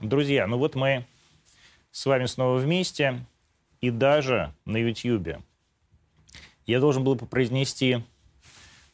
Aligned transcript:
Друзья, 0.00 0.46
ну 0.46 0.58
вот 0.58 0.76
мы 0.76 1.04
с 1.90 2.06
вами 2.06 2.26
снова 2.26 2.58
вместе, 2.58 3.26
и 3.80 3.90
даже 3.90 4.54
на 4.64 4.76
YouTube. 4.76 5.42
Я 6.66 6.78
должен 6.78 7.02
был 7.02 7.16
произнести 7.16 8.04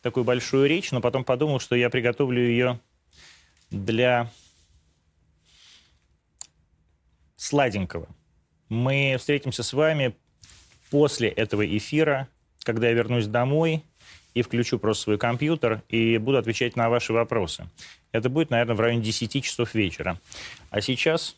такую 0.01 0.25
большую 0.25 0.67
речь, 0.67 0.93
но 0.93 1.03
потом 1.03 1.23
подумал, 1.23 1.61
что 1.61 1.77
я 1.77 1.91
приготовлю 1.91 2.41
ее 2.41 2.81
для 3.71 4.31
сладенького. 7.37 8.09
Мы 8.71 9.17
встретимся 9.19 9.63
с 9.63 9.75
вами 9.75 10.17
после 10.91 11.29
этого 11.29 11.67
эфира, 11.67 12.29
когда 12.63 12.89
я 12.89 12.95
вернусь 12.95 13.27
домой 13.27 13.85
и 14.35 14.43
включу 14.43 14.79
просто 14.79 15.05
свой 15.05 15.19
компьютер 15.19 15.83
и 15.89 16.19
буду 16.19 16.39
отвечать 16.39 16.77
на 16.77 16.91
ваши 16.91 17.13
вопросы. 17.13 17.69
Это 18.13 18.29
будет, 18.29 18.51
наверное, 18.51 18.75
в 18.75 18.81
районе 18.81 19.03
10 19.03 19.43
часов 19.43 19.75
вечера. 19.75 20.21
А 20.71 20.81
сейчас, 20.81 21.37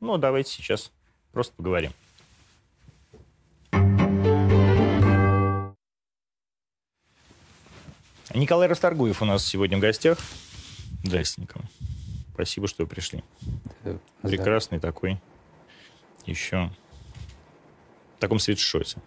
ну, 0.00 0.18
давайте 0.18 0.50
сейчас 0.50 0.92
просто 1.32 1.54
поговорим. 1.54 1.92
Николай 8.34 8.66
Расторгуев 8.66 9.22
у 9.22 9.24
нас 9.24 9.46
сегодня 9.46 9.78
в 9.78 9.80
гостях. 9.80 10.18
Здрасте, 11.04 11.46
Спасибо, 12.32 12.66
что 12.66 12.82
вы 12.82 12.88
пришли. 12.88 13.22
Да, 13.84 13.96
Прекрасный 14.22 14.80
такой. 14.80 15.20
Еще 16.26 16.70
в 18.16 18.20
таком 18.20 18.40
свитшоте. 18.40 18.98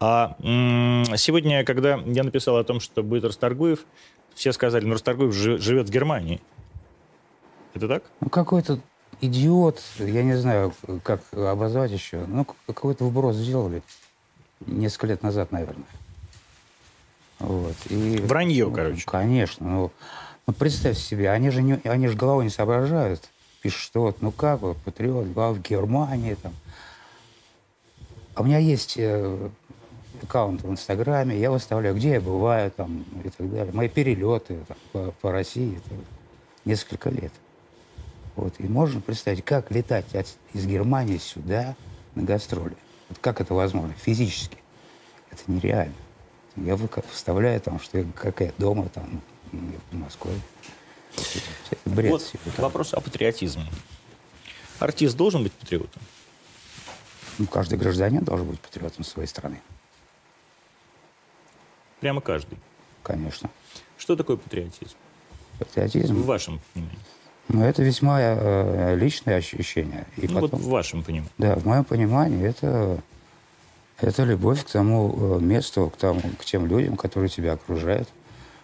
А 0.00 0.36
сегодня, 1.16 1.64
когда 1.64 1.96
я 2.04 2.24
написал 2.24 2.56
о 2.56 2.64
том, 2.64 2.80
что 2.80 3.02
будет 3.02 3.24
Расторгуев, 3.24 3.80
все 4.34 4.52
сказали, 4.52 4.84
ну, 4.84 4.94
Расторгуев 4.94 5.32
живет 5.34 5.88
в 5.88 5.92
Германии. 5.92 6.40
Это 7.74 7.88
так? 7.88 8.04
Ну, 8.20 8.28
какой-то 8.28 8.80
идиот, 9.20 9.80
я 9.98 10.22
не 10.22 10.36
знаю, 10.36 10.72
как 11.02 11.20
обозвать 11.32 11.90
еще, 11.90 12.24
ну, 12.26 12.46
какой-то 12.66 13.04
вброс 13.04 13.36
сделали 13.36 13.82
несколько 14.66 15.08
лет 15.08 15.22
назад, 15.22 15.52
наверное. 15.52 15.86
Вот. 17.38 17.74
И, 17.90 18.18
Вранье, 18.18 18.66
ну, 18.66 18.74
короче. 18.74 19.04
Конечно. 19.06 19.66
Ну, 19.66 19.92
ну, 20.46 20.52
представь 20.52 20.98
себе, 20.98 21.30
они 21.30 21.50
же, 21.50 21.62
не, 21.62 21.80
они 21.84 22.08
же 22.08 22.16
головой 22.16 22.44
не 22.44 22.50
соображают. 22.50 23.28
Пишут, 23.62 23.80
что 23.80 24.00
вот, 24.02 24.20
ну 24.20 24.30
как, 24.30 24.60
вот, 24.60 24.76
патриот, 24.78 25.26
в 25.26 25.62
Германии 25.62 26.34
там. 26.34 26.52
А 28.34 28.42
у 28.42 28.44
меня 28.44 28.58
есть 28.58 28.94
э, 28.96 29.50
аккаунт 30.22 30.62
в 30.62 30.70
Инстаграме, 30.70 31.38
я 31.38 31.50
выставляю, 31.50 31.94
где 31.94 32.12
я 32.12 32.20
бываю 32.20 32.70
там 32.70 33.04
и 33.24 33.28
так 33.28 33.50
далее. 33.50 33.72
Мои 33.72 33.88
перелеты 33.88 34.58
там, 34.66 34.76
по, 34.92 35.10
по 35.20 35.32
России. 35.32 35.76
Это 35.76 35.94
несколько 36.64 37.10
лет. 37.10 37.32
Вот. 38.36 38.54
И 38.58 38.64
можно 38.64 39.00
представить, 39.00 39.44
как 39.44 39.70
летать 39.70 40.14
от, 40.14 40.26
из 40.52 40.66
Германии 40.66 41.18
сюда 41.18 41.76
на 42.14 42.22
гастроли. 42.22 42.76
Вот 43.08 43.18
как 43.20 43.40
это 43.40 43.54
возможно 43.54 43.94
физически? 43.94 44.58
Это 45.30 45.42
нереально. 45.46 45.94
Я 46.56 46.78
вставляю 47.10 47.60
там, 47.60 47.80
что 47.80 47.98
я, 47.98 48.04
как 48.14 48.40
я 48.40 48.52
дома 48.58 48.88
там 48.88 49.20
в 49.52 49.96
Москве. 49.96 50.32
бред 51.84 52.10
вот 52.10 52.58
вопрос 52.58 52.94
о 52.94 53.00
патриотизме. 53.00 53.64
Артист 54.78 55.16
должен 55.16 55.42
быть 55.42 55.52
патриотом? 55.52 56.02
Ну, 57.38 57.46
каждый 57.46 57.78
гражданин 57.78 58.22
должен 58.22 58.46
быть 58.46 58.60
патриотом 58.60 59.04
своей 59.04 59.28
страны. 59.28 59.60
Прямо 62.00 62.20
каждый? 62.20 62.58
Конечно. 63.02 63.50
Что 63.98 64.16
такое 64.16 64.36
патриотизм? 64.36 64.96
Патриотизм? 65.58 66.14
В 66.14 66.26
вашем 66.26 66.60
понимании. 66.72 66.98
Ну, 67.48 67.62
это 67.62 67.82
весьма 67.82 68.18
э, 68.20 68.96
личное 68.96 69.36
ощущение. 69.36 70.06
И 70.16 70.26
ну, 70.26 70.40
потом, 70.40 70.60
вот 70.60 70.60
в 70.60 70.70
вашем 70.70 71.02
понимании. 71.02 71.30
Да, 71.38 71.56
в 71.56 71.66
моем 71.66 71.84
понимании 71.84 72.46
это, 72.46 72.98
это 73.98 74.24
любовь 74.24 74.64
к 74.64 74.70
тому 74.70 75.38
э, 75.38 75.40
месту, 75.40 75.90
к, 75.90 75.96
тому, 75.96 76.22
к 76.38 76.44
тем 76.44 76.66
людям, 76.66 76.96
которые 76.96 77.28
тебя 77.28 77.52
окружают, 77.52 78.08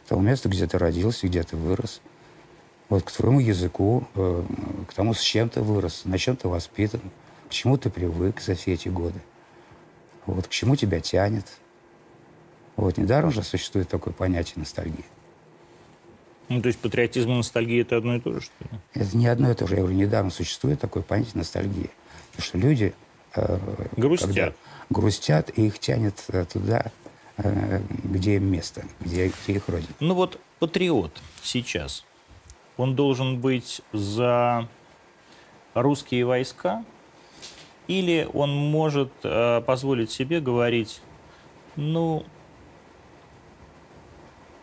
к 0.04 0.08
тому 0.08 0.22
месту, 0.22 0.48
где 0.48 0.66
ты 0.66 0.78
родился, 0.78 1.26
где 1.26 1.42
ты 1.42 1.56
вырос, 1.56 2.00
вот 2.88 3.02
к 3.02 3.10
твоему 3.10 3.40
языку, 3.40 4.06
э, 4.14 4.44
к 4.88 4.94
тому, 4.94 5.12
с 5.12 5.20
чем 5.20 5.50
ты 5.50 5.60
вырос, 5.60 6.02
на 6.04 6.18
чем 6.18 6.36
ты 6.36 6.48
воспитан, 6.48 7.02
к 7.50 7.52
чему 7.52 7.76
ты 7.76 7.90
привык 7.90 8.40
за 8.40 8.54
все 8.54 8.74
эти 8.74 8.88
годы, 8.88 9.20
вот, 10.24 10.46
к 10.46 10.50
чему 10.50 10.76
тебя 10.76 11.00
тянет. 11.00 11.46
Вот, 12.76 12.96
недаром 12.96 13.32
же 13.32 13.42
существует 13.42 13.88
такое 13.88 14.14
понятие 14.14 14.54
ностальгии. 14.56 15.04
Ну, 16.48 16.62
то 16.62 16.68
есть 16.68 16.78
патриотизм 16.78 17.32
и 17.32 17.34
ностальгия– 17.34 17.82
это 17.82 17.96
одно 17.96 18.16
и 18.16 18.20
то 18.20 18.32
же, 18.34 18.40
что 18.40 18.54
ли? 18.64 18.70
Это 18.94 19.16
не 19.16 19.26
одно 19.26 19.50
и 19.50 19.54
то 19.54 19.66
же. 19.66 19.74
Я 19.74 19.80
говорю, 19.82 19.96
недавно 19.96 20.30
существует 20.30 20.80
такое 20.80 21.02
понятие 21.02 21.32
ностальгии. 21.34 21.90
Потому 22.30 22.46
что 22.46 22.58
люди... 22.58 22.94
Э, 23.34 23.58
грустят. 23.96 24.56
грустят, 24.88 25.50
и 25.58 25.66
их 25.66 25.80
тянет 25.80 26.24
э, 26.28 26.44
туда, 26.44 26.92
э, 27.36 27.82
где 28.04 28.36
им 28.36 28.44
место, 28.44 28.84
где, 29.00 29.32
где 29.42 29.54
их 29.54 29.68
родина. 29.68 29.92
Ну 29.98 30.14
вот 30.14 30.40
патриот 30.60 31.20
сейчас, 31.42 32.04
он 32.76 32.94
должен 32.94 33.40
быть 33.40 33.82
за 33.92 34.68
русские 35.74 36.24
войска, 36.24 36.84
или 37.86 38.28
он 38.32 38.50
может 38.50 39.10
э, 39.24 39.60
позволить 39.62 40.10
себе 40.10 40.40
говорить, 40.40 41.00
ну, 41.76 42.24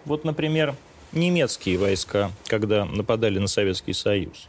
вот, 0.06 0.24
например, 0.24 0.76
немецкие 1.12 1.78
войска, 1.78 2.32
когда 2.46 2.86
нападали 2.86 3.40
на 3.40 3.48
Советский 3.48 3.94
Союз. 3.94 4.48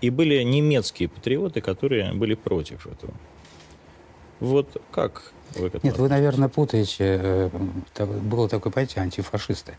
И 0.00 0.10
были 0.10 0.42
немецкие 0.42 1.08
патриоты, 1.08 1.60
которые 1.60 2.12
были 2.12 2.34
против 2.34 2.86
этого. 2.86 3.14
Вот 4.40 4.80
как 4.92 5.32
вы 5.54 5.70
к 5.70 5.82
Нет, 5.82 5.96
вы, 5.96 6.08
наверное, 6.08 6.48
путаете. 6.48 7.50
Э, 7.98 8.06
было 8.06 8.48
такое 8.48 8.72
понятие 8.72 9.02
антифашисты. 9.02 9.76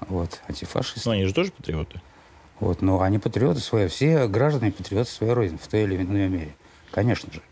Вот, 0.00 0.40
антифашисты. 0.48 1.08
Но 1.08 1.12
они 1.12 1.24
же 1.24 1.34
тоже 1.34 1.52
патриоты. 1.52 2.00
Вот, 2.58 2.82
но 2.82 3.00
они 3.00 3.18
патриоты 3.18 3.60
свои, 3.60 3.88
все 3.88 4.26
граждане 4.28 4.72
патриоты 4.72 5.10
своей 5.10 5.32
родины 5.32 5.58
в 5.58 5.66
той 5.66 5.82
или 5.82 5.96
иной 5.96 6.28
мере. 6.28 6.54
Конечно 6.92 7.32
же. 7.32 7.42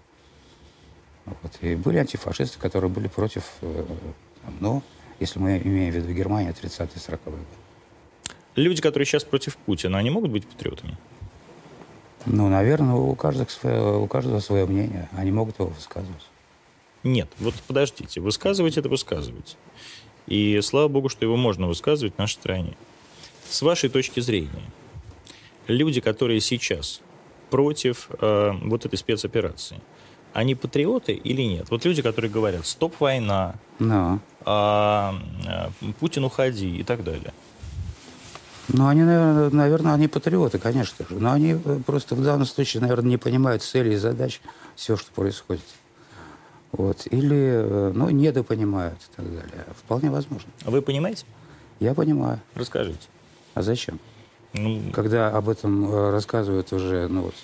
Вот. 1.25 1.59
И 1.63 1.75
были 1.75 1.99
антифашисты, 1.99 2.59
которые 2.59 2.91
были 2.91 3.09
против, 3.09 3.45
э, 3.63 3.85
ну, 4.61 4.83
если 5.19 5.39
мы 5.39 5.59
имеем 5.59 5.93
в 5.93 5.97
виду 5.97 6.13
Германию, 6.13 6.55
30-40-е 6.55 7.19
годы. 7.25 7.45
Люди, 8.55 8.83
которые 8.83 9.07
сейчас 9.07 9.25
против 9.25 9.57
Путина, 9.57 9.99
они 9.99 10.11
могут 10.11 10.31
быть 10.31 10.47
патриотами? 10.47 10.97
Ну, 12.27 12.49
наверное, 12.49 12.95
у 12.95 13.15
каждого, 13.15 13.49
свое, 13.49 13.99
у 13.99 14.07
каждого 14.07 14.41
свое 14.41 14.67
мнение. 14.67 15.09
Они 15.13 15.31
могут 15.31 15.59
его 15.59 15.69
высказывать. 15.69 16.27
Нет, 17.03 17.29
вот 17.39 17.55
подождите. 17.67 18.21
Высказывать 18.21 18.77
это 18.77 18.91
высказывать. 18.91 19.57
И 20.27 20.61
слава 20.63 20.89
богу, 20.89 21.09
что 21.09 21.25
его 21.25 21.37
можно 21.37 21.67
высказывать 21.67 22.15
в 22.15 22.19
нашей 22.19 22.35
стране. 22.35 22.77
С 23.49 23.63
вашей 23.63 23.89
точки 23.89 24.21
зрения, 24.21 24.71
люди, 25.67 26.03
которые 26.03 26.41
сейчас 26.41 27.01
против 27.51 28.09
э, 28.21 28.53
вот 28.63 28.87
этой 28.87 28.97
спецоперации, 28.97 29.81
они 30.33 30.55
патриоты 30.55 31.13
или 31.13 31.43
нет? 31.43 31.67
Вот 31.71 31.85
люди, 31.85 32.03
которые 32.03 32.31
говорят, 32.31 32.67
стоп 32.67 32.95
война, 33.01 33.57
no. 33.79 34.21
а, 34.45 35.15
а, 35.47 35.71
Путин 35.99 36.25
уходи 36.25 36.77
и 36.77 36.83
так 36.85 37.05
далее. 37.05 37.33
Ну, 38.69 38.87
они, 38.87 39.03
наверное, 39.03 39.51
наверное, 39.51 39.95
они 39.95 40.07
патриоты, 40.07 40.59
конечно 40.59 41.05
же. 41.09 41.17
Но 41.17 41.33
они 41.33 41.59
э, 41.63 41.81
просто 41.85 42.15
в 42.15 42.23
данном 42.23 42.47
случае, 42.47 42.81
наверное, 42.83 43.11
не 43.11 43.17
понимают 43.17 43.63
цели 43.63 43.95
и 43.95 43.97
задач, 43.97 44.41
все, 44.77 44.97
что 44.97 45.11
происходит. 45.11 45.65
Вот. 46.73 47.07
Или, 47.11 47.37
э, 47.37 47.93
ну, 47.95 48.11
недопонимают 48.11 48.99
и 49.01 49.17
так 49.17 49.27
далее. 49.27 49.67
Вполне 49.77 50.11
возможно. 50.11 50.49
А 50.65 50.71
вы 50.71 50.83
понимаете? 50.83 51.25
Я 51.81 51.95
понимаю. 51.95 52.41
Расскажите. 52.55 53.09
А 53.55 53.63
зачем? 53.63 53.99
Ну... 54.53 54.81
Когда 54.93 55.29
об 55.29 55.49
этом 55.49 55.93
э, 55.93 56.11
рассказывают 56.11 56.73
уже, 56.73 57.09
ну, 57.09 57.23
вот, 57.23 57.35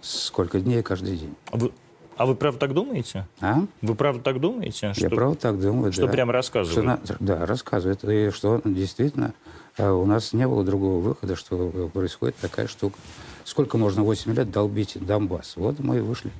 сколько 0.00 0.60
дней 0.60 0.82
каждый 0.82 1.16
день. 1.16 1.34
А 1.50 1.56
вы, 1.56 1.72
а 2.16 2.26
вы 2.26 2.34
правда 2.34 2.58
так 2.58 2.74
думаете? 2.74 3.26
А? 3.40 3.62
Вы 3.80 3.94
правда 3.94 4.22
так 4.22 4.40
думаете? 4.40 4.92
Что, 4.92 5.02
Я 5.04 5.10
правда 5.10 5.38
так 5.38 5.60
думаю, 5.60 5.92
Что 5.92 6.06
да. 6.06 6.12
прямо 6.12 6.32
рассказывают? 6.32 7.04
Что, 7.04 7.16
да, 7.20 7.46
рассказывают. 7.46 8.02
И 8.04 8.30
что 8.30 8.60
действительно 8.64 9.34
э, 9.76 9.88
у 9.88 10.04
нас 10.04 10.32
не 10.32 10.46
было 10.46 10.64
другого 10.64 11.00
выхода, 11.00 11.36
что 11.36 11.90
происходит 11.92 12.36
такая 12.36 12.66
штука. 12.66 12.98
Сколько 13.44 13.78
можно 13.78 14.02
8 14.02 14.34
лет 14.34 14.50
долбить 14.50 14.96
Донбасс? 15.00 15.56
Вот 15.56 15.78
мы 15.78 15.98
и 15.98 16.00
вышли. 16.00 16.32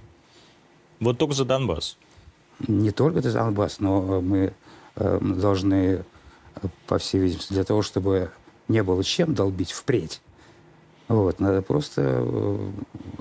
Вот 0.98 1.16
только 1.16 1.34
за 1.34 1.44
Донбасс? 1.44 1.96
Не 2.66 2.90
только 2.90 3.22
за 3.22 3.32
Донбасс, 3.32 3.78
но 3.78 4.20
мы 4.20 4.52
э, 4.96 5.18
должны, 5.20 6.04
э, 6.56 6.66
по 6.88 6.98
всей 6.98 7.20
видимости, 7.20 7.52
для 7.52 7.62
того, 7.62 7.82
чтобы 7.82 8.32
не 8.68 8.82
было 8.82 9.02
чем 9.02 9.34
долбить 9.34 9.72
впредь, 9.72 10.20
вот, 11.08 11.40
надо 11.40 11.62
просто 11.62 12.02
э, 12.04 12.70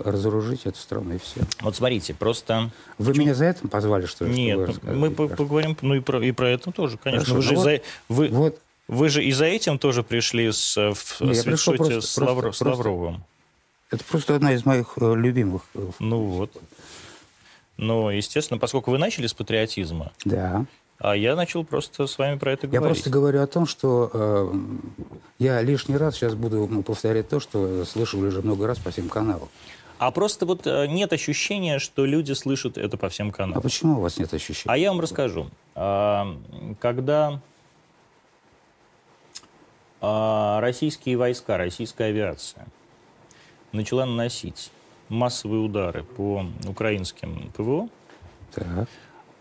разоружить 0.03 0.65
эту 0.65 0.77
страну, 0.77 1.15
и 1.15 1.17
все. 1.19 1.39
Вот 1.61 1.77
смотрите, 1.77 2.13
просто... 2.13 2.69
Вы 2.97 3.11
Почему? 3.11 3.25
меня 3.25 3.33
за 3.33 3.45
это 3.45 3.65
позвали, 3.69 4.05
что 4.05 4.25
ли? 4.25 4.33
Нет, 4.33 4.83
мы 4.83 5.09
по 5.09 5.29
поговорим 5.29 5.77
ну, 5.81 5.95
и, 5.95 6.01
про, 6.01 6.21
и 6.21 6.33
про 6.33 6.49
это 6.49 6.71
тоже, 6.73 6.97
конечно. 6.97 7.33
Хорошо, 7.33 7.35
вы, 7.35 7.41
же 7.43 7.53
ну, 7.53 7.59
вот, 7.59 7.63
за, 7.63 7.81
вы, 8.09 8.27
вот. 8.27 8.59
вы 8.89 9.09
же 9.09 9.23
и 9.23 9.31
за 9.31 9.45
этим 9.45 9.79
тоже 9.79 10.03
пришли 10.03 10.51
с, 10.51 10.75
в 10.75 11.21
Нет, 11.21 11.37
свитшоте 11.37 12.01
с, 12.01 12.17
Лавр, 12.17 12.43
просто, 12.43 12.65
с 12.65 12.67
Лавровым. 12.67 13.23
Это 13.89 14.03
просто 14.03 14.35
одна 14.35 14.53
из 14.53 14.65
моих 14.65 14.93
э, 14.97 15.15
любимых. 15.15 15.61
Э, 15.73 15.89
ну 15.99 16.25
вот. 16.25 16.51
Но, 17.77 18.11
естественно, 18.11 18.59
поскольку 18.59 18.91
вы 18.91 18.97
начали 18.97 19.27
с 19.27 19.33
патриотизма, 19.33 20.11
да. 20.25 20.65
А 20.99 21.15
я 21.15 21.35
начал 21.35 21.63
просто 21.63 22.07
с 22.07 22.17
вами 22.17 22.37
про 22.37 22.53
это 22.53 22.67
говорить. 22.67 22.81
Я 22.81 22.93
просто 22.93 23.09
говорю 23.09 23.41
о 23.41 23.47
том, 23.47 23.67
что 23.67 24.09
э, 24.13 24.53
я 25.39 25.61
лишний 25.61 25.95
раз 25.97 26.15
сейчас 26.15 26.33
буду 26.33 26.67
ну, 26.69 26.81
повторять 26.81 27.29
то, 27.29 27.39
что 27.39 27.85
слышал 27.85 28.19
уже 28.21 28.41
много 28.41 28.65
раз 28.65 28.79
по 28.79 28.89
всем 28.89 29.07
каналам. 29.07 29.49
А 29.99 30.11
просто 30.11 30.45
вот 30.45 30.65
э, 30.65 30.87
нет 30.87 31.13
ощущения, 31.13 31.79
что 31.79 32.05
люди 32.05 32.33
слышат 32.33 32.77
это 32.77 32.97
по 32.97 33.09
всем 33.09 33.31
каналам. 33.31 33.59
А 33.59 33.61
почему 33.61 33.97
у 33.97 34.01
вас 34.01 34.17
нет 34.17 34.33
ощущения? 34.33 34.73
А 34.73 34.77
я 34.77 34.91
вам 34.91 34.99
расскажу. 34.99 35.47
А, 35.75 36.35
когда 36.79 37.41
а, 40.01 40.59
российские 40.61 41.17
войска, 41.17 41.57
российская 41.57 42.05
авиация 42.05 42.67
начала 43.71 44.05
наносить 44.05 44.71
массовые 45.09 45.61
удары 45.61 46.03
по 46.03 46.45
украинским 46.67 47.51
ПВО, 47.55 47.89
так. 48.53 48.87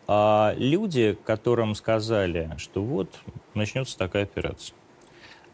А 0.06 0.55
люди, 0.56 1.17
которым 1.25 1.75
сказали, 1.75 2.50
что 2.58 2.82
вот 2.82 3.11
начнется 3.55 3.99
такая 3.99 4.25
операция, 4.25 4.76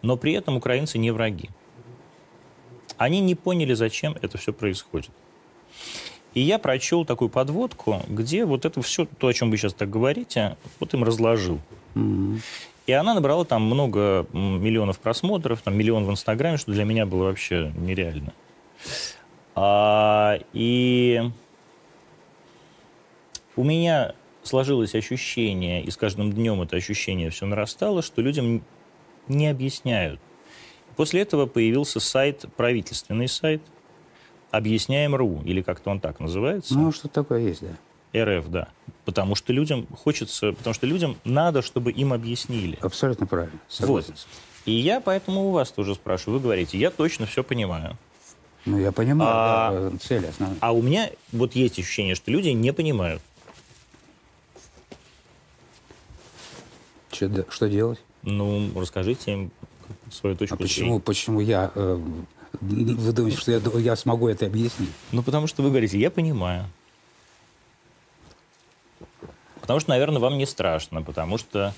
но 0.03 0.17
при 0.17 0.33
этом 0.33 0.57
украинцы 0.57 0.99
не 0.99 1.11
враги. 1.11 1.51
Они 2.99 3.21
не 3.21 3.35
поняли, 3.35 3.75
зачем 3.75 4.17
это 4.21 4.39
все 4.39 4.53
происходит. 4.53 5.11
И 6.35 6.41
я 6.41 6.59
прочел 6.59 7.05
такую 7.05 7.29
подводку, 7.29 8.01
где 8.09 8.45
вот 8.45 8.65
это 8.65 8.81
все, 8.81 9.07
то, 9.07 9.27
о 9.27 9.33
чем 9.33 9.51
вы 9.51 9.57
сейчас 9.57 9.75
так 9.75 9.91
говорите, 9.91 10.57
вот 10.81 10.95
им 10.95 11.05
разложил. 11.05 11.59
Mm-hmm. 11.95 12.41
И 12.87 12.93
она 12.93 13.15
набрала 13.15 13.45
там 13.45 13.63
много 13.63 14.27
миллионов 14.33 14.99
просмотров, 14.99 15.63
там 15.63 15.77
миллион 15.77 16.05
в 16.05 16.11
Инстаграме, 16.11 16.57
что 16.57 16.73
для 16.73 16.85
меня 16.85 17.07
было 17.07 17.25
вообще 17.25 17.73
нереально. 17.77 18.33
А, 19.55 20.39
и 20.53 21.23
у 23.55 23.63
меня 23.65 24.15
сложилось 24.43 24.95
ощущение, 24.95 25.83
и 25.83 25.91
с 25.91 25.97
каждым 25.97 26.33
днем 26.33 26.63
это 26.63 26.77
ощущение 26.77 27.31
все 27.31 27.47
нарастало, 27.47 28.03
что 28.03 28.23
людям 28.23 28.65
не 29.29 29.49
объясняют. 29.49 30.21
После 30.97 31.23
этого 31.23 31.47
появился 31.47 32.01
сайт, 32.01 32.45
правительственный 32.57 33.29
сайт, 33.29 33.63
объясняем.ру, 34.51 35.43
или 35.45 35.63
как-то 35.63 35.91
он 35.91 36.01
так 36.01 36.21
называется. 36.21 36.75
Ну, 36.75 36.93
что 36.93 37.09
такое 37.09 37.41
есть, 37.41 37.63
да. 37.63 38.25
РФ, 38.25 38.49
да. 38.49 38.69
Потому 39.07 39.35
что 39.35 39.53
людям 39.53 39.87
хочется, 39.87 40.53
потому 40.53 40.75
что 40.75 40.87
людям 40.87 41.17
надо, 41.25 41.63
чтобы 41.63 41.91
им 41.93 42.13
объяснили. 42.13 42.79
Абсолютно 42.83 43.27
правильно. 43.27 43.59
Согласен. 43.69 44.11
Вот. 44.11 44.27
И 44.67 44.73
я 44.73 45.01
поэтому 45.01 45.49
у 45.49 45.51
вас 45.51 45.73
тоже 45.73 45.95
спрашиваю. 45.95 46.39
Вы 46.39 46.43
говорите, 46.43 46.79
я 46.79 46.91
точно 46.91 47.27
все 47.27 47.43
понимаю. 47.43 47.97
Ну, 48.65 48.79
я 48.79 48.93
понимаю, 48.93 49.31
а, 49.33 49.91
да, 49.91 49.99
цель 49.99 50.27
основная. 50.27 50.59
А 50.61 50.73
у 50.73 50.83
меня 50.83 51.11
вот 51.33 51.57
есть 51.57 51.79
ощущение, 51.81 52.15
что 52.15 52.31
люди 52.31 52.51
не 52.51 52.73
понимают. 52.73 53.21
Что, 57.13 57.47
что 57.51 57.69
делать? 57.69 58.01
Ну, 58.23 58.71
расскажите 58.75 59.33
им 59.33 59.51
свою 60.11 60.37
точку 60.37 60.55
а 60.55 60.59
почему, 60.59 61.01
почему 61.01 61.41
я... 61.41 61.71
Э, 61.75 62.01
вы 62.61 63.13
думаете, 63.13 63.39
что 63.39 63.53
я, 63.53 63.61
я 63.79 63.97
смогу 63.97 64.29
это 64.29 64.47
объяснить? 64.47 64.91
Ну, 65.11 65.23
потому 65.23 65.47
что 65.47 65.63
вы 65.63 65.71
говорите, 65.71 65.99
я 65.99 66.11
понимаю. 66.11 66.67
Потому 69.61 69.81
что, 69.81 69.91
наверное, 69.91 70.21
вам 70.21 70.39
не 70.39 70.47
страшно, 70.47 71.03
потому 71.03 71.39
что, 71.39 71.73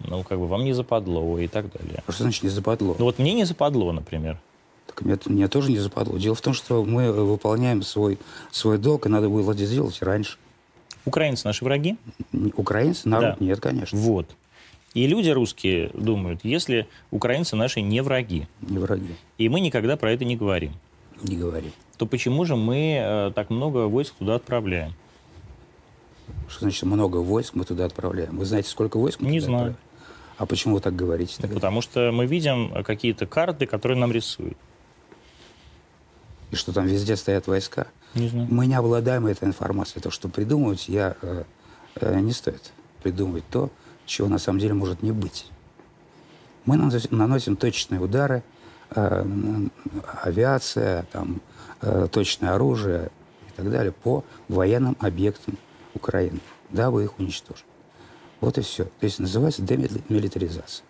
ну, 0.00 0.24
как 0.24 0.38
бы 0.38 0.46
вам 0.46 0.64
не 0.64 0.72
западло 0.72 1.38
и 1.38 1.48
так 1.48 1.70
далее. 1.72 2.02
А 2.06 2.12
что 2.12 2.24
значит 2.24 2.42
не 2.42 2.48
западло? 2.48 2.96
Ну, 2.98 3.04
вот 3.04 3.18
мне 3.18 3.34
не 3.34 3.44
западло, 3.44 3.92
например. 3.92 4.38
Так 4.86 5.02
мне, 5.02 5.18
мне 5.26 5.48
тоже 5.48 5.70
не 5.70 5.78
западло. 5.78 6.18
Дело 6.18 6.34
в 6.34 6.40
том, 6.40 6.54
что 6.54 6.84
мы 6.84 7.12
выполняем 7.12 7.82
свой, 7.82 8.18
свой 8.50 8.78
долг, 8.78 9.06
и 9.06 9.08
надо 9.08 9.28
было 9.28 9.52
это 9.52 9.64
сделать 9.64 10.00
раньше. 10.02 10.38
Украинцы 11.04 11.46
наши 11.46 11.64
враги? 11.64 11.96
Украинцы? 12.56 13.08
Народ? 13.08 13.36
Да. 13.38 13.44
Нет, 13.44 13.60
конечно. 13.60 13.98
Вот. 13.98 14.34
И 14.96 15.06
люди 15.06 15.28
русские 15.28 15.90
думают, 15.92 16.40
если 16.42 16.88
украинцы 17.10 17.54
наши 17.54 17.82
не 17.82 18.00
враги, 18.00 18.48
не 18.62 18.78
враги, 18.78 19.14
и 19.36 19.50
мы 19.50 19.60
никогда 19.60 19.98
про 19.98 20.10
это 20.10 20.24
не 20.24 20.36
говорим, 20.36 20.72
не 21.22 21.36
говорим, 21.36 21.70
то 21.98 22.06
почему 22.06 22.46
же 22.46 22.56
мы 22.56 22.98
э, 22.98 23.32
так 23.34 23.50
много 23.50 23.88
войск 23.88 24.14
туда 24.14 24.36
отправляем? 24.36 24.94
Что 26.48 26.60
значит 26.60 26.84
много 26.84 27.18
войск 27.18 27.54
мы 27.54 27.64
туда 27.64 27.84
отправляем? 27.84 28.38
Вы 28.38 28.46
знаете, 28.46 28.70
сколько 28.70 28.96
войск 28.96 29.20
мы 29.20 29.28
Не 29.28 29.40
туда 29.40 29.46
знаю. 29.46 29.60
Отправляем? 29.72 29.86
А 30.38 30.46
почему 30.46 30.74
вы 30.76 30.80
так 30.80 30.96
говорите? 30.96 31.36
Тогда? 31.42 31.56
Потому 31.56 31.82
что 31.82 32.10
мы 32.10 32.24
видим 32.24 32.82
какие-то 32.82 33.26
карты, 33.26 33.66
которые 33.66 33.98
нам 33.98 34.12
рисуют. 34.12 34.56
И 36.52 36.56
что 36.56 36.72
там 36.72 36.86
везде 36.86 37.16
стоят 37.16 37.46
войска? 37.46 37.88
Не 38.14 38.28
знаю. 38.28 38.48
Мы 38.50 38.64
не 38.64 38.74
обладаем 38.74 39.26
этой 39.26 39.46
информацией. 39.46 40.00
То, 40.00 40.10
что 40.10 40.30
придумывать 40.30 40.88
я 40.88 41.16
э, 41.20 41.44
э, 41.96 42.20
не 42.20 42.32
стоит. 42.32 42.72
Придумывать 43.02 43.44
то, 43.50 43.70
чего 44.06 44.28
на 44.28 44.38
самом 44.38 44.60
деле 44.60 44.74
может 44.74 45.02
не 45.02 45.12
быть. 45.12 45.46
Мы 46.64 46.76
наносим 46.76 47.56
точечные 47.56 48.00
удары, 48.00 48.42
э, 48.90 49.24
авиация, 50.22 51.04
там, 51.12 51.40
э, 51.82 52.08
точное 52.10 52.54
оружие 52.54 53.10
и 53.48 53.52
так 53.56 53.70
далее 53.70 53.92
по 53.92 54.24
военным 54.48 54.96
объектам 55.00 55.58
Украины, 55.94 56.40
дабы 56.70 57.04
их 57.04 57.18
уничтожить. 57.18 57.64
Вот 58.40 58.58
и 58.58 58.62
все. 58.62 58.84
То 58.84 59.04
есть 59.04 59.18
называется 59.18 59.62
демилитаризация. 59.62 60.84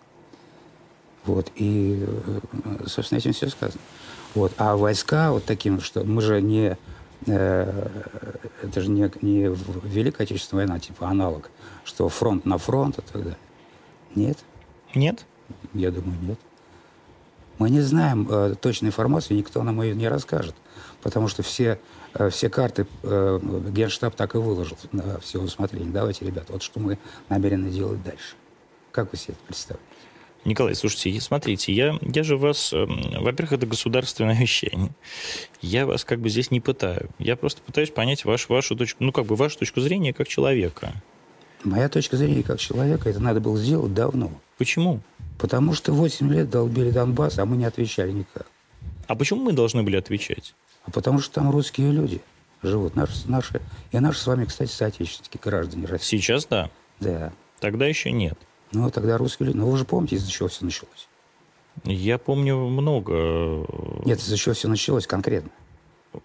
Вот. 1.25 1.51
И, 1.55 2.05
э, 2.07 2.39
собственно, 2.87 3.19
этим 3.19 3.33
все 3.33 3.49
сказано. 3.49 3.81
Вот. 4.33 4.53
А 4.57 4.75
войска 4.75 5.31
вот 5.31 5.45
таким, 5.45 5.81
что 5.81 6.03
мы 6.03 6.21
же 6.21 6.41
не... 6.41 6.77
Э, 7.25 7.89
это 8.63 8.81
же 8.81 8.89
не, 8.89 9.11
не 9.21 9.55
Великая 9.83 10.23
Отечественная 10.23 10.65
война, 10.65 10.79
типа 10.79 11.07
аналог, 11.07 11.49
что 11.83 12.09
фронт 12.09 12.45
на 12.45 12.57
фронт 12.57 12.99
и 12.99 13.01
так 13.01 13.23
далее. 13.23 13.37
Нет. 14.15 14.37
Нет? 14.95 15.25
Я 15.73 15.91
думаю, 15.91 16.17
нет. 16.21 16.39
Мы 17.57 17.71
не 17.71 17.81
знаем 17.81 18.27
э, 18.29 18.55
точной 18.59 18.89
информации, 18.89 19.33
никто 19.33 19.63
нам 19.63 19.81
ее 19.81 19.95
не 19.95 20.07
расскажет, 20.07 20.55
потому 21.01 21.27
что 21.27 21.41
все, 21.41 21.79
э, 22.13 22.29
все 22.29 22.49
карты 22.49 22.85
э, 23.01 23.39
Генштаб 23.71 24.15
так 24.15 24.35
и 24.35 24.37
выложил 24.37 24.77
на 24.91 25.19
все 25.19 25.41
усмотрение. 25.41 25.91
Давайте, 25.91 26.25
ребята, 26.25 26.53
вот 26.53 26.61
что 26.61 26.79
мы 26.79 26.99
намерены 27.29 27.71
делать 27.71 28.03
дальше. 28.03 28.35
Как 28.91 29.11
вы 29.11 29.17
себе 29.17 29.33
это 29.33 29.43
представляете? 29.47 29.86
Николай, 30.47 30.75
слушайте, 30.75 31.19
смотрите, 31.19 31.73
я, 31.73 31.99
я 32.01 32.23
же 32.23 32.37
вас, 32.37 32.71
э, 32.71 32.85
во-первых, 32.85 33.51
это 33.51 33.67
государственное 33.67 34.33
вещание. 34.39 34.91
Я 35.61 35.85
вас 35.85 36.05
как 36.05 36.21
бы 36.21 36.29
здесь 36.29 36.51
не 36.51 36.61
пытаю. 36.61 37.09
Я 37.19 37.35
просто 37.35 37.61
пытаюсь 37.61 37.89
понять 37.89 38.23
ваш, 38.23 38.47
вашу 38.47 38.77
точку, 38.77 39.03
ну 39.03 39.11
как 39.11 39.25
бы 39.25 39.35
вашу 39.35 39.59
точку 39.59 39.81
зрения 39.81 40.13
как 40.13 40.29
человека. 40.29 40.93
Моя 41.65 41.89
точка 41.89 42.15
зрения 42.15 42.43
как 42.43 42.61
человека, 42.61 43.09
это 43.09 43.19
надо 43.19 43.41
было 43.41 43.57
сделать 43.57 43.93
давно. 43.93 44.31
Почему? 44.57 45.01
Потому 45.37 45.73
что 45.73 45.91
8 45.91 46.31
лет 46.31 46.49
долбили 46.49 46.91
Донбасс, 46.91 47.39
а 47.39 47.45
мы 47.45 47.57
не 47.57 47.65
отвечали 47.65 48.11
никак. 48.11 48.47
А 49.05 49.15
почему 49.15 49.43
мы 49.43 49.51
должны 49.51 49.83
были 49.83 49.97
отвечать? 49.97 50.55
А 50.85 50.91
потому 50.91 51.19
что 51.19 51.35
там 51.35 51.51
русские 51.51 51.91
люди 51.91 52.21
живут. 52.63 52.95
Наши, 52.95 53.27
наши, 53.29 53.61
и 53.91 53.99
наши 53.99 54.19
с 54.21 54.27
вами, 54.27 54.45
кстати, 54.45 54.71
соотечественники, 54.71 55.39
граждане 55.43 55.87
России. 55.87 56.17
Сейчас 56.17 56.45
да? 56.45 56.69
Да. 57.01 57.33
Тогда 57.59 57.85
еще 57.85 58.13
нет. 58.13 58.37
Ну, 58.71 58.89
тогда 58.91 59.17
русские 59.17 59.47
люди... 59.47 59.57
Ну, 59.57 59.69
вы 59.69 59.77
же 59.77 59.85
помните, 59.85 60.15
из-за 60.15 60.31
чего 60.31 60.47
все 60.47 60.65
началось? 60.65 61.07
Я 61.83 62.17
помню 62.17 62.57
много. 62.57 63.65
Нет, 64.05 64.19
из-за 64.19 64.37
чего 64.37 64.55
все 64.55 64.67
началось 64.67 65.07
конкретно? 65.07 65.51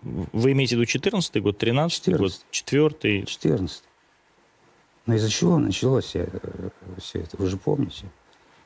Вы 0.01 0.53
имеете 0.53 0.77
в 0.77 0.79
виду 0.79 0.87
14 0.87 1.43
год, 1.43 1.59
13 1.59 2.17
год, 2.17 2.33
4 2.51 3.25
14 3.27 3.83
Но 5.07 5.15
из-за 5.15 5.29
чего 5.29 5.59
началось 5.59 6.07
все, 6.07 6.29
все 6.99 7.21
это? 7.21 7.37
Вы 7.37 7.47
же 7.49 7.57
помните? 7.57 8.07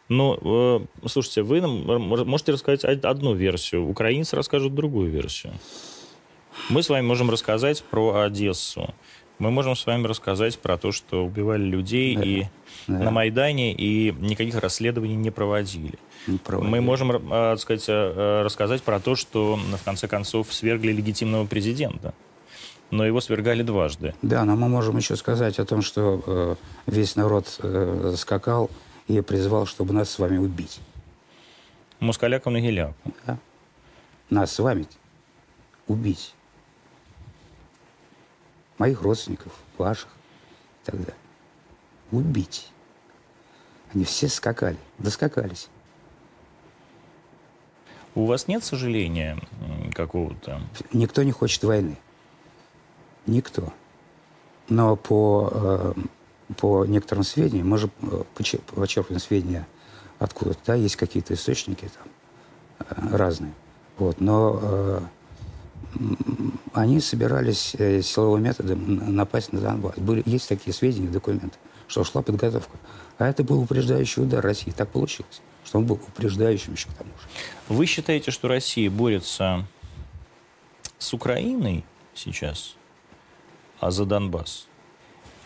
Ну, 0.09 0.39
э, 0.41 1.09
слушайте, 1.09 1.43
вы 1.43 1.61
нам 1.61 1.83
можете 2.29 2.53
рассказать 2.53 2.85
одну 2.85 3.35
версию, 3.35 3.89
украинцы 3.89 4.37
расскажут 4.37 4.75
другую 4.75 5.11
версию. 5.11 5.55
Мы 6.69 6.83
с 6.83 6.89
вами 6.89 7.05
можем 7.05 7.29
рассказать 7.29 7.83
про 7.83 8.21
Одессу. 8.21 8.95
Мы 9.39 9.51
можем 9.51 9.77
с 9.77 9.85
вами 9.85 10.07
рассказать 10.07 10.59
про 10.59 10.79
то, 10.79 10.93
что 10.93 11.25
убивали 11.25 11.63
людей 11.63 12.17
да. 12.17 12.23
и 12.25 12.45
да. 12.87 12.99
на 12.99 13.11
Майдане, 13.11 13.75
и 13.75 14.13
никаких 14.13 14.57
расследований 14.57 15.17
не 15.17 15.31
проводили. 15.31 15.99
Не 16.27 16.39
проводили. 16.39 16.71
Мы 16.71 16.81
можем, 16.81 17.11
э, 17.13 17.29
так 17.29 17.61
сказать, 17.61 17.85
э, 17.89 18.43
рассказать 18.43 18.83
про 18.83 18.99
то, 18.99 19.15
что 19.15 19.57
в 19.57 19.85
конце 19.85 20.09
концов 20.09 20.53
свергли 20.53 20.93
легитимного 20.93 21.47
президента 21.47 22.15
но 22.91 23.05
его 23.05 23.21
свергали 23.21 23.63
дважды. 23.63 24.15
Да, 24.23 24.45
но 24.45 24.57
мы 24.57 24.69
можем 24.69 24.97
еще 24.97 25.17
сказать 25.17 25.59
о 25.59 25.65
том, 25.65 25.83
что 25.83 26.23
э, 26.27 26.55
весь 26.87 27.17
народ 27.17 27.59
э, 27.63 28.15
скакал 28.17 28.71
и 29.09 29.21
призвал, 29.21 29.67
чтобы 29.67 29.93
нас 29.93 30.11
с 30.11 30.19
вами 30.19 30.39
убить. 30.39 30.81
Москаляку 32.01 32.51
на 32.51 32.61
геляку. 32.61 32.95
Да. 33.27 33.39
Нас 34.31 34.53
с 34.53 34.59
вами 34.59 34.87
убить. 35.89 36.35
Моих 38.79 39.03
родственников, 39.03 39.53
ваших 39.79 40.09
и 40.83 40.87
так 40.87 40.99
далее. 40.99 41.17
Убить. 42.11 42.69
Они 43.95 44.05
все 44.05 44.29
скакали, 44.29 44.77
доскакались. 44.99 45.69
У 48.15 48.27
вас 48.27 48.49
нет 48.49 48.65
сожаления 48.65 49.39
какого-то? 49.93 50.61
Никто 50.93 51.23
не 51.23 51.33
хочет 51.33 51.63
войны. 51.65 51.99
Никто. 53.27 53.73
Но 54.69 54.97
по, 54.97 55.51
э, 55.53 55.93
по 56.57 56.85
некоторым 56.85 57.25
сведениям, 57.25 57.69
мы 57.69 57.79
же 57.79 57.91
э, 58.03 58.25
почерпываем 58.35 59.21
сведения 59.21 59.67
откуда-то, 60.19 60.61
да, 60.67 60.75
есть 60.75 60.97
какие-то 60.97 61.35
источники 61.35 61.91
там 61.99 62.09
э, 63.13 63.17
разные. 63.17 63.53
Вот, 63.99 64.21
но 64.21 65.03
они 66.73 67.01
собирались 67.01 67.75
силовым 68.07 68.43
методом 68.43 69.15
напасть 69.15 69.53
на 69.53 69.61
Донбасс. 69.61 69.97
Были, 69.97 70.23
есть 70.27 70.49
такие 70.49 70.75
сведения, 70.75 71.09
документы, 71.09 71.57
что 71.89 72.05
шла 72.05 72.23
подготовка. 72.23 72.77
А 73.19 73.29
это 73.29 73.45
был 73.45 73.61
упреждающий 73.63 74.23
удар 74.23 74.45
России. 74.45 74.71
Так 74.71 74.91
получилось, 74.91 75.41
что 75.65 75.79
он 75.79 75.87
был 75.87 75.95
упреждающим 76.09 76.75
еще 76.75 76.89
к 76.89 76.95
тому 76.95 77.11
же. 77.11 77.29
Вы 77.69 77.87
считаете, 77.87 78.31
что 78.31 78.49
Россия 78.49 78.91
борется 78.91 79.67
с 80.99 81.15
Украиной 81.15 81.85
сейчас, 82.15 82.77
а 83.81 83.91
за 83.91 84.05
Донбасс? 84.05 84.67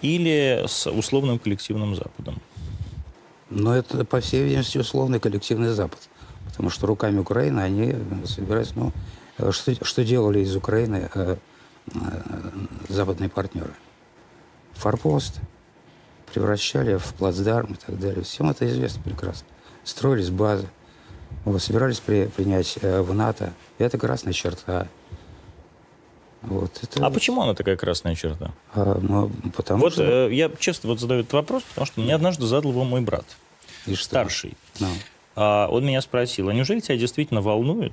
Или 0.03 0.65
с 0.67 0.91
условным 0.91 1.39
коллективным 1.39 1.95
Западом? 1.95 2.41
Но 3.51 3.75
это, 3.75 4.05
по 4.05 4.21
всей 4.21 4.45
видимости, 4.45 4.79
условный 4.79 5.21
коллективный 5.21 5.69
Запад. 5.69 6.09
Потому 6.47 6.71
что 6.71 6.87
руками 6.87 7.19
Украины 7.19 7.61
они 7.61 7.95
собираются... 8.25 8.75
Ну, 8.77 8.93
что, 9.53 9.85
что 9.85 10.05
делали 10.05 10.41
из 10.41 10.55
Украины 10.57 11.09
э, 11.15 11.37
э, 11.95 11.99
западные 12.89 13.29
партнеры? 13.29 13.75
Форпост 14.75 15.41
превращали 16.33 16.97
в 16.97 17.15
плацдарм 17.15 17.75
и 17.75 17.77
так 17.77 17.99
далее. 17.99 18.23
Всем 18.23 18.51
это 18.51 18.67
известно 18.67 19.03
прекрасно. 19.03 19.47
Строились 19.85 20.31
базы, 20.31 20.69
вот, 21.45 21.63
собирались 21.63 22.01
при, 22.01 22.27
принять 22.27 22.79
э, 22.81 23.01
в 23.01 23.15
НАТО. 23.15 23.53
И 23.79 23.85
это 23.85 23.99
красная 23.99 24.33
черта. 24.33 24.89
Вот, 26.43 26.79
это... 26.83 27.05
А 27.05 27.11
почему 27.11 27.43
она 27.43 27.55
такая 27.55 27.77
красная 27.77 28.15
черта? 28.15 28.53
А, 28.75 28.99
ну, 29.01 29.31
потому 29.55 29.83
вот, 29.83 29.93
что... 29.95 30.29
э, 30.29 30.35
я 30.35 30.51
честно 30.59 30.89
вот 30.89 31.01
задаю 31.01 31.21
этот 31.21 31.33
вопрос, 31.33 31.63
потому 31.65 31.87
что 31.87 32.01
мне 32.01 32.15
однажды 32.15 32.47
задал 32.47 32.71
его 32.71 32.85
мой 32.85 33.03
брат, 33.03 33.27
И 33.87 33.95
старший. 33.95 34.57
Ну. 34.79 34.89
А, 35.37 35.69
он 35.69 35.85
меня 35.85 36.01
спросил, 36.01 36.49
а 36.49 36.55
неужели 36.55 36.81
тебя 36.81 36.97
действительно 36.97 37.43
волнует, 37.43 37.93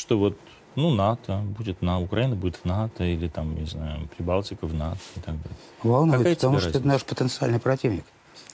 что 0.00 0.18
вот, 0.18 0.38
ну, 0.74 0.90
НАТО 0.90 1.42
будет 1.56 1.82
на 1.82 2.00
Украина 2.00 2.34
будет 2.34 2.56
в 2.56 2.64
НАТО, 2.64 3.04
или 3.04 3.28
там, 3.28 3.54
не 3.54 3.66
знаю, 3.66 4.08
Прибалтика 4.16 4.66
в 4.66 4.74
НАТО 4.74 5.00
и 5.16 5.20
так 5.20 5.36
далее? 5.36 5.58
Волнует, 5.82 6.18
Какая 6.18 6.34
потому 6.34 6.58
что 6.58 6.70
это 6.70 6.86
наш 6.86 7.04
потенциальный 7.04 7.60
противник. 7.60 8.04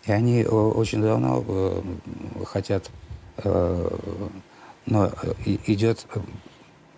И 0.04 0.12
они 0.12 0.42
э, 0.42 0.48
очень 0.48 1.02
давно 1.02 1.44
э, 1.46 1.82
хотят 2.44 2.90
Э, 3.38 3.88
но 4.86 5.10
идет 5.44 6.06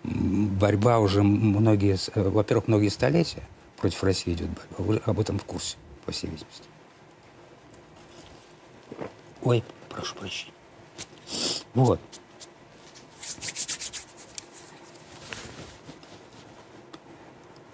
борьба 0.05 0.99
уже 0.99 1.23
многие, 1.23 1.97
э, 2.15 2.29
во-первых, 2.29 2.69
многие 2.69 2.89
столетия 2.89 3.43
против 3.79 4.03
России 4.05 4.35
идет 4.35 4.49
борьба. 4.51 4.77
Вы 4.79 4.97
об 5.05 5.21
этом 5.21 5.39
в 5.39 5.45
курсе, 5.45 5.77
по 6.05 6.13
всей 6.13 6.29
видимости. 6.29 6.65
Ой, 9.43 9.65
прошу 9.89 10.15
прощения. 10.17 10.53
Вот. 11.75 12.01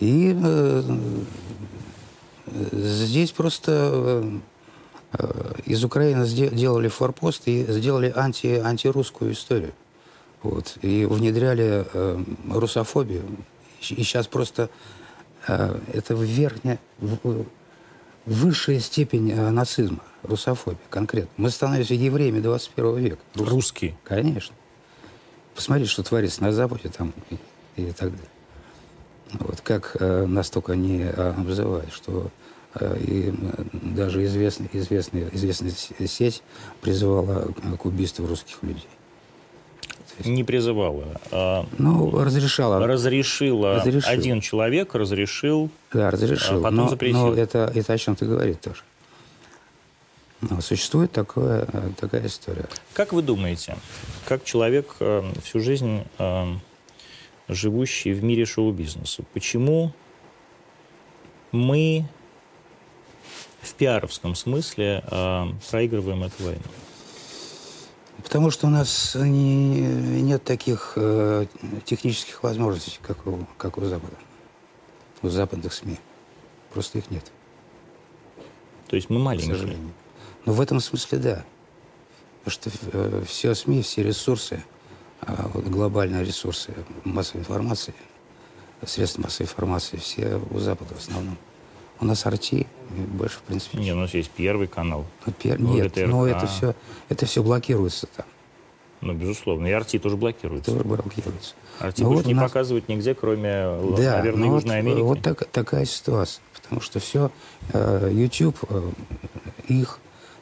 И 0.04 0.36
э, 0.38 0.82
здесь 2.72 3.32
просто 3.32 4.22
э, 5.14 5.52
из 5.64 5.82
Украины 5.82 6.26
сделали 6.26 6.88
форпост 6.88 7.48
и 7.48 7.64
сделали 7.68 8.12
анти, 8.14 8.60
антирусскую 8.62 9.32
историю. 9.32 9.72
Вот, 10.42 10.76
и 10.82 11.06
внедряли 11.06 11.86
э, 11.90 12.24
русофобию. 12.50 13.22
И 13.80 14.02
сейчас 14.02 14.26
просто 14.26 14.68
э, 15.48 15.78
это 15.94 16.12
верхняя, 16.12 16.78
высшая 18.26 18.80
степень 18.80 19.30
э, 19.30 19.48
нацизма, 19.48 20.00
русофобия 20.22 20.78
конкретно. 20.90 21.30
Мы 21.38 21.48
становимся 21.48 21.94
евреями 21.94 22.40
21 22.40 22.96
века. 22.96 23.22
Русские? 23.36 23.96
Конечно. 24.04 24.54
Посмотрите, 25.54 25.90
что 25.90 26.02
творится 26.02 26.42
на 26.42 26.52
Западе 26.52 26.90
там 26.90 27.14
и, 27.30 27.38
и 27.76 27.92
так 27.92 28.10
далее. 28.10 28.33
Вот 29.32 29.60
как 29.62 29.96
э, 29.98 30.26
нас 30.26 30.50
только 30.50 30.76
не 30.76 31.02
э, 31.02 31.34
обзывают, 31.36 31.92
что 31.92 32.30
Э, 32.74 32.96
и 32.98 33.32
даже 33.72 34.24
известная, 34.24 34.68
известная, 34.72 35.28
известная 35.32 35.72
сеть 36.06 36.42
призывала 36.80 37.52
к 37.78 37.84
убийству 37.84 38.26
русских 38.26 38.62
людей. 38.62 38.88
Не 40.24 40.44
призывала. 40.44 41.20
А 41.32 41.66
ну, 41.78 42.10
разрешала. 42.22 42.84
Разрешила. 42.86 43.76
Разрешил. 43.76 44.10
Один 44.10 44.40
человек 44.40 44.94
разрешил. 44.94 45.70
Да, 45.92 46.10
разрешил. 46.10 46.58
А 46.58 46.62
потом 46.62 46.76
но, 46.76 46.88
запретил. 46.88 47.26
Но 47.28 47.34
это, 47.34 47.72
это 47.74 47.92
о 47.92 47.98
чем 47.98 48.14
ты 48.14 48.26
говоришь 48.26 48.56
тоже. 48.62 48.82
Но 50.40 50.60
существует 50.60 51.10
такое, 51.10 51.66
такая 51.98 52.26
история. 52.26 52.66
Как 52.92 53.12
вы 53.12 53.22
думаете, 53.22 53.76
как 54.26 54.44
человек 54.44 54.96
э, 55.00 55.22
всю 55.42 55.60
жизнь 55.60 56.02
живущий 57.48 58.12
в 58.12 58.22
мире 58.22 58.44
шоу-бизнеса, 58.44 59.24
почему 59.32 59.92
мы 61.52 62.06
в 63.60 63.74
пиаровском 63.74 64.34
смысле 64.34 65.04
э, 65.10 65.44
проигрываем 65.70 66.24
эту 66.24 66.42
войну? 66.44 66.62
Потому 68.22 68.50
что 68.50 68.66
у 68.66 68.70
нас 68.70 69.14
не, 69.14 69.80
нет 69.80 70.42
таких 70.44 70.94
э, 70.96 71.46
технических 71.84 72.42
возможностей, 72.42 72.98
как 73.02 73.26
у, 73.26 73.46
как 73.58 73.76
у 73.76 73.84
Запада, 73.84 74.16
у 75.22 75.28
западных 75.28 75.72
СМИ. 75.72 75.98
Просто 76.72 76.98
их 76.98 77.10
нет. 77.10 77.30
То 78.88 78.96
есть 78.96 79.10
мы 79.10 79.18
маленькие? 79.18 79.54
К 79.54 79.78
Но 80.46 80.52
в 80.52 80.60
этом 80.60 80.80
смысле 80.80 81.18
да. 81.18 81.44
Потому 82.42 82.50
что 82.50 82.70
э, 82.92 83.24
все 83.26 83.54
СМИ, 83.54 83.82
все 83.82 84.02
ресурсы, 84.02 84.64
э, 85.22 85.34
вот 85.52 85.64
глобальные 85.64 86.24
ресурсы 86.24 86.72
массовой 87.04 87.40
информации, 87.40 87.94
средства 88.84 89.22
массовой 89.22 89.46
информации, 89.46 89.96
все 89.96 90.40
у 90.50 90.58
Запада 90.58 90.94
в 90.94 90.98
основном. 90.98 91.36
У 92.00 92.04
нас 92.06 92.26
арти, 92.26 92.66
больше, 92.90 93.38
в 93.38 93.42
принципе. 93.42 93.78
Нет, 93.78 93.94
у 93.94 94.00
нас 94.00 94.12
есть 94.14 94.30
первый 94.30 94.66
канал. 94.66 95.06
Ну, 95.26 95.32
пер... 95.32 95.60
Нет, 95.60 95.96
но 95.96 96.26
это 96.26 96.46
все, 96.46 96.74
это 97.08 97.24
все 97.24 97.42
блокируется 97.42 98.08
там. 98.14 98.26
Ну, 99.00 99.12
безусловно. 99.12 99.66
И 99.66 99.70
арти 99.70 99.98
тоже 99.98 100.16
блокируется. 100.16 100.72
Тоже 100.72 100.84
блокируется. 100.84 101.54
Арти 101.78 102.02
но 102.02 102.08
больше 102.08 102.22
вот 102.22 102.28
не 102.28 102.34
нас... 102.34 102.50
показывают 102.50 102.88
нигде, 102.88 103.14
кроме, 103.14 103.78
да, 103.96 104.16
наверное, 104.16 104.48
Южной 104.48 104.60
вот, 104.62 104.70
Америки. 104.70 105.00
Вот 105.00 105.22
так, 105.22 105.44
такая 105.50 105.84
ситуация. 105.84 106.42
Потому 106.54 106.80
что 106.80 107.00
все, 107.00 107.30
э, 107.72 108.10
YouTube, 108.12 108.56
э, 108.68 108.90
их 109.68 109.98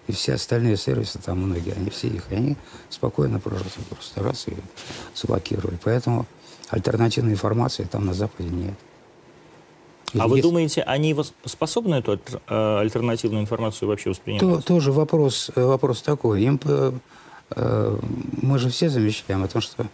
и 0.09 0.13
все 0.13 0.35
остальные 0.35 0.77
сервисы, 0.77 1.19
там 1.19 1.41
многие, 1.41 1.75
они 1.75 1.91
все 1.91 2.09
их, 2.09 2.25
и 2.31 2.35
они 2.35 2.57
спокойно 2.91 3.39
просто, 3.39 3.81
просто 3.89 4.23
раз 4.23 4.49
и 4.49 4.55
заблокировали. 5.15 5.79
Поэтому 5.83 6.27
альтернативной 6.69 7.33
информации 7.33 7.85
там 7.85 8.07
на 8.07 8.15
Западе 8.15 8.49
нет. 8.49 8.75
А 10.19 10.29
вы 10.29 10.43
думаете, 10.43 10.83
они 10.83 11.17
способны 11.45 11.97
эту 11.97 12.21
э, 12.49 12.79
альтернативную 12.81 13.43
информацию 13.43 13.89
вообще 13.89 14.11
воспринимать? 14.11 14.43
То, 14.43 14.75
тоже 14.75 14.93
вопрос, 14.93 15.51
э, 15.55 15.65
вопрос 15.65 16.03
такой. 16.03 16.43
Им, 16.43 16.61
э, 16.65 17.99
мы 18.43 18.59
же 18.59 18.69
все 18.69 18.91
замечаем 18.91 19.43
о 19.43 19.49
том, 19.49 19.63
что 19.63 19.87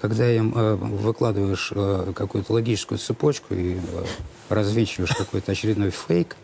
когда 0.00 0.30
им 0.30 0.52
выкладываешь 0.52 1.72
какую-то 2.14 2.52
логическую 2.52 2.98
цепочку 2.98 3.54
и 3.54 3.78
развенчиваешь 4.48 5.10
какой-то 5.10 5.50
очередной 5.52 5.90
фейк, 5.90 6.36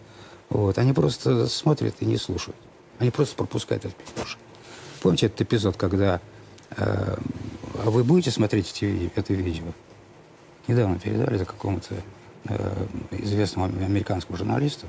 вот, 0.50 0.76
они 0.78 0.92
просто 0.92 1.46
смотрят 1.46 1.94
и 2.00 2.04
не 2.04 2.16
слушают. 2.16 2.56
Они 3.04 3.10
просто 3.10 3.36
пропускают 3.36 3.84
этот 3.84 3.98
уши. 4.24 4.38
Помните 5.02 5.26
этот 5.26 5.42
эпизод, 5.42 5.76
когда 5.76 6.22
э, 6.70 7.16
вы 7.84 8.02
будете 8.02 8.30
смотреть 8.30 8.72
эти, 8.72 9.12
это 9.14 9.34
видео? 9.34 9.66
Недавно 10.68 10.98
передали 10.98 11.36
за 11.36 11.44
какому-то 11.44 11.96
э, 12.48 12.86
известному 13.10 13.66
американскому 13.66 14.38
журналисту. 14.38 14.86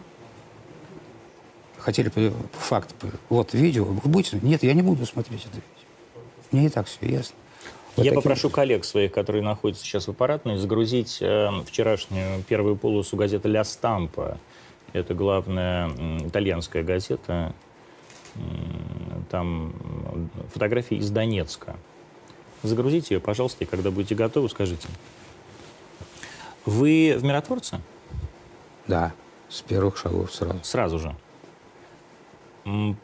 Хотели 1.77 2.09
факт. 2.53 2.95
Вот 3.27 3.53
видео. 3.53 3.83
Вы 3.83 4.09
будете? 4.09 4.39
Нет, 4.41 4.63
я 4.63 4.71
не 4.71 4.81
буду 4.81 5.05
смотреть 5.05 5.41
это 5.41 5.55
видео. 5.55 6.21
Мне 6.53 6.67
и 6.67 6.69
так 6.69 6.87
все 6.87 7.05
ясно. 7.05 7.35
Вот 7.97 8.05
я 8.05 8.13
попрошу 8.13 8.49
коллег 8.49 8.85
своих, 8.85 9.11
которые 9.11 9.43
находятся 9.43 9.83
сейчас 9.83 10.07
в 10.07 10.11
аппаратной, 10.11 10.55
загрузить 10.55 11.17
э, 11.19 11.49
вчерашнюю 11.65 12.43
первую 12.43 12.77
полосу 12.77 13.17
газеты 13.17 13.49
«Ля 13.49 13.65
Стампа». 13.65 14.37
Это 14.93 15.13
главная 15.13 15.89
э, 15.89 16.27
итальянская 16.29 16.81
газета. 16.81 17.53
Там 19.29 19.73
фотографии 20.53 20.97
из 20.97 21.09
Донецка. 21.09 21.75
Загрузите 22.63 23.15
ее, 23.15 23.19
пожалуйста, 23.21 23.63
и 23.63 23.67
когда 23.67 23.91
будете 23.91 24.15
готовы, 24.15 24.49
скажите. 24.49 24.87
Вы 26.65 27.15
в 27.17 27.23
миротворце? 27.23 27.79
Да, 28.87 29.13
с 29.49 29.61
первых 29.61 29.97
шагов 29.97 30.33
сразу. 30.33 30.59
Сразу 30.63 30.99
же. 30.99 31.15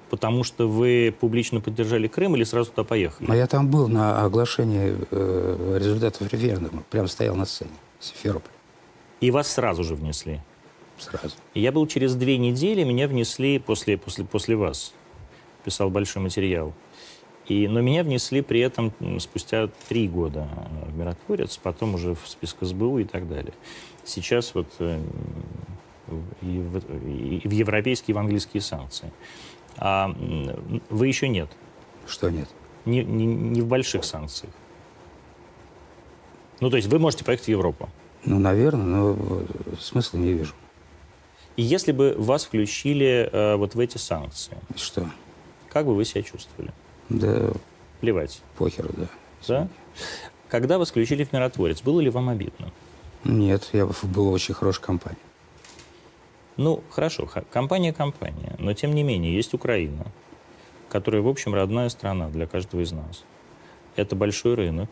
Потому 0.09 0.43
что 0.43 0.67
вы 0.67 1.15
публично 1.19 1.61
поддержали 1.61 2.07
Крым 2.07 2.35
или 2.35 2.43
сразу 2.43 2.71
туда 2.71 2.83
поехали? 2.83 3.29
А 3.29 3.35
я 3.35 3.45
там 3.45 3.67
был 3.67 3.87
на 3.87 4.23
оглашении 4.23 4.95
э, 5.11 5.77
результатов 5.79 6.31
референдума. 6.33 6.83
Прям 6.89 7.07
стоял 7.07 7.35
на 7.35 7.45
сцене 7.45 7.69
Симферополь. 7.99 8.51
И 9.19 9.29
вас 9.29 9.51
сразу 9.51 9.83
же 9.83 9.93
внесли? 9.93 10.41
Сразу. 10.97 11.35
Я 11.53 11.71
был 11.71 11.85
через 11.85 12.15
две 12.15 12.39
недели, 12.39 12.83
меня 12.83 13.07
внесли 13.07 13.59
после, 13.59 13.97
после, 13.99 14.25
после 14.25 14.55
вас. 14.55 14.93
Писал 15.63 15.89
большой 15.89 16.21
материал. 16.21 16.73
И, 17.47 17.67
но 17.67 17.81
меня 17.81 18.03
внесли 18.03 18.41
при 18.41 18.61
этом 18.61 18.93
спустя 19.19 19.69
три 19.89 20.07
года 20.07 20.47
в 20.85 20.97
миротворец, 20.97 21.57
потом 21.57 21.95
уже 21.95 22.15
в 22.15 22.27
список 22.27 22.63
СБУ 22.63 22.99
и 22.99 23.03
так 23.03 23.27
далее. 23.27 23.53
Сейчас 24.05 24.53
вот 24.55 24.67
э, 24.79 25.01
и 26.41 26.59
в, 26.59 26.77
и 27.07 27.47
в 27.47 27.51
европейские, 27.51 28.13
и 28.13 28.15
в 28.15 28.19
английские 28.19 28.61
санкции. 28.61 29.11
А 29.77 30.15
вы 30.89 31.07
еще 31.07 31.27
нет. 31.27 31.49
Что 32.07 32.29
нет? 32.29 32.49
Не, 32.85 33.03
не, 33.03 33.25
не 33.25 33.61
в 33.61 33.67
больших 33.67 34.03
санкциях. 34.03 34.53
Ну, 36.59 36.69
то 36.69 36.77
есть 36.77 36.87
вы 36.87 36.99
можете 36.99 37.25
поехать 37.25 37.45
в 37.45 37.49
Европу? 37.49 37.89
Ну, 38.23 38.39
наверное, 38.39 38.85
но 38.85 39.17
смысла 39.79 40.17
не 40.17 40.33
вижу. 40.33 40.53
И 41.55 41.63
если 41.63 41.91
бы 41.91 42.15
вас 42.17 42.45
включили 42.45 43.29
э, 43.31 43.55
вот 43.55 43.75
в 43.75 43.79
эти 43.79 43.97
санкции? 43.97 44.57
Что? 44.75 45.09
Как 45.71 45.85
бы 45.85 45.95
вы 45.95 46.05
себя 46.05 46.21
чувствовали? 46.21 46.71
Да... 47.09 47.51
Плевать? 48.01 48.41
Похер, 48.57 48.87
да. 48.93 49.07
Да? 49.47 49.67
Когда 50.49 50.77
вас 50.77 50.89
включили 50.89 51.23
в 51.23 51.31
миротворец, 51.31 51.81
было 51.81 52.01
ли 52.01 52.09
вам 52.09 52.29
обидно? 52.29 52.71
Нет, 53.23 53.69
я 53.73 53.85
был 53.85 53.93
в 54.01 54.31
очень 54.31 54.53
хорошей 54.53 54.81
компании. 54.81 55.19
Ну, 56.57 56.83
хорошо, 56.89 57.29
компания 57.51 57.93
компания, 57.93 58.55
но 58.59 58.73
тем 58.73 58.93
не 58.93 59.03
менее 59.03 59.33
есть 59.33 59.53
Украина, 59.53 60.05
которая, 60.89 61.21
в 61.21 61.27
общем, 61.27 61.53
родная 61.53 61.89
страна 61.89 62.29
для 62.29 62.47
каждого 62.47 62.81
из 62.81 62.91
нас. 62.91 63.23
Это 63.95 64.15
большой 64.15 64.55
рынок, 64.55 64.89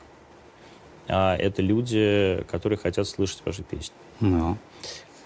а 1.08 1.36
это 1.36 1.62
люди, 1.62 2.46
которые 2.50 2.78
хотят 2.78 3.08
слышать 3.08 3.42
ваши 3.46 3.64
песни. 3.64 3.96
No. 4.22 4.56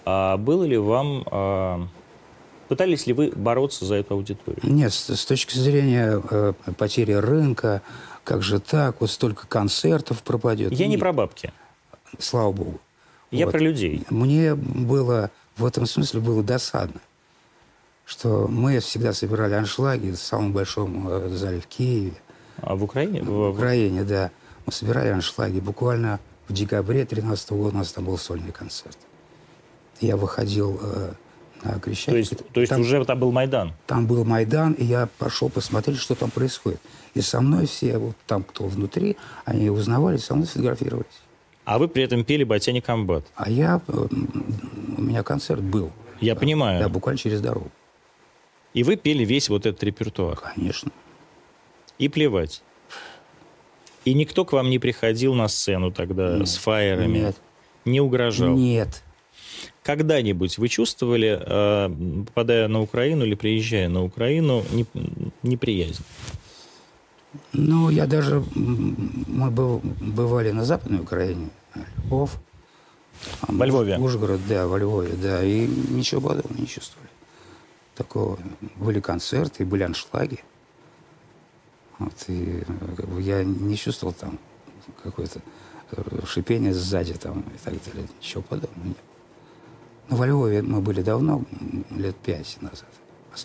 А 0.04 0.36
было 0.36 0.64
ли 0.64 0.76
вам... 0.78 1.90
Пытались 2.68 3.06
ли 3.06 3.12
вы 3.12 3.32
бороться 3.34 3.84
за 3.84 3.96
эту 3.96 4.14
аудиторию? 4.14 4.60
Нет, 4.62 4.92
с, 4.92 5.14
с 5.14 5.24
точки 5.26 5.56
зрения 5.56 6.22
э, 6.30 6.52
потери 6.76 7.12
рынка, 7.12 7.82
как 8.24 8.42
же 8.42 8.58
так, 8.60 9.00
вот 9.00 9.10
столько 9.10 9.46
концертов 9.46 10.22
пропадет. 10.22 10.72
Я 10.72 10.86
не, 10.86 10.92
не 10.92 10.98
про 10.98 11.12
бабки. 11.12 11.52
Слава 12.18 12.52
богу. 12.52 12.80
Я 13.30 13.46
вот. 13.46 13.52
про 13.52 13.60
людей. 13.60 14.04
Мне 14.10 14.54
было 14.54 15.30
в 15.56 15.64
этом 15.64 15.86
смысле 15.86 16.20
было 16.20 16.42
досадно, 16.42 17.00
что 18.04 18.48
мы 18.48 18.80
всегда 18.80 19.12
собирали 19.12 19.54
аншлаги 19.54 20.10
в 20.10 20.16
самом 20.16 20.52
большом 20.52 21.08
э, 21.08 21.28
зале 21.30 21.60
в 21.60 21.66
Киеве. 21.66 22.14
А 22.60 22.74
в 22.74 22.84
Украине? 22.84 23.22
В 23.22 23.50
Украине, 23.50 24.04
да. 24.04 24.30
Мы 24.66 24.72
собирали 24.72 25.08
аншлаги. 25.08 25.60
Буквально 25.60 26.20
в 26.48 26.52
декабре 26.52 27.00
2013 27.04 27.52
года 27.52 27.76
у 27.76 27.78
нас 27.78 27.92
там 27.92 28.04
был 28.04 28.18
сольный 28.18 28.52
концерт. 28.52 28.98
Я 30.00 30.16
выходил 30.16 30.80
э, 30.82 31.12
Крещатик. 31.82 32.10
То 32.10 32.16
есть, 32.16 32.52
то 32.52 32.60
есть 32.60 32.70
там, 32.70 32.80
уже 32.82 33.04
там 33.04 33.18
был 33.18 33.32
Майдан? 33.32 33.72
Там 33.86 34.06
был 34.06 34.24
Майдан, 34.24 34.72
и 34.72 34.84
я 34.84 35.08
пошел 35.18 35.48
посмотреть, 35.48 35.98
что 35.98 36.14
там 36.14 36.30
происходит. 36.30 36.80
И 37.14 37.20
со 37.20 37.40
мной 37.40 37.66
все, 37.66 37.96
вот 37.96 38.16
там, 38.26 38.42
кто 38.42 38.64
внутри, 38.64 39.16
они 39.44 39.70
узнавали, 39.70 40.18
со 40.18 40.34
мной 40.34 40.46
сфотографировались. 40.46 41.22
А 41.64 41.78
вы 41.78 41.88
при 41.88 42.02
этом 42.02 42.24
пели 42.24 42.44
«Батяне 42.44 42.82
комбат». 42.82 43.24
А 43.34 43.48
я... 43.48 43.80
Э, 43.88 44.06
у 44.98 45.00
меня 45.00 45.22
концерт 45.22 45.62
был. 45.62 45.90
Я 46.20 46.34
понимаю. 46.34 46.80
Да, 46.80 46.88
буквально 46.88 47.18
через 47.18 47.40
дорогу. 47.40 47.70
И 48.74 48.82
вы 48.82 48.96
пели 48.96 49.24
весь 49.24 49.48
вот 49.48 49.64
этот 49.64 49.82
репертуар? 49.82 50.36
Конечно. 50.36 50.90
И 51.98 52.08
плевать? 52.08 52.62
И 54.04 54.12
никто 54.12 54.44
к 54.44 54.52
вам 54.52 54.68
не 54.68 54.78
приходил 54.78 55.34
на 55.34 55.48
сцену 55.48 55.90
тогда 55.90 56.36
Нет. 56.38 56.48
с 56.48 56.56
фаерами? 56.56 57.18
Нет. 57.18 57.36
Не 57.84 58.00
угрожал? 58.00 58.54
Нет. 58.54 59.02
Когда-нибудь 59.84 60.56
вы 60.56 60.68
чувствовали, 60.68 61.38
э, 61.38 62.24
попадая 62.24 62.68
на 62.68 62.80
Украину 62.80 63.26
или 63.26 63.34
приезжая 63.34 63.90
на 63.90 64.02
Украину, 64.02 64.64
неприязнь? 65.42 66.02
Ну, 67.52 67.90
я 67.90 68.06
даже... 68.06 68.42
Мы 68.54 69.50
бывали 69.50 70.52
на 70.52 70.64
Западной 70.64 71.00
Украине, 71.00 71.50
Львов. 71.98 72.40
Во 73.42 73.66
Львове? 73.66 73.98
Ужгород, 73.98 74.40
да, 74.48 74.66
во 74.66 74.78
Львове, 74.78 75.12
да. 75.22 75.44
И 75.44 75.66
ничего 75.66 76.22
подобного 76.22 76.58
не 76.58 76.66
чувствовали. 76.66 77.10
Такого. 77.94 78.38
Были 78.76 79.00
концерты, 79.00 79.66
были 79.66 79.82
аншлаги. 79.82 80.40
Вот, 81.98 82.24
и 82.28 82.62
как 82.96 83.06
бы, 83.06 83.20
я 83.20 83.44
не 83.44 83.76
чувствовал 83.76 84.14
там 84.14 84.38
какое-то 85.02 85.40
э, 85.92 86.02
шипение 86.26 86.72
сзади 86.72 87.12
там 87.12 87.40
и 87.40 87.58
так 87.62 87.74
далее. 87.84 88.08
Ничего 88.18 88.42
подобного 88.42 88.88
нет. 88.88 88.96
Но 90.08 90.16
во 90.16 90.26
Львове 90.26 90.62
мы 90.62 90.80
были 90.80 91.02
давно, 91.02 91.44
лет 91.90 92.16
пять 92.16 92.58
назад. 92.60 92.88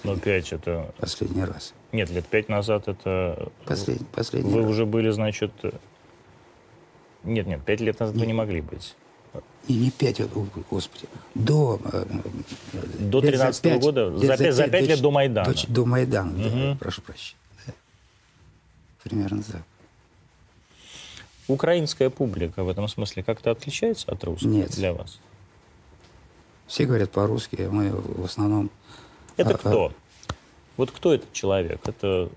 Ну, 0.03 0.17
пять 0.17 0.51
это... 0.53 0.93
Последний 0.99 1.43
раз. 1.43 1.73
Нет, 1.91 2.09
лет 2.09 2.25
пять 2.25 2.49
назад 2.49 2.87
это... 2.87 3.51
Послед... 3.65 4.07
Последний 4.09 4.51
Вы 4.51 4.61
раз. 4.61 4.69
уже 4.69 4.85
были, 4.85 5.09
значит... 5.09 5.51
Нет, 7.23 7.47
нет, 7.47 7.63
пять 7.63 7.81
лет 7.81 7.99
назад 7.99 8.15
нет. 8.15 8.21
вы 8.21 8.27
не 8.27 8.33
могли 8.33 8.61
быть. 8.61 8.95
И 9.67 9.73
не 9.73 9.91
пять, 9.91 10.21
господи, 10.71 11.05
до... 11.35 11.79
Э, 11.91 12.05
до 12.99 13.21
13 13.21 13.65
-го 13.65 13.79
года? 13.79 14.17
За 14.17 14.37
пять, 14.37 14.55
за 14.55 14.67
пять 14.67 14.87
лет 14.87 15.01
до 15.01 15.11
Майдана? 15.11 15.53
До, 15.53 15.67
до 15.67 15.85
Майдана, 15.85 16.31
угу. 16.31 16.57
да, 16.57 16.77
прошу 16.79 17.01
прощения. 17.01 17.37
Да. 17.67 17.73
Примерно 19.03 19.43
так. 19.43 19.61
Украинская 21.47 22.09
публика 22.09 22.63
в 22.63 22.69
этом 22.69 22.87
смысле 22.87 23.23
как-то 23.23 23.51
отличается 23.51 24.11
от 24.11 24.23
русской 24.23 24.47
Нет. 24.47 24.71
для 24.71 24.93
вас? 24.93 25.19
Все 26.69 26.85
говорят 26.85 27.09
по-русски, 27.09 27.63
а 27.63 27.71
мы 27.71 27.89
в 27.91 28.23
основном... 28.23 28.69
Это 29.37 29.55
а, 29.55 29.57
кто? 29.57 29.85
А... 29.87 29.91
Вот 30.77 30.91
кто 30.91 31.15
этот 31.15 31.33
человек? 31.33 31.81
Это 31.87 32.29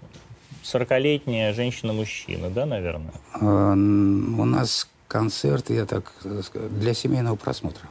40-летняя 0.64 1.52
женщина-мужчина, 1.52 2.48
да, 2.48 2.64
наверное? 2.64 3.12
У 3.34 4.44
нас 4.46 4.88
концерт, 5.06 5.68
я 5.68 5.84
так 5.84 6.14
для 6.24 6.94
семейного 6.94 7.36
просмотра. 7.36 7.86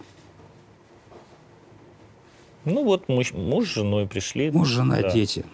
Ну 2.65 2.83
вот 2.85 3.07
муж, 3.07 3.33
муж 3.33 3.67
с 3.67 3.73
женой 3.73 4.07
пришли. 4.07 4.49
Муж, 4.49 4.67
жена, 4.67 4.99
да. 4.99 5.11
дети. 5.11 5.45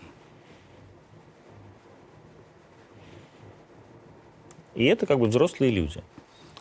И 4.73 4.85
это 4.85 5.05
как 5.05 5.19
бы 5.19 5.27
взрослые 5.27 5.71
люди. 5.71 6.01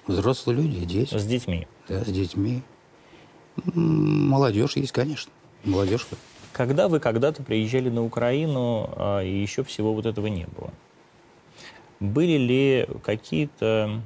Взрослые 0.09 0.57
люди, 0.57 0.85
дети. 0.85 1.17
С 1.17 1.25
детьми. 1.25 1.69
Да, 1.89 2.05
с 2.05 2.09
детьми. 2.09 2.63
Молодежь 3.75 4.77
есть, 4.77 4.93
конечно. 4.93 5.33
Молодежь. 5.65 6.07
Когда 6.53 6.89
вы 6.89 7.01
когда-то 7.01 7.43
приезжали 7.43 7.91
на 7.91 8.05
Украину, 8.05 8.89
а, 8.97 9.21
и 9.21 9.31
еще 9.31 9.63
всего 9.63 9.93
вот 9.93 10.07
этого 10.07 10.27
не 10.27 10.47
было, 10.47 10.73
были 12.01 12.37
ли 12.37 12.89
какие-то 13.03 14.01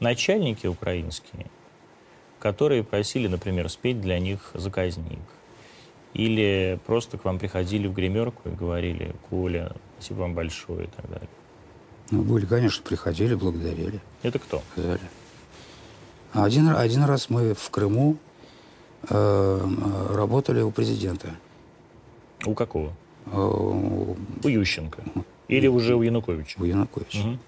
начальники 0.00 0.66
украинские, 0.66 1.46
которые 2.38 2.84
просили, 2.84 3.26
например, 3.26 3.68
спеть 3.68 4.00
для 4.00 4.18
них 4.18 4.50
заказник? 4.54 5.20
Или 6.14 6.80
просто 6.86 7.18
к 7.18 7.24
вам 7.24 7.38
приходили 7.38 7.86
в 7.86 7.94
гримерку 7.94 8.48
и 8.48 8.52
говорили, 8.52 9.14
Коля, 9.28 9.72
спасибо 9.98 10.20
вам 10.20 10.34
большое 10.34 10.86
и 10.86 10.88
так 10.88 11.08
далее? 11.08 11.28
Ну, 12.10 12.22
были, 12.22 12.46
конечно, 12.46 12.82
приходили, 12.82 13.34
благодарили. 13.34 14.00
Это 14.22 14.40
кто? 14.40 14.62
Сказали. 14.72 15.00
Один, 16.32 16.68
один 16.68 17.04
раз 17.04 17.28
мы 17.28 17.54
в 17.54 17.70
Крыму 17.70 18.16
э, 19.08 19.68
работали 20.10 20.62
у 20.62 20.70
президента. 20.70 21.34
У 22.46 22.54
какого? 22.54 22.92
Э, 23.26 23.36
у, 23.36 24.16
у 24.42 24.48
Ющенко. 24.48 25.02
Или 25.48 25.66
у, 25.66 25.74
уже 25.74 25.96
у 25.96 26.02
Януковича? 26.02 26.60
У 26.60 26.64
Януковича. 26.64 27.18
Угу. 27.18 27.38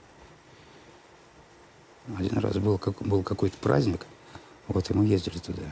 Один 2.19 2.39
раз 2.39 2.57
был, 2.59 2.79
как, 2.79 3.01
был 3.03 3.23
какой-то 3.23 3.57
праздник, 3.59 4.07
вот, 4.67 4.91
и 4.91 4.95
мы 4.95 5.05
ездили 5.05 5.39
туда. 5.39 5.63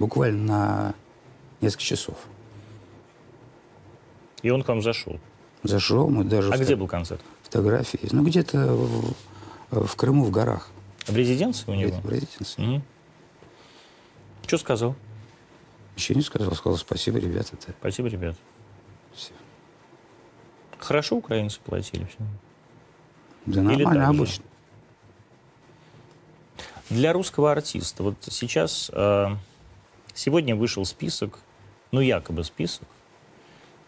Буквально 0.00 0.44
на 0.44 0.94
несколько 1.60 1.84
часов. 1.84 2.16
И 4.42 4.50
он 4.50 4.64
к 4.64 4.68
вам 4.68 4.82
зашел? 4.82 5.20
Зашел, 5.62 6.08
мы 6.08 6.24
даже... 6.24 6.52
А 6.52 6.58
где 6.58 6.74
был 6.74 6.88
концерт? 6.88 7.20
Фотографии. 7.44 8.00
Ну, 8.10 8.24
где-то 8.24 8.74
в, 9.70 9.86
в 9.86 9.96
Крыму, 9.96 10.24
в 10.24 10.30
горах. 10.30 10.70
В 11.06 11.16
резиденции 11.16 11.70
у 11.70 11.74
него? 11.74 11.96
В 12.00 12.10
резиденции. 12.10 12.76
Угу. 12.76 12.82
Что 14.46 14.58
сказал? 14.58 14.96
Ничего 15.96 16.18
не 16.18 16.24
сказал. 16.24 16.54
Сказал 16.54 16.78
спасибо, 16.78 17.18
ребята. 17.18 17.56
-то. 17.56 17.74
Спасибо, 17.78 18.08
ребята. 18.08 18.38
Все. 19.14 19.32
Хорошо 20.78 21.16
украинцы 21.16 21.60
платили 21.60 22.04
все? 22.04 22.18
Да 23.46 23.62
нормально, 23.62 24.08
обычно. 24.08 24.44
Для 26.88 27.12
русского 27.12 27.52
артиста, 27.52 28.02
вот 28.02 28.16
сейчас, 28.22 28.90
э, 28.92 29.28
сегодня 30.12 30.56
вышел 30.56 30.84
список, 30.84 31.38
ну 31.92 32.00
якобы 32.00 32.42
список, 32.44 32.88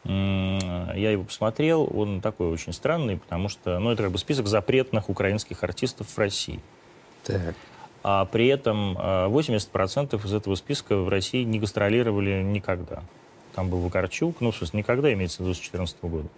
Я 0.04 1.10
его 1.12 1.22
посмотрел, 1.22 1.88
он 1.96 2.20
такой 2.20 2.48
очень 2.48 2.72
странный, 2.72 3.18
потому 3.18 3.48
что, 3.48 3.78
ну, 3.78 3.92
это 3.92 4.02
как 4.02 4.12
бы 4.12 4.18
список 4.18 4.48
запретных 4.48 5.08
украинских 5.08 5.62
артистов 5.62 6.08
в 6.08 6.18
России. 6.18 6.60
Так. 7.24 7.54
А 8.02 8.24
при 8.24 8.48
этом 8.48 8.96
80% 8.96 9.70
а, 10.12 10.26
из 10.26 10.34
этого 10.34 10.54
списка 10.56 10.96
в 10.96 11.08
России 11.08 11.44
не 11.44 11.60
гастролировали 11.60 12.42
никогда. 12.42 13.02
Там 13.54 13.68
был 13.68 13.78
Вакарчук, 13.80 14.40
ну, 14.40 14.50
смысле, 14.50 14.78
никогда 14.80 15.12
имеется 15.12 15.38
в 15.38 15.40
виду 15.40 15.54
с 15.54 15.58
2014 15.58 16.02
года. 16.02 16.28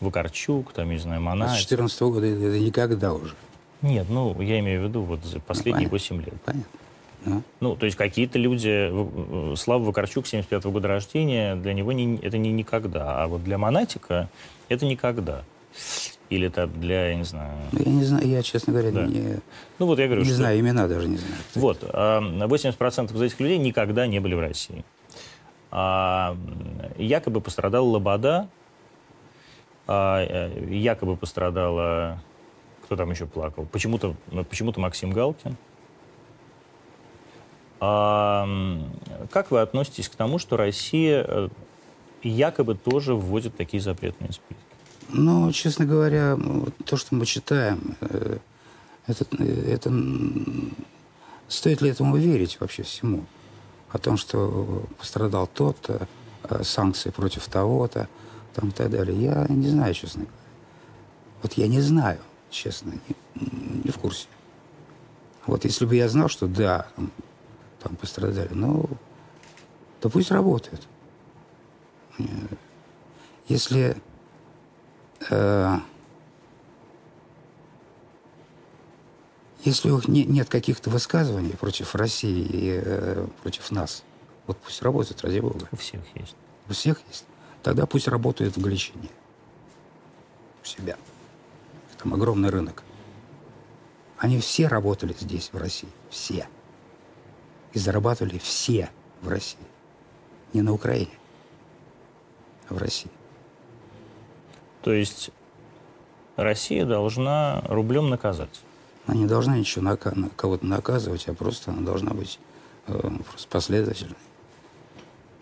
Вакарчук, 0.00 0.72
там, 0.72 0.90
не 0.90 0.98
знаю, 0.98 1.20
Монат. 1.20 1.50
С 1.50 1.66
2014 1.66 2.00
года 2.02 2.26
это 2.26 2.58
никогда 2.58 3.12
уже. 3.12 3.34
Нет, 3.80 4.06
ну, 4.08 4.40
я 4.40 4.60
имею 4.60 4.82
в 4.82 4.88
виду 4.88 5.02
вот 5.02 5.24
за 5.24 5.40
последние 5.40 5.86
ну, 5.86 5.90
8 5.90 6.20
лет. 6.22 6.34
Понятно. 6.44 6.78
Ну. 7.24 7.42
ну, 7.60 7.76
то 7.76 7.86
есть 7.86 7.96
какие-то 7.96 8.38
люди, 8.38 8.90
Слава 9.56 9.84
Вакарчук, 9.84 10.26
75 10.26 10.64
-го 10.64 10.70
года 10.72 10.88
рождения, 10.88 11.54
для 11.54 11.72
него 11.72 11.92
не, 11.92 12.16
это 12.16 12.36
не 12.36 12.50
никогда, 12.50 13.22
а 13.22 13.28
вот 13.28 13.44
для 13.44 13.58
Монатика 13.58 14.28
это 14.68 14.86
никогда. 14.86 15.44
Или 16.32 16.46
это 16.46 16.66
для, 16.66 17.08
я 17.08 17.14
не 17.14 17.24
знаю... 17.24 17.52
Ну, 17.72 17.80
я 17.84 17.92
не 17.92 18.04
знаю, 18.04 18.26
я, 18.26 18.42
честно 18.42 18.72
говоря, 18.72 18.90
да. 18.90 19.04
не, 19.04 19.40
ну, 19.78 19.84
вот 19.84 19.98
я 19.98 20.06
говорю, 20.06 20.22
не 20.22 20.28
что... 20.28 20.36
знаю, 20.36 20.58
имена 20.58 20.88
даже 20.88 21.06
не 21.06 21.18
знаю. 21.18 21.34
Вот, 21.54 21.82
80% 21.82 23.14
из 23.14 23.20
этих 23.20 23.38
людей 23.38 23.58
никогда 23.58 24.06
не 24.06 24.18
были 24.18 24.34
в 24.34 24.40
России. 24.40 24.82
А, 25.70 26.34
якобы 26.96 27.42
пострадал 27.42 27.86
Лобода, 27.86 28.48
а, 29.86 30.24
э, 30.24 30.74
якобы 30.74 31.18
пострадала... 31.18 32.18
Кто 32.84 32.96
там 32.96 33.10
еще 33.10 33.26
плакал? 33.26 33.66
Почему-то 33.70 34.16
почему 34.48 34.72
Максим 34.76 35.10
Галкин. 35.10 35.56
А, 37.78 38.48
как 39.30 39.50
вы 39.50 39.60
относитесь 39.60 40.08
к 40.08 40.14
тому, 40.14 40.38
что 40.38 40.56
Россия 40.56 41.26
э, 41.28 41.48
якобы 42.22 42.74
тоже 42.74 43.14
вводит 43.14 43.54
такие 43.54 43.82
запретные 43.82 44.32
списки? 44.32 44.61
Ну, 45.10 45.52
честно 45.52 45.84
говоря, 45.84 46.38
то, 46.84 46.96
что 46.96 47.14
мы 47.14 47.26
читаем, 47.26 47.96
э, 48.00 48.38
это, 49.06 49.26
это 49.42 49.92
стоит 51.48 51.82
ли 51.82 51.90
этому 51.90 52.16
верить 52.16 52.58
вообще 52.60 52.82
всему? 52.82 53.24
О 53.90 53.98
том, 53.98 54.16
что 54.16 54.86
пострадал 54.98 55.46
тот-то, 55.46 56.08
э, 56.44 56.62
санкции 56.64 57.10
против 57.10 57.46
того-то, 57.46 58.08
там 58.54 58.70
и 58.70 58.72
так 58.72 58.90
далее. 58.90 59.20
Я 59.20 59.46
не 59.48 59.68
знаю, 59.68 59.94
честно 59.94 60.22
говоря. 60.22 60.38
Вот 61.42 61.52
я 61.54 61.68
не 61.68 61.80
знаю, 61.80 62.20
честно, 62.50 62.92
не, 62.92 63.16
не 63.84 63.90
в 63.90 63.98
курсе. 63.98 64.26
Вот 65.46 65.64
если 65.64 65.84
бы 65.86 65.96
я 65.96 66.08
знал, 66.08 66.28
что 66.28 66.46
да, 66.46 66.86
там 67.82 67.96
пострадали. 67.96 68.50
Ну, 68.52 68.88
да 70.00 70.08
пусть 70.08 70.30
работает. 70.30 70.82
Если 73.48 73.96
э, 75.30 75.76
если 79.64 79.90
у 79.90 79.96
них 79.96 80.08
не, 80.08 80.24
нет 80.24 80.48
каких-то 80.48 80.90
высказываний 80.90 81.52
против 81.52 81.94
России 81.94 82.42
и 82.42 82.80
э, 82.84 83.26
против 83.42 83.70
нас, 83.70 84.02
вот 84.46 84.58
пусть 84.58 84.82
работает, 84.82 85.22
ради 85.22 85.40
бога. 85.40 85.68
У 85.70 85.76
всех 85.76 86.00
есть. 86.14 86.34
У 86.68 86.72
всех 86.72 87.00
есть. 87.08 87.24
Тогда 87.62 87.86
пусть 87.86 88.08
работает 88.08 88.56
в 88.56 88.60
Галичине. 88.60 89.08
У 90.62 90.66
себя. 90.66 90.96
Там 92.02 92.14
огромный 92.14 92.50
рынок. 92.50 92.82
Они 94.18 94.38
все 94.40 94.68
работали 94.68 95.14
здесь, 95.18 95.50
в 95.52 95.56
России. 95.56 95.88
Все 96.10 96.46
и 97.72 97.78
зарабатывали 97.78 98.38
все 98.38 98.90
в 99.20 99.28
России. 99.28 99.58
Не 100.52 100.62
на 100.62 100.72
Украине, 100.72 101.12
а 102.68 102.74
в 102.74 102.78
России. 102.78 103.10
То 104.82 104.92
есть 104.92 105.30
Россия 106.36 106.84
должна 106.84 107.62
рублем 107.68 108.10
наказать? 108.10 108.60
Она 109.06 109.16
не 109.16 109.26
должна 109.26 109.56
ничего 109.56 109.82
на 109.82 109.96
кого-то 109.96 110.66
наказывать, 110.66 111.26
а 111.28 111.34
просто 111.34 111.70
она 111.70 111.82
должна 111.82 112.12
быть 112.12 112.38
э, 112.86 112.92
просто 113.28 113.48
последовательной. 113.48 114.16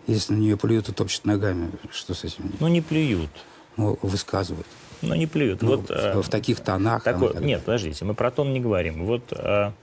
Если 0.07 0.33
на 0.33 0.37
нее 0.37 0.57
плюют 0.57 0.89
и 0.89 0.93
топчут 0.93 1.25
ногами, 1.25 1.71
что 1.91 2.13
с 2.13 2.23
этим? 2.23 2.51
Ну, 2.59 2.67
не 2.67 2.81
плюют. 2.81 3.29
Ну, 3.77 3.97
высказывают. 4.01 4.67
Ну, 5.01 5.15
не 5.15 5.27
плюют. 5.27 5.61
Ну, 5.61 5.77
вот, 5.77 5.89
в, 5.89 5.91
а, 5.91 6.21
в 6.21 6.29
таких 6.29 6.59
тонах. 6.59 7.03
Такой, 7.03 7.33
нет, 7.41 7.63
подождите, 7.63 8.03
мы 8.05 8.13
про 8.13 8.31
тон 8.31 8.51
не 8.53 8.59
говорим. 8.59 9.05
Вот 9.05 9.31
а, 9.31 9.73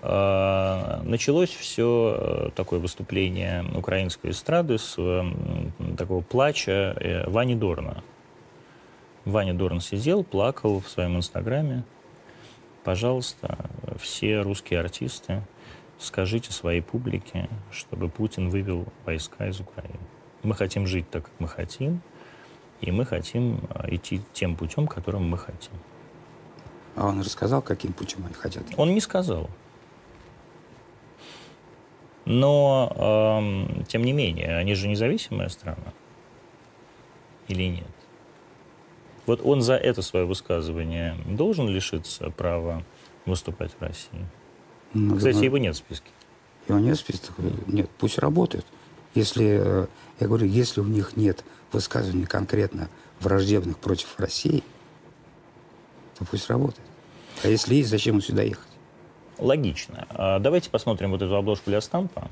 а, 0.00 1.02
началось 1.04 1.50
все 1.50 2.16
э, 2.18 2.50
такое 2.54 2.80
выступление 2.80 3.64
украинской 3.74 4.30
эстрады 4.30 4.78
с 4.78 4.96
такого 5.96 6.22
плача 6.22 6.96
э, 6.98 7.28
Вани 7.28 7.54
Дорна. 7.54 8.02
Ваня 9.24 9.54
Дорн 9.54 9.80
сидел, 9.80 10.24
плакал 10.24 10.80
в 10.80 10.88
своем 10.88 11.16
инстаграме. 11.16 11.84
Пожалуйста, 12.84 13.70
все 14.00 14.40
русские 14.40 14.80
артисты, 14.80 15.42
скажите 15.98 16.52
своей 16.52 16.80
публике, 16.80 17.48
чтобы 17.70 18.08
Путин 18.08 18.50
вывел 18.50 18.86
войска 19.04 19.46
из 19.46 19.60
Украины. 19.60 20.00
Мы 20.42 20.54
хотим 20.54 20.86
жить 20.86 21.08
так, 21.08 21.24
как 21.24 21.32
мы 21.38 21.46
хотим, 21.46 22.02
и 22.80 22.90
мы 22.90 23.04
хотим 23.04 23.60
э, 23.70 23.94
идти 23.94 24.20
тем 24.32 24.56
путем, 24.56 24.88
которым 24.88 25.28
мы 25.28 25.38
хотим. 25.38 25.72
А 26.96 27.06
он 27.06 27.20
рассказал, 27.20 27.62
каким 27.62 27.92
путем 27.92 28.24
они 28.26 28.34
хотят? 28.34 28.64
Он 28.76 28.92
не 28.92 29.00
сказал. 29.00 29.48
Но, 32.24 32.92
э, 32.96 33.84
тем 33.84 34.02
не 34.02 34.12
менее, 34.12 34.56
они 34.56 34.74
же 34.74 34.88
независимая 34.88 35.48
страна. 35.48 35.92
Или 37.46 37.68
нет? 37.68 38.01
Вот 39.26 39.40
он 39.44 39.62
за 39.62 39.74
это 39.74 40.02
свое 40.02 40.26
высказывание 40.26 41.16
должен 41.26 41.68
лишиться 41.68 42.30
права 42.30 42.82
выступать 43.24 43.72
в 43.78 43.82
России? 43.82 44.26
Ну, 44.94 45.16
Кстати, 45.16 45.34
думаю, 45.34 45.44
его 45.46 45.58
нет 45.58 45.74
в 45.74 45.78
списке. 45.78 46.08
Его 46.68 46.78
нет 46.78 46.96
в 46.96 47.00
списке? 47.00 47.32
Нет, 47.66 47.88
пусть 47.98 48.18
работает. 48.18 48.66
Если, 49.14 49.58
э, 49.60 49.86
я 50.20 50.26
говорю, 50.26 50.46
если 50.46 50.80
у 50.80 50.84
них 50.84 51.16
нет 51.16 51.44
высказываний 51.72 52.26
конкретно 52.26 52.88
враждебных 53.20 53.78
против 53.78 54.18
России, 54.18 54.62
то 56.18 56.24
пусть 56.24 56.48
работает. 56.50 56.86
А 57.42 57.48
если 57.48 57.76
есть, 57.76 57.90
зачем 57.90 58.16
он 58.16 58.22
сюда 58.22 58.42
ехать? 58.42 58.66
Логично. 59.38 60.06
А, 60.10 60.38
давайте 60.38 60.70
посмотрим 60.70 61.10
вот 61.10 61.22
эту 61.22 61.34
обложку 61.36 61.70
для 61.70 61.80
стампа. 61.80 62.28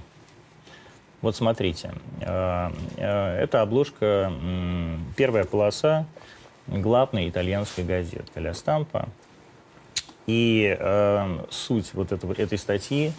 Вот 1.23 1.37
смотрите, 1.37 1.93
а, 2.23 2.73
а, 2.97 3.39
это 3.39 3.63
обложка, 3.63 4.33
первая 5.17 5.45
полоса 5.45 6.07
главной 6.71 7.29
итальянской 7.29 7.85
газеты 7.85 8.41
«Ля 8.41 8.55
Стампа». 8.55 9.09
И 10.27 10.79
суть 11.51 11.93
вот 11.95 12.13
этого, 12.13 12.33
этой 12.35 12.57
статьи 12.57 13.13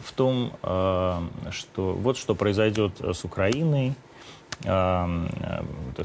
в 0.00 0.12
том, 0.12 0.52
что 0.60 1.92
вот 1.94 2.18
что 2.18 2.34
произойдет 2.34 3.00
с 3.00 3.24
Украиной. 3.24 3.94
Ну, 4.64 5.28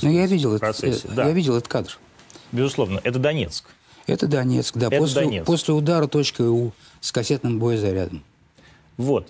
я 0.01 0.25
видел, 0.27 0.55
это, 0.55 0.73
э, 0.83 0.93
да. 1.13 1.27
я 1.27 1.31
видел 1.31 1.57
этот 1.57 1.67
кадр. 1.67 1.97
Безусловно, 2.51 2.99
это 3.03 3.19
Донецк. 3.19 3.65
Это 4.07 4.27
Донецк, 4.27 4.75
да. 4.75 4.87
Это 4.87 4.97
после, 4.97 5.21
Донецк. 5.23 5.45
после 5.45 5.73
удара 5.73 6.07
точка 6.07 6.41
.у 6.41 6.71
с 6.99 7.11
кассетным 7.11 7.59
боезарядом. 7.59 8.23
Вот. 8.97 9.27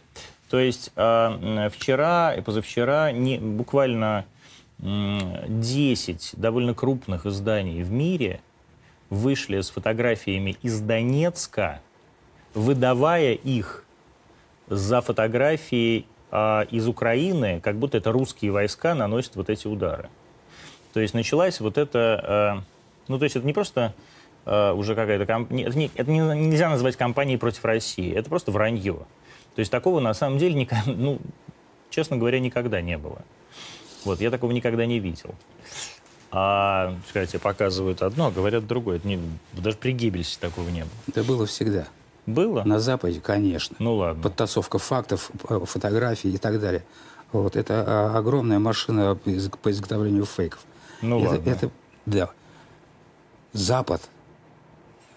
То 0.50 0.60
есть 0.60 0.92
э, 0.96 1.70
вчера 1.74 2.34
и 2.34 2.42
позавчера 2.42 3.12
не, 3.12 3.38
буквально 3.38 4.26
э, 4.26 4.39
10 4.80 6.32
довольно 6.38 6.74
крупных 6.74 7.26
изданий 7.26 7.84
в 7.84 7.92
мире 7.92 8.42
вышли 9.10 9.60
с 9.60 9.70
фотографиями 9.70 10.58
из 10.62 10.80
Донецка, 10.80 11.82
выдавая 12.54 13.34
их 13.34 13.86
за 14.68 15.02
фотографии 15.02 16.06
э, 16.32 16.66
из 16.72 16.88
Украины, 16.88 17.60
как 17.60 17.78
будто 17.78 17.98
это 17.98 18.12
русские 18.12 18.52
войска 18.52 18.94
наносят 18.96 19.36
вот 19.36 19.50
эти 19.50 19.68
удары. 19.68 20.10
То 20.94 21.00
есть 21.00 21.14
началась 21.14 21.60
вот 21.60 21.78
эта... 21.78 22.60
Э, 22.60 22.64
ну, 23.08 23.18
то 23.18 23.24
есть 23.24 23.36
это 23.36 23.46
не 23.46 23.54
просто 23.54 23.94
Э, 24.46 24.72
уже 24.72 24.96
какая-то 24.96 25.28
компания. 25.28 25.64
Это, 25.66 25.78
не, 25.78 25.92
это 25.94 26.10
не, 26.10 26.20
нельзя 26.20 26.70
назвать 26.70 26.96
компанией 26.96 27.38
против 27.38 27.64
России. 27.66 28.12
Это 28.14 28.30
просто 28.30 28.52
вранье. 28.52 29.06
То 29.56 29.60
есть 29.60 29.72
такого 29.72 30.00
на 30.00 30.14
самом 30.16 30.40
деле, 30.40 30.68
ну, 30.88 31.20
честно 31.92 32.18
говоря, 32.18 32.40
никогда 32.40 32.82
не 32.82 32.98
было. 32.98 33.22
Вот, 34.06 34.22
я 34.22 34.32
такого 34.32 34.52
никогда 34.52 34.86
не 34.86 35.00
видел. 35.00 35.36
А, 36.32 36.96
сказать, 37.10 37.40
показывают 37.42 38.02
одно, 38.02 38.28
а 38.28 38.32
говорят 38.32 38.68
другое. 38.68 38.98
Это 38.98 39.08
не, 39.08 39.20
даже 39.54 39.78
при 39.78 39.92
Геббельсе 39.94 40.38
такого 40.40 40.70
не 40.70 40.82
было. 40.82 40.92
Это 41.08 41.24
было 41.24 41.46
всегда. 41.46 41.88
Было? 42.26 42.64
На 42.64 42.80
Западе, 42.80 43.20
конечно. 43.20 43.76
Ну 43.80 43.96
ладно. 43.96 44.22
Подтасовка 44.22 44.78
фактов, 44.78 45.32
э, 45.50 45.60
фотографий 45.66 46.32
и 46.32 46.38
так 46.38 46.60
далее. 46.60 46.84
Вот, 47.32 47.56
это 47.56 47.84
а, 47.88 48.18
огромная 48.18 48.60
машина 48.60 49.16
по 49.16 49.72
изготовлению 49.72 50.26
фейков. 50.26 50.60
Ну 51.02 51.20
это, 51.20 51.30
ладно. 51.30 51.50
Это, 51.50 51.72
да. 52.06 52.30
Запад 53.54 54.08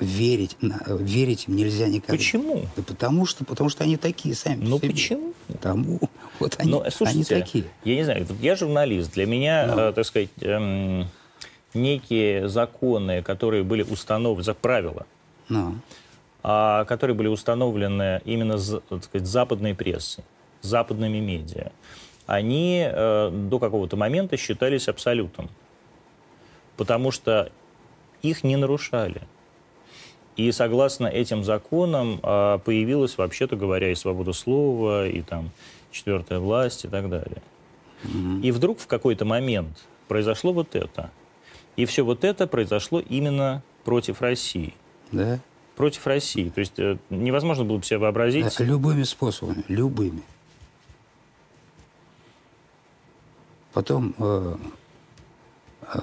верить, 0.03 0.57
верить 0.61 1.49
им 1.49 1.57
нельзя 1.57 1.89
никогда. 1.89 2.15
Почему? 2.15 2.67
Да 2.77 2.83
потому 2.83 3.27
что, 3.27 3.45
потому 3.45 3.71
что 3.71 3.85
они 3.85 3.97
такие 3.97 4.35
сами. 4.35 4.65
Ну 4.65 4.79
почему? 4.79 5.35
Потому, 5.49 6.01
Вот 6.43 6.57
они, 6.59 6.71
Но, 6.71 6.85
слушайте, 6.91 7.35
они 7.35 7.43
такие. 7.43 7.65
Я 7.85 7.97
не 7.97 8.05
знаю, 8.05 8.27
я 8.41 8.57
журналист. 8.57 9.13
Для 9.13 9.27
меня, 9.27 9.67
ну. 9.67 9.81
э, 9.81 9.93
так 9.93 10.05
сказать, 10.05 10.31
эм, 10.41 11.09
некие 11.75 12.49
законы, 12.49 13.23
которые 13.23 13.63
были 13.63 13.83
установлены, 13.83 14.45
за 14.45 14.55
правила, 14.55 15.07
ну. 15.49 15.77
а, 16.43 16.85
которые 16.85 17.17
были 17.17 17.29
установлены 17.29 18.21
именно 18.25 18.59
так 18.89 19.05
сказать, 19.05 19.27
западной 19.27 19.75
прессой, 19.75 20.25
западными 20.61 21.19
медиа, 21.19 21.73
они 22.27 22.85
э, 22.87 23.31
до 23.31 23.59
какого-то 23.59 23.97
момента 23.97 24.37
считались 24.37 24.89
абсолютом. 24.89 25.51
Потому 26.77 27.11
что 27.11 27.51
их 28.23 28.45
не 28.45 28.57
нарушали. 28.57 29.23
И 30.37 30.51
согласно 30.53 31.07
этим 31.07 31.45
законам 31.45 32.19
э, 32.23 32.59
появилась, 32.65 33.19
вообще-то 33.19 33.57
говоря, 33.57 33.91
и 33.91 33.95
свобода 33.95 34.33
слова, 34.33 35.07
и 35.07 35.21
там 35.21 35.51
четвертая 35.93 36.41
власть 36.41 36.85
и 36.85 36.89
так 36.89 37.09
далее. 37.09 37.43
Mm-hmm. 38.03 38.41
И 38.43 38.51
вдруг 38.51 38.81
в 38.81 38.87
какой-то 38.87 39.25
момент 39.25 39.85
произошло 40.09 40.53
вот 40.53 40.75
это. 40.75 41.11
И 41.77 41.85
все 41.87 42.03
вот 42.03 42.25
это 42.25 42.47
произошло 42.47 43.01
именно 43.01 43.63
против 43.85 44.21
России. 44.21 44.75
Да. 45.13 45.39
Против 45.77 46.07
России. 46.07 46.51
То 46.51 46.61
есть 46.61 46.79
э, 46.79 46.99
невозможно 47.11 47.65
было 47.65 47.79
бы 47.79 47.85
себе 47.85 47.99
вообразить... 47.99 48.45
Да, 48.59 48.65
любыми 48.65 49.05
способами, 49.05 49.65
любыми. 49.69 50.23
Потом 53.73 54.15
э, 54.19 54.57
э, 55.95 55.99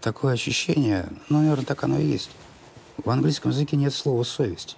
такое 0.00 0.32
ощущение, 0.32 1.08
ну, 1.28 1.40
наверное, 1.40 1.66
так 1.66 1.84
оно 1.84 1.98
и 1.98 2.06
есть. 2.06 2.30
В 3.04 3.10
английском 3.10 3.50
языке 3.50 3.76
нет 3.76 3.92
слова 3.92 4.22
«совесть». 4.22 4.76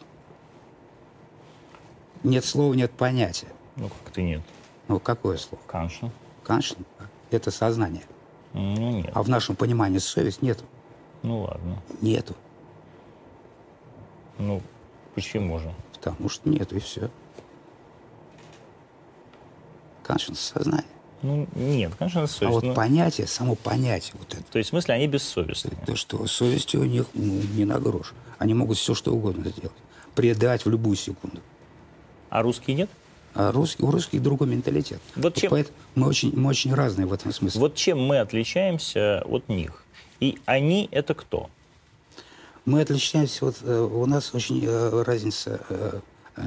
Нет 2.25 2.45
слова, 2.45 2.75
нет 2.75 2.93
понятия. 2.93 3.49
Ну, 3.77 3.89
как 3.89 4.13
то 4.13 4.23
нет. 4.23 4.43
Ну, 4.89 5.01
какое 5.01 5.37
слово? 5.37 5.63
Конечно. 5.67 6.11
Конечно. 6.45 6.85
Это 7.31 7.51
сознание. 7.51 8.03
Ну, 8.53 8.93
нет. 9.03 9.11
А 9.15 9.23
в 9.23 9.29
нашем 9.29 9.57
понимании 9.57 9.99
совесть 9.99 10.43
нету. 10.43 10.65
Ну, 11.23 11.43
ладно. 11.43 11.83
Нету. 12.01 12.35
Ну, 14.39 14.61
почему 15.15 15.59
же? 15.59 15.73
Потому 15.93 16.29
что 16.29 16.49
нету, 16.49 16.77
и 16.77 16.81
все. 16.81 17.11
Conscience, 20.05 20.37
сознание. 20.37 20.85
Ну, 21.23 21.47
нет, 21.55 21.95
конечно, 21.97 22.27
совесть. 22.27 22.43
А 22.43 22.51
вот 22.51 22.65
но... 22.65 22.75
понятие, 22.75 23.29
само 23.29 23.55
понятие 23.55 24.15
вот 24.19 24.35
это. 24.35 24.43
То 24.51 24.59
есть, 24.59 24.71
в 24.71 24.73
смысле, 24.73 24.95
они 24.95 25.07
бессовестны? 25.07 25.71
Да 25.87 25.95
что, 25.95 26.27
совести 26.27 26.77
у 26.77 26.85
них 26.85 27.07
ну, 27.15 27.41
не 27.55 27.65
на 27.65 27.79
грош. 27.79 28.13
Они 28.39 28.55
могут 28.55 28.77
все, 28.77 28.95
что 28.95 29.15
угодно 29.15 29.49
сделать. 29.49 29.77
Предать 30.17 30.65
в 30.65 30.71
любую 30.71 30.97
секунду. 30.97 31.41
А 32.29 32.43
русские 32.43 32.77
нет? 32.77 32.91
А 33.35 33.51
русский, 33.51 33.83
у 33.83 33.91
русских 33.91 34.23
другой 34.23 34.49
менталитет. 34.49 35.01
Вот 35.17 35.35
чем... 35.35 35.51
Поэтому 35.51 35.77
мы 35.95 36.09
очень, 36.09 36.37
мы 36.37 36.51
очень 36.51 36.75
разные 36.75 37.07
в 37.07 37.13
этом 37.13 37.33
смысле. 37.33 37.61
Вот 37.61 37.75
чем 37.75 38.01
мы 38.01 38.19
отличаемся 38.19 39.23
от 39.27 39.49
них? 39.49 39.85
И 40.21 40.39
они 40.45 40.89
это 40.91 41.15
кто? 41.15 41.49
Мы 42.65 42.81
отличаемся, 42.83 43.45
вот 43.47 43.57
э, 43.63 43.81
у 43.81 44.07
нас 44.07 44.35
очень 44.35 44.63
э, 44.65 45.03
разница 45.03 45.61
э, 45.69 46.01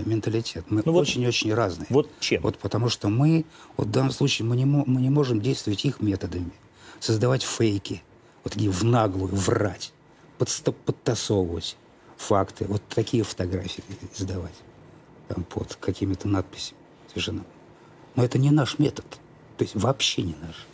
менталитет. 0.06 0.66
Мы 0.70 0.82
ну 0.86 0.94
очень-очень 0.94 1.50
вот, 1.50 1.58
разные. 1.58 1.88
Вот 1.90 2.10
чем? 2.20 2.42
Вот 2.42 2.58
потому 2.58 2.90
что 2.90 3.10
мы, 3.10 3.46
вот 3.78 3.88
в 3.88 3.92
данном 3.92 4.12
случае, 4.12 4.48
мы 4.48 4.56
не, 4.56 4.66
мы 4.66 5.02
не 5.02 5.10
можем 5.10 5.42
действовать 5.42 5.84
их 5.86 6.00
методами. 6.00 6.52
Создавать 7.00 7.44
фейки, 7.44 8.02
вот 8.44 8.54
такие 8.54 8.72
в 8.72 8.84
наглую, 8.84 9.36
врать, 9.36 9.92
подтасовывать 10.38 11.76
факты, 12.16 12.66
вот 12.66 12.82
такие 12.88 13.24
фотографии 13.24 13.84
издавать 14.18 14.54
там 15.28 15.44
под 15.44 15.76
какими-то 15.76 16.28
надписями 16.28 16.80
совершенно. 17.10 17.44
Но 18.16 18.24
это 18.24 18.38
не 18.38 18.52
наш 18.52 18.80
метод. 18.80 19.06
То 19.58 19.64
есть 19.64 19.76
вообще 19.76 20.22
не 20.22 20.36
наш. 20.42 20.66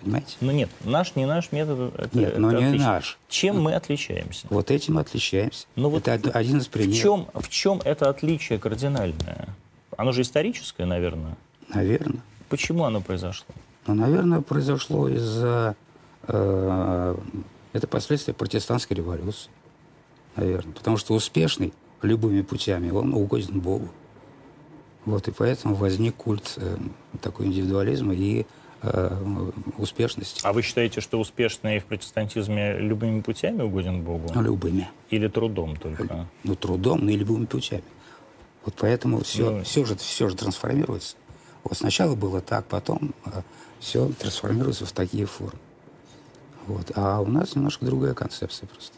Понимаете? 0.00 0.36
Ну 0.40 0.52
нет, 0.52 0.70
наш 0.84 1.16
не 1.16 1.26
наш 1.26 1.52
метод. 1.52 1.94
Это, 1.98 2.18
нет, 2.18 2.38
но 2.38 2.50
это 2.50 2.58
не 2.58 2.66
отлично. 2.66 2.86
наш. 2.86 3.18
Чем 3.28 3.60
мы 3.60 3.74
отличаемся? 3.74 4.46
Вот 4.50 4.70
этим 4.70 4.94
мы 4.94 5.00
отличаемся. 5.00 5.66
Ну, 5.74 5.88
вот 5.88 6.06
это 6.08 6.30
один 6.30 6.58
из 6.58 6.68
примеров. 6.68 6.96
В 6.96 7.02
чем, 7.02 7.28
в 7.34 7.48
чем 7.48 7.80
это 7.84 8.08
отличие 8.08 8.58
кардинальное? 8.58 9.48
Оно 9.96 10.12
же 10.12 10.22
историческое, 10.22 10.84
наверное. 10.84 11.36
Наверное. 11.68 12.20
Почему 12.48 12.84
оно 12.84 13.00
произошло? 13.00 13.46
Ну, 13.86 13.94
наверное, 13.94 14.40
произошло 14.42 15.08
из-за... 15.08 15.74
Э, 16.28 17.16
это 17.72 17.86
последствия 17.86 18.34
протестантской 18.34 18.96
революции. 18.96 19.50
Наверное. 20.36 20.74
Потому 20.74 20.98
что 20.98 21.14
успешный 21.14 21.72
любыми 22.02 22.42
путями, 22.42 22.90
он 22.90 23.14
угоден 23.14 23.60
Богу. 23.60 23.88
Вот, 25.04 25.28
и 25.28 25.30
поэтому 25.30 25.74
возник 25.74 26.16
культ 26.16 26.54
э, 26.56 26.76
такой 27.22 27.46
индивидуализма 27.46 28.12
и 28.12 28.44
э, 28.82 29.50
успешности. 29.78 30.40
А 30.42 30.52
вы 30.52 30.62
считаете, 30.62 31.00
что 31.00 31.20
успешный 31.20 31.78
в 31.78 31.84
протестантизме 31.84 32.78
любыми 32.78 33.20
путями 33.20 33.62
угоден 33.62 34.02
Богу? 34.02 34.32
Любыми. 34.34 34.88
Или 35.10 35.28
трудом 35.28 35.76
только? 35.76 36.26
Ну, 36.42 36.56
трудом, 36.56 37.04
но 37.04 37.10
и 37.12 37.16
любыми 37.16 37.44
путями. 37.44 37.84
Вот 38.64 38.74
поэтому 38.78 39.22
все, 39.22 39.50
ну, 39.50 39.62
все, 39.62 39.84
же, 39.84 39.96
все 39.96 40.28
же 40.28 40.34
трансформируется. 40.34 41.16
Вот 41.62 41.78
сначала 41.78 42.16
было 42.16 42.40
так, 42.40 42.66
потом 42.66 43.14
э, 43.26 43.42
все 43.78 44.08
трансформируется 44.08 44.86
в 44.86 44.92
такие 44.92 45.26
формы. 45.26 45.60
Вот. 46.66 46.90
А 46.96 47.20
у 47.20 47.26
нас 47.26 47.54
немножко 47.54 47.84
другая 47.84 48.14
концепция 48.14 48.66
просто. 48.66 48.92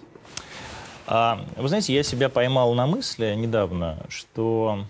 А, 1.11 1.43
вы 1.57 1.69
знаете, 1.69 1.95
я 1.95 2.03
себя 2.03 2.29
поймал 2.29 2.75
на 2.75 2.87
мысли 2.87 3.35
недавно, 3.35 3.97
что 4.11 4.85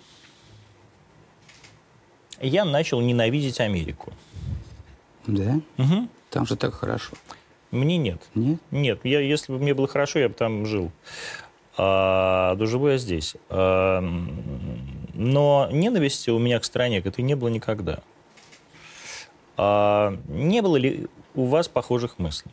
я 2.40 2.64
начал 2.64 3.00
ненавидеть 3.00 3.60
Америку. 3.60 4.12
Да? 5.28 5.60
Угу. 5.78 6.08
Там 6.30 6.44
же 6.44 6.56
так 6.56 6.74
хорошо. 6.74 7.12
Мне 7.70 7.98
нет. 7.98 8.20
Нет? 8.34 8.58
Нет. 8.72 9.00
Я, 9.04 9.20
если 9.20 9.52
бы 9.52 9.60
мне 9.60 9.74
было 9.74 9.86
хорошо, 9.86 10.18
я 10.18 10.28
бы 10.28 10.34
там 10.34 10.66
жил. 10.66 10.90
А, 11.76 12.56
да 12.56 12.66
живу 12.66 12.88
я 12.88 12.98
здесь. 12.98 13.36
А, 13.48 14.00
но 15.14 15.68
ненависти 15.70 16.30
у 16.30 16.40
меня 16.40 16.58
к 16.58 16.64
стране 16.64 17.00
к 17.00 17.06
этой 17.06 17.22
не 17.22 17.36
было 17.36 17.46
никогда. 17.46 18.00
А, 19.56 20.18
не 20.26 20.62
было 20.62 20.76
ли 20.76 21.06
у 21.36 21.44
вас 21.44 21.68
похожих 21.68 22.18
мыслей? 22.18 22.50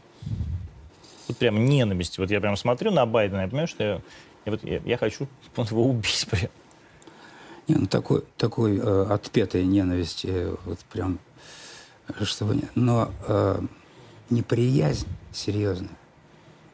Вот 1.28 1.38
прям 1.38 1.66
ненависти. 1.66 2.20
Вот 2.20 2.30
я 2.30 2.40
прям 2.40 2.56
смотрю 2.58 2.92
на 2.92 3.06
Байдена, 3.06 3.42
я 3.42 3.48
понимаю, 3.48 3.68
что 3.68 3.84
я, 3.84 4.02
я, 4.46 4.52
вот, 4.52 4.64
я, 4.64 4.82
я 4.86 4.98
хочу 4.98 5.28
его 5.58 5.86
убить 5.86 6.28
прям. 6.30 6.50
Не, 7.68 7.76
ну 7.76 7.88
такой, 7.88 8.24
такой 8.38 8.78
э, 8.78 9.06
отпетой 9.10 9.66
ненависти, 9.66 10.48
вот 10.66 10.80
прям 10.92 11.20
чтобы... 12.22 12.62
Но 12.76 13.12
э, 13.28 13.62
неприязнь 14.30 15.08
серьезная, 15.32 15.98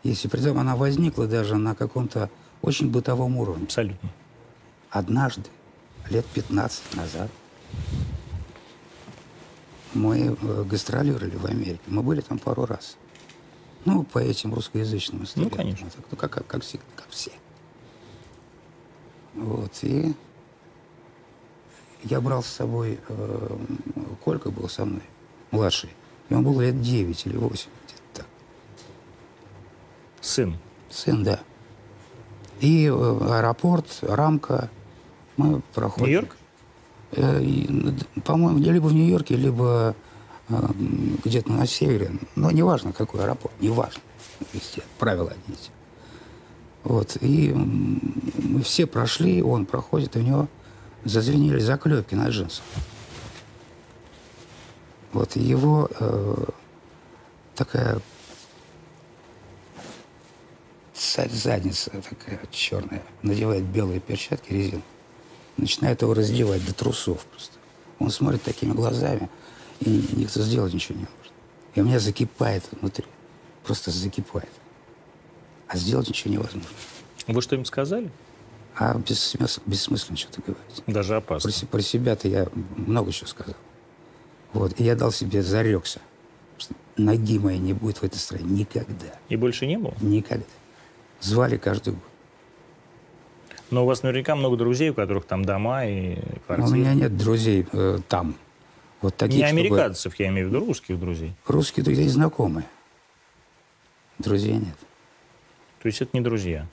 если 0.03 0.27
при 0.27 0.41
этом 0.41 0.59
она 0.59 0.75
возникла 0.75 1.27
даже 1.27 1.55
на 1.55 1.75
каком-то 1.75 2.29
очень 2.61 2.89
бытовом 2.89 3.37
уровне. 3.37 3.65
Абсолютно. 3.65 4.09
Однажды, 4.89 5.49
лет 6.09 6.25
15 6.25 6.95
назад, 6.95 7.29
мы 9.93 10.37
э, 10.41 10.63
гастролировали 10.63 11.35
в 11.35 11.45
Америке. 11.45 11.81
Мы 11.87 12.03
были 12.03 12.21
там 12.21 12.37
пару 12.39 12.65
раз. 12.65 12.97
Ну, 13.85 14.03
по 14.03 14.19
этим 14.19 14.53
русскоязычным 14.53 15.23
историям. 15.23 15.49
Ну, 15.51 15.57
конечно. 15.57 15.89
Ну, 16.11 16.17
как, 16.17 16.31
как, 16.31 16.47
как 16.47 16.63
всегда, 16.63 16.85
как 16.95 17.07
все. 17.09 17.31
Вот, 19.33 19.71
и 19.81 20.13
я 22.03 22.19
брал 22.21 22.43
с 22.43 22.47
собой, 22.47 22.99
э, 23.07 23.57
Колька 24.23 24.51
был 24.51 24.67
со 24.67 24.85
мной 24.85 25.03
младший. 25.51 25.89
Ему 26.29 26.51
было 26.51 26.61
лет 26.61 26.81
9 26.81 27.25
или 27.25 27.37
8, 27.37 27.69
где-то 27.85 28.01
так. 28.13 28.25
Сын? 30.19 30.57
Сын, 30.89 31.23
да. 31.23 31.39
И 32.59 32.85
э, 32.85 32.91
аэропорт, 32.91 33.99
рамка. 34.01 34.69
Мы 35.37 35.61
проходим. 35.73 36.05
Нью-Йорк? 36.05 36.37
Э, 37.11 38.21
по-моему, 38.23 38.59
либо 38.59 38.87
в 38.87 38.93
Нью-Йорке, 38.93 39.35
либо 39.35 39.95
где-то 41.23 41.51
на 41.51 41.65
севере. 41.65 42.11
Но 42.35 42.51
неважно, 42.51 42.93
какой 42.93 43.23
аэропорт, 43.23 43.53
неважно. 43.59 44.01
Везде 44.53 44.81
правила 44.97 45.31
одни 45.31 45.55
Вот. 46.83 47.17
И 47.21 47.53
мы 47.53 48.61
все 48.63 48.85
прошли, 48.85 49.41
он 49.41 49.65
проходит, 49.65 50.15
и 50.15 50.19
у 50.19 50.23
него 50.23 50.47
зазвенели 51.05 51.59
заклепки 51.59 52.15
на 52.15 52.29
джинсах. 52.29 52.63
Вот 55.13 55.35
его 55.35 55.89
э, 55.99 56.45
такая 57.55 57.99
задница 60.93 61.91
такая 61.91 62.39
черная, 62.51 63.03
надевает 63.21 63.63
белые 63.63 63.99
перчатки 63.99 64.53
резин, 64.53 64.83
начинает 65.57 66.01
его 66.01 66.13
раздевать 66.13 66.65
до 66.65 66.73
трусов 66.73 67.25
просто. 67.25 67.57
Он 67.99 68.09
смотрит 68.09 68.41
такими 68.41 68.71
глазами, 68.71 69.29
и 69.81 70.05
никто 70.15 70.41
сделать 70.41 70.73
ничего 70.73 70.97
не 70.97 71.05
может. 71.05 71.33
И 71.75 71.81
у 71.81 71.83
меня 71.83 71.99
закипает 71.99 72.63
внутри, 72.71 73.05
просто 73.63 73.91
закипает. 73.91 74.49
А 75.67 75.77
сделать 75.77 76.07
ничего 76.09 76.33
невозможно. 76.33 76.69
Вы 77.27 77.41
что 77.41 77.55
им 77.55 77.65
сказали? 77.65 78.09
А 78.75 78.97
бессмысленно, 78.97 79.63
бессмысленно 79.65 80.17
что-то 80.17 80.41
говорить. 80.41 80.83
Даже 80.87 81.15
опасно. 81.15 81.51
Про, 81.51 81.67
про 81.67 81.81
себя-то 81.81 82.27
я 82.27 82.47
много 82.75 83.11
чего 83.11 83.27
сказал. 83.27 83.55
Вот. 84.53 84.79
И 84.79 84.83
я 84.83 84.95
дал 84.95 85.11
себе, 85.11 85.41
зарекся, 85.41 85.99
что 86.57 86.73
ноги 86.97 87.39
моей 87.39 87.59
не 87.59 87.73
будет 87.73 87.97
в 87.97 88.03
этой 88.03 88.17
стране 88.17 88.45
никогда. 88.45 89.17
И 89.29 89.35
больше 89.35 89.65
не 89.65 89.77
было? 89.77 89.93
Никогда. 90.01 90.45
Звали 91.19 91.57
каждый 91.57 91.93
год. 91.93 92.03
Но 93.69 93.83
у 93.83 93.85
вас 93.87 94.03
наверняка 94.03 94.35
много 94.35 94.57
друзей, 94.57 94.89
у 94.89 94.93
которых 94.93 95.25
там 95.25 95.45
дома 95.45 95.85
и 95.85 96.17
квартиры. 96.45 96.69
У 96.69 96.75
меня 96.75 96.93
нет 96.93 97.17
друзей 97.17 97.65
э, 97.71 97.99
там. 98.09 98.35
Вот 99.01 99.15
таких, 99.15 99.37
не 99.37 99.43
американцев, 99.43 100.13
чтобы... 100.13 100.23
я 100.23 100.29
имею 100.29 100.47
в 100.47 100.49
виду 100.51 100.65
русских 100.65 100.99
друзей. 100.99 101.33
Русские 101.47 101.83
друзья 101.83 102.07
знакомые. 102.07 102.65
Друзей 104.19 104.53
нет. 104.53 104.75
То 105.81 105.87
есть 105.87 106.01
это 106.01 106.11
не 106.13 106.21
друзья? 106.21 106.67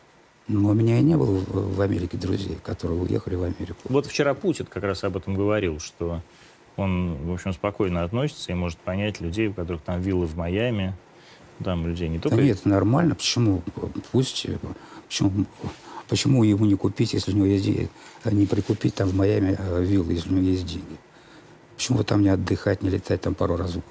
Ну, 0.49 0.69
у 0.69 0.75
меня 0.75 0.99
и 0.99 1.03
не 1.03 1.17
было 1.17 1.43
в 1.47 1.81
Америке 1.81 2.17
друзей, 2.17 2.59
которые 2.63 3.01
уехали 3.01 3.35
в 3.35 3.43
Америку. 3.43 3.79
Вот 3.85 4.07
вчера 4.07 4.35
Путин 4.35 4.67
как 4.67 4.83
раз 4.83 5.05
об 5.05 5.17
этом 5.17 5.35
говорил, 5.35 5.79
что 5.79 6.23
он, 6.77 7.17
в 7.17 7.33
общем, 7.33 7.53
спокойно 7.53 8.03
относится 8.05 8.53
и 8.53 8.55
может 8.55 8.79
понять 8.79 9.21
людей, 9.21 9.49
у 9.49 9.53
которых 9.53 9.83
там 9.83 10.01
виллы 10.01 10.27
в 10.27 10.37
Майами, 10.37 10.95
там 11.65 11.87
людей 11.87 12.09
не 12.09 12.19
только... 12.19 12.37
Да 12.37 12.43
нет, 12.43 12.65
нормально. 12.65 13.15
Почему? 13.15 13.63
Пусть... 14.13 14.47
Почему, 15.07 15.47
почему 16.09 16.45
ему 16.45 16.67
не 16.67 16.77
купить, 16.77 17.15
если 17.15 17.33
у 17.33 17.35
него 17.35 17.47
есть 17.47 17.65
деньги? 17.65 17.89
Не 18.25 18.47
прикупить 18.47 18.95
там 18.95 19.09
в 19.09 19.15
Майами 19.15 19.57
э, 19.59 19.83
виллы, 19.83 20.13
если 20.13 20.31
у 20.31 20.33
него 20.35 20.47
есть 20.47 20.67
деньги? 20.67 20.97
Почему 21.79 22.03
там 22.03 22.23
не 22.23 22.29
отдыхать, 22.29 22.83
не 22.83 22.91
летать 22.91 23.21
там 23.21 23.37
пару 23.37 23.57
раз 23.57 23.71
в 23.71 23.75
год? 23.77 23.85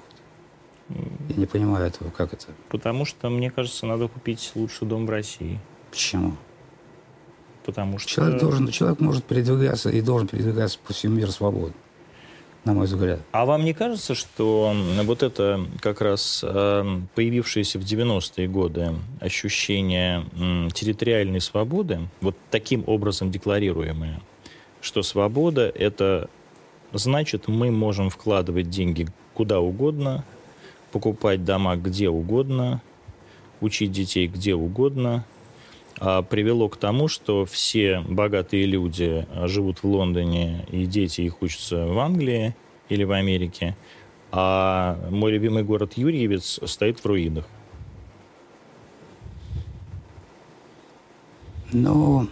Я 1.30 1.36
не 1.36 1.46
понимаю 1.46 1.86
этого, 1.86 2.10
как 2.10 2.34
это? 2.34 2.48
Потому 2.68 3.06
что, 3.06 3.30
мне 3.30 3.50
кажется, 3.50 3.86
надо 3.86 4.08
купить 4.08 4.52
лучший 4.54 4.86
дом 4.86 5.06
в 5.06 5.10
России. 5.10 5.58
Почему? 5.90 6.36
Потому 7.64 7.98
что... 7.98 8.10
Человек, 8.10 8.40
должен, 8.42 8.68
человек 8.68 9.00
может 9.00 9.24
передвигаться 9.24 9.88
и 9.88 10.02
должен 10.02 10.28
передвигаться 10.28 10.78
по 10.86 10.92
всему 10.92 11.16
миру 11.16 11.30
свободно 11.30 11.72
на 12.64 12.74
мой 12.74 12.84
взгляд. 12.84 13.20
А 13.32 13.46
вам 13.46 13.64
не 13.64 13.72
кажется, 13.72 14.14
что 14.14 14.74
вот 15.04 15.22
это 15.22 15.64
как 15.80 16.02
раз 16.02 16.44
э, 16.46 17.00
появившееся 17.14 17.78
в 17.78 17.82
90-е 17.82 18.48
годы 18.48 18.96
ощущение 19.20 20.26
территориальной 20.74 21.40
свободы, 21.40 22.00
вот 22.20 22.36
таким 22.50 22.84
образом 22.86 23.30
декларируемое, 23.30 24.20
что 24.82 25.02
свобода— 25.02 25.72
это 25.74 26.28
значит, 26.92 27.48
мы 27.48 27.70
можем 27.70 28.10
вкладывать 28.10 28.70
деньги 28.70 29.06
куда 29.34 29.60
угодно, 29.60 30.24
покупать 30.92 31.44
дома 31.44 31.76
где 31.76 32.08
угодно, 32.08 32.82
учить 33.60 33.92
детей 33.92 34.26
где 34.26 34.54
угодно, 34.54 35.24
а 36.00 36.22
привело 36.22 36.68
к 36.68 36.76
тому, 36.76 37.08
что 37.08 37.44
все 37.44 38.00
богатые 38.00 38.66
люди 38.66 39.26
живут 39.44 39.82
в 39.82 39.84
Лондоне, 39.84 40.64
и 40.70 40.86
дети 40.86 41.22
их 41.22 41.42
учатся 41.42 41.86
в 41.86 41.98
Англии 41.98 42.54
или 42.88 43.04
в 43.04 43.12
Америке, 43.12 43.76
а 44.30 44.98
мой 45.10 45.32
любимый 45.32 45.64
город 45.64 45.94
Юрьевец 45.96 46.60
стоит 46.64 47.00
в 47.00 47.06
руинах. 47.06 47.46
Ну, 51.72 52.28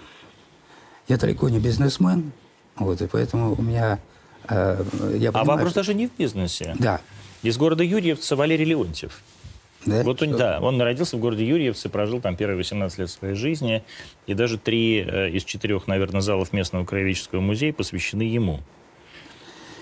я 1.09 1.19
далеко 1.19 1.51
не 1.51 1.59
бизнесмен, 1.59 2.33
вот, 2.77 3.03
и 3.03 3.07
поэтому 3.07 3.55
у 3.55 3.63
меня... 3.63 4.01
Э, 4.49 4.83
я 5.19 5.33
понимаю, 5.33 5.33
а 5.33 5.45
вопрос 5.45 5.71
что... 5.71 5.81
даже 5.81 5.95
не 5.95 6.09
в 6.09 6.17
бизнесе. 6.17 6.75
Да. 6.79 7.01
Из 7.43 7.57
города 7.57 7.85
Юрьевца 7.85 8.37
Валерий 8.37 8.65
Леонтьев. 8.65 9.21
Да? 9.85 10.03
Вот 10.03 10.21
он, 10.21 10.37
да, 10.37 10.59
он 10.61 10.81
родился 10.81 11.17
в 11.17 11.21
городе 11.21 11.47
Юрьевце, 11.47 11.89
прожил 11.89 12.21
там 12.21 12.37
первые 12.37 12.57
18 12.57 12.99
лет 12.99 13.11
своей 13.11 13.35
жизни, 13.35 13.85
и 14.27 14.35
даже 14.35 14.59
три 14.59 15.01
э, 15.01 15.31
из 15.31 15.45
четырех, 15.45 15.87
наверное, 15.87 16.21
залов 16.21 16.53
местного 16.53 16.85
краеведческого 16.85 17.41
музея 17.41 17.73
посвящены 17.73 18.23
ему. 18.23 18.61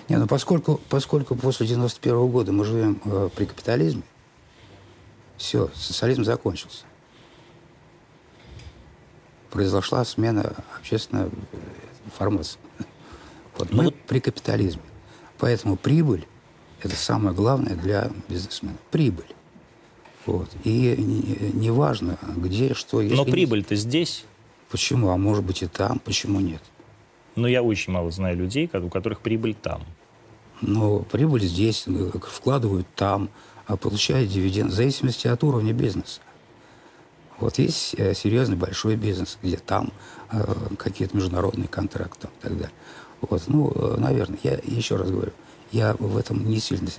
Не, 0.07 0.17
ну 0.17 0.27
поскольку, 0.27 0.79
поскольку 0.89 1.35
после 1.35 1.65
91 1.65 2.13
-го 2.13 2.29
года 2.29 2.51
мы 2.51 2.65
живем 2.65 3.01
э, 3.05 3.29
при 3.35 3.45
капитализме, 3.45 4.03
все, 5.37 5.69
социализм 5.73 6.23
закончился. 6.23 6.85
Произошла 9.49 10.05
смена 10.05 10.53
общественной 10.77 11.31
формации. 12.17 12.59
Вот 13.57 13.71
ну, 13.71 13.77
мы 13.77 13.83
вот... 13.85 13.95
при 14.07 14.19
капитализме. 14.19 14.81
Поэтому 15.37 15.75
прибыль– 15.75 16.25
это 16.81 16.95
самое 16.95 17.35
главное 17.35 17.75
для 17.75 18.11
бизнесмена. 18.29 18.77
Прибыль. 18.91 19.25
Вот. 20.25 20.49
И 20.63 20.95
не, 21.53 21.69
важно, 21.71 22.17
где, 22.35 22.73
что. 22.73 23.01
Если 23.01 23.15
Но 23.15 23.25
прибыль-то 23.25 23.75
здесь. 23.75 24.25
Почему? 24.71 25.09
А 25.09 25.17
может 25.17 25.43
быть 25.43 25.61
и 25.61 25.67
там. 25.67 25.99
Почему 25.99 26.39
нет? 26.39 26.61
Но 27.35 27.47
я 27.47 27.61
очень 27.61 27.93
мало 27.93 28.11
знаю 28.11 28.37
людей, 28.37 28.69
у 28.73 28.89
которых 28.89 29.19
прибыль 29.21 29.53
там. 29.53 29.83
Но 30.61 30.99
прибыль 30.99 31.43
здесь, 31.43 31.83
э, 31.85 32.11
вкладывают 32.23 32.87
там, 32.95 33.29
а 33.67 33.77
получают 33.77 34.31
дивиденд 34.31 34.71
в 34.71 34.75
зависимости 34.75 35.27
от 35.27 35.43
уровня 35.43 35.73
бизнеса. 35.73 36.21
Вот 37.37 37.59
есть 37.59 37.95
э, 37.97 38.13
серьезный 38.13 38.55
большой 38.55 38.95
бизнес, 38.95 39.37
где 39.43 39.57
там 39.57 39.91
э, 40.31 40.43
какие-то 40.77 41.15
международные 41.17 41.67
контракты 41.67 42.27
и 42.27 42.41
так 42.41 42.53
далее. 42.53 42.71
Вот, 43.29 43.43
ну, 43.47 43.71
э, 43.73 43.95
наверное, 43.97 44.39
я 44.43 44.59
еще 44.63 44.95
раз 44.95 45.09
говорю, 45.09 45.31
я 45.71 45.95
в 45.99 46.17
этом 46.17 46.47
не 46.49 46.59
сильно 46.59 46.89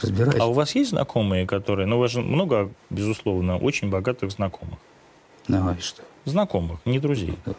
разбираюсь. 0.00 0.40
А 0.40 0.46
у 0.46 0.52
вас 0.52 0.74
есть 0.74 0.90
знакомые, 0.90 1.46
которые... 1.46 1.86
Ну, 1.86 1.96
у 1.96 2.00
вас 2.00 2.10
же 2.10 2.20
много, 2.20 2.70
безусловно, 2.90 3.58
очень 3.58 3.90
богатых 3.90 4.30
знакомых. 4.30 4.78
Ну, 5.48 5.72
и 5.72 5.80
что? 5.80 6.02
Знакомых, 6.24 6.80
не 6.84 6.98
друзей. 6.98 7.38
Да. 7.44 7.52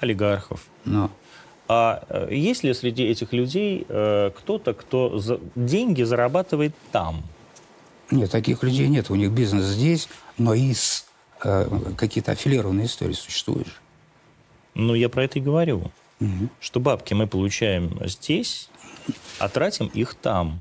Олигархов. 0.00 0.66
Ну. 0.84 1.10
А 1.66 2.04
э, 2.08 2.28
есть 2.34 2.62
ли 2.62 2.74
среди 2.74 3.04
этих 3.04 3.32
людей 3.32 3.86
э, 3.88 4.30
кто-то, 4.36 4.74
кто 4.74 5.18
за... 5.18 5.40
деньги 5.54 6.02
зарабатывает 6.02 6.74
там? 6.92 7.22
Нет, 8.10 8.30
таких 8.30 8.62
людей 8.62 8.88
нет. 8.88 9.10
У 9.10 9.14
них 9.14 9.30
бизнес 9.30 9.64
здесь, 9.64 10.08
но 10.36 10.54
из 10.54 11.06
э, 11.42 11.68
какие-то 11.96 12.32
аффилированные 12.32 12.86
истории 12.86 13.14
существуют. 13.14 13.68
Ну, 14.74 14.94
я 14.94 15.08
про 15.08 15.24
это 15.24 15.38
и 15.38 15.42
говорю. 15.42 15.90
Угу. 16.24 16.48
Что 16.60 16.80
бабки 16.80 17.14
мы 17.14 17.26
получаем 17.26 17.98
здесь, 18.06 18.68
а 19.38 19.48
тратим 19.48 19.86
их 19.86 20.14
там. 20.14 20.60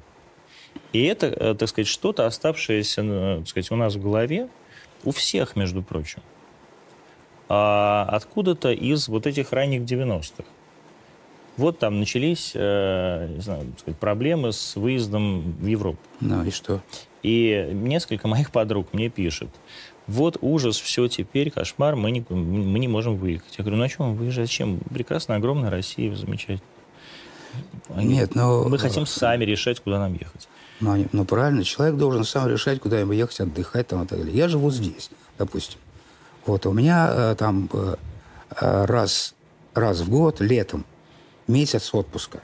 И 0.91 1.03
это, 1.03 1.27
э, 1.27 1.55
так 1.55 1.69
сказать, 1.69 1.87
что-то 1.87 2.25
оставшееся, 2.25 3.01
э, 3.03 3.37
так 3.39 3.47
сказать, 3.47 3.71
у 3.71 3.75
нас 3.75 3.95
в 3.95 4.01
голове, 4.01 4.49
у 5.03 5.11
всех, 5.11 5.55
между 5.55 5.81
прочим. 5.81 6.21
А 7.49 8.07
откуда-то 8.09 8.71
из 8.71 9.07
вот 9.07 9.27
этих 9.27 9.51
ранних 9.51 9.81
90-х. 9.81 10.43
Вот 11.55 11.77
там 11.77 11.99
начались 11.99 12.51
э, 12.55 13.27
не 13.35 13.41
знаю, 13.41 13.73
сказать, 13.77 13.99
проблемы 13.99 14.51
с 14.51 14.75
выездом 14.75 15.53
в 15.53 15.65
Европу. 15.65 15.99
Ну 16.19 16.43
и 16.43 16.51
что? 16.51 16.81
И 17.21 17.69
несколько 17.71 18.27
моих 18.27 18.51
подруг 18.51 18.91
мне 18.91 19.09
пишут, 19.09 19.49
вот 20.07 20.37
ужас, 20.41 20.79
все 20.79 21.07
теперь, 21.07 21.49
кошмар, 21.51 21.95
мы 21.95 22.11
не, 22.11 22.25
мы 22.29 22.79
не 22.79 22.87
можем 22.87 23.15
выехать. 23.15 23.55
Я 23.57 23.63
говорю, 23.63 23.77
ну 23.77 23.83
о 23.83 23.89
чем 23.89 24.15
выезжать? 24.15 24.47
Зачем? 24.47 24.79
Прекрасная, 24.93 25.37
огромная 25.37 25.69
Россия, 25.69 26.13
замечательно. 26.15 26.61
Они, 27.89 28.15
Нет, 28.15 28.35
но... 28.35 28.63
Мы 28.67 28.77
хотим 28.77 29.05
сами 29.05 29.45
решать, 29.45 29.79
куда 29.79 29.99
нам 29.99 30.13
ехать. 30.13 30.47
Ну, 30.79 30.91
они, 30.91 31.07
ну, 31.11 31.23
правильно, 31.23 31.63
человек 31.63 31.97
должен 31.97 32.23
сам 32.23 32.49
решать, 32.49 32.79
куда 32.79 32.99
ему 32.99 33.13
ехать, 33.13 33.39
отдыхать 33.39 33.87
там 33.87 34.03
и 34.03 34.07
так 34.07 34.19
далее. 34.19 34.35
Я 34.35 34.47
живу 34.47 34.71
здесь, 34.71 35.11
допустим. 35.37 35.79
Вот, 36.45 36.65
у 36.65 36.73
меня 36.73 37.07
э, 37.09 37.35
там 37.37 37.69
э, 37.71 37.95
э, 38.59 38.85
раз, 38.85 39.33
раз 39.73 40.01
в 40.01 40.09
год, 40.09 40.41
летом, 40.41 40.85
месяц 41.47 41.93
отпуска. 41.93 42.41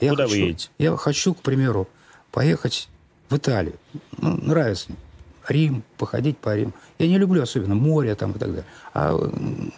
Я 0.00 0.10
куда 0.10 0.24
хочу, 0.24 0.34
вы 0.34 0.40
едете? 0.42 0.68
Я 0.78 0.96
хочу, 0.96 1.34
к 1.34 1.40
примеру, 1.40 1.88
поехать 2.30 2.88
в 3.28 3.36
Италию. 3.36 3.74
Ну, 4.18 4.36
нравится 4.36 4.90
мне. 4.90 4.98
Рим, 5.48 5.82
походить 5.98 6.38
по 6.38 6.54
Риму. 6.54 6.72
Я 6.98 7.08
не 7.08 7.18
люблю 7.18 7.42
особенно 7.42 7.74
море 7.74 8.14
там 8.14 8.32
и 8.32 8.38
так 8.38 8.48
далее. 8.48 8.64
А 8.94 9.16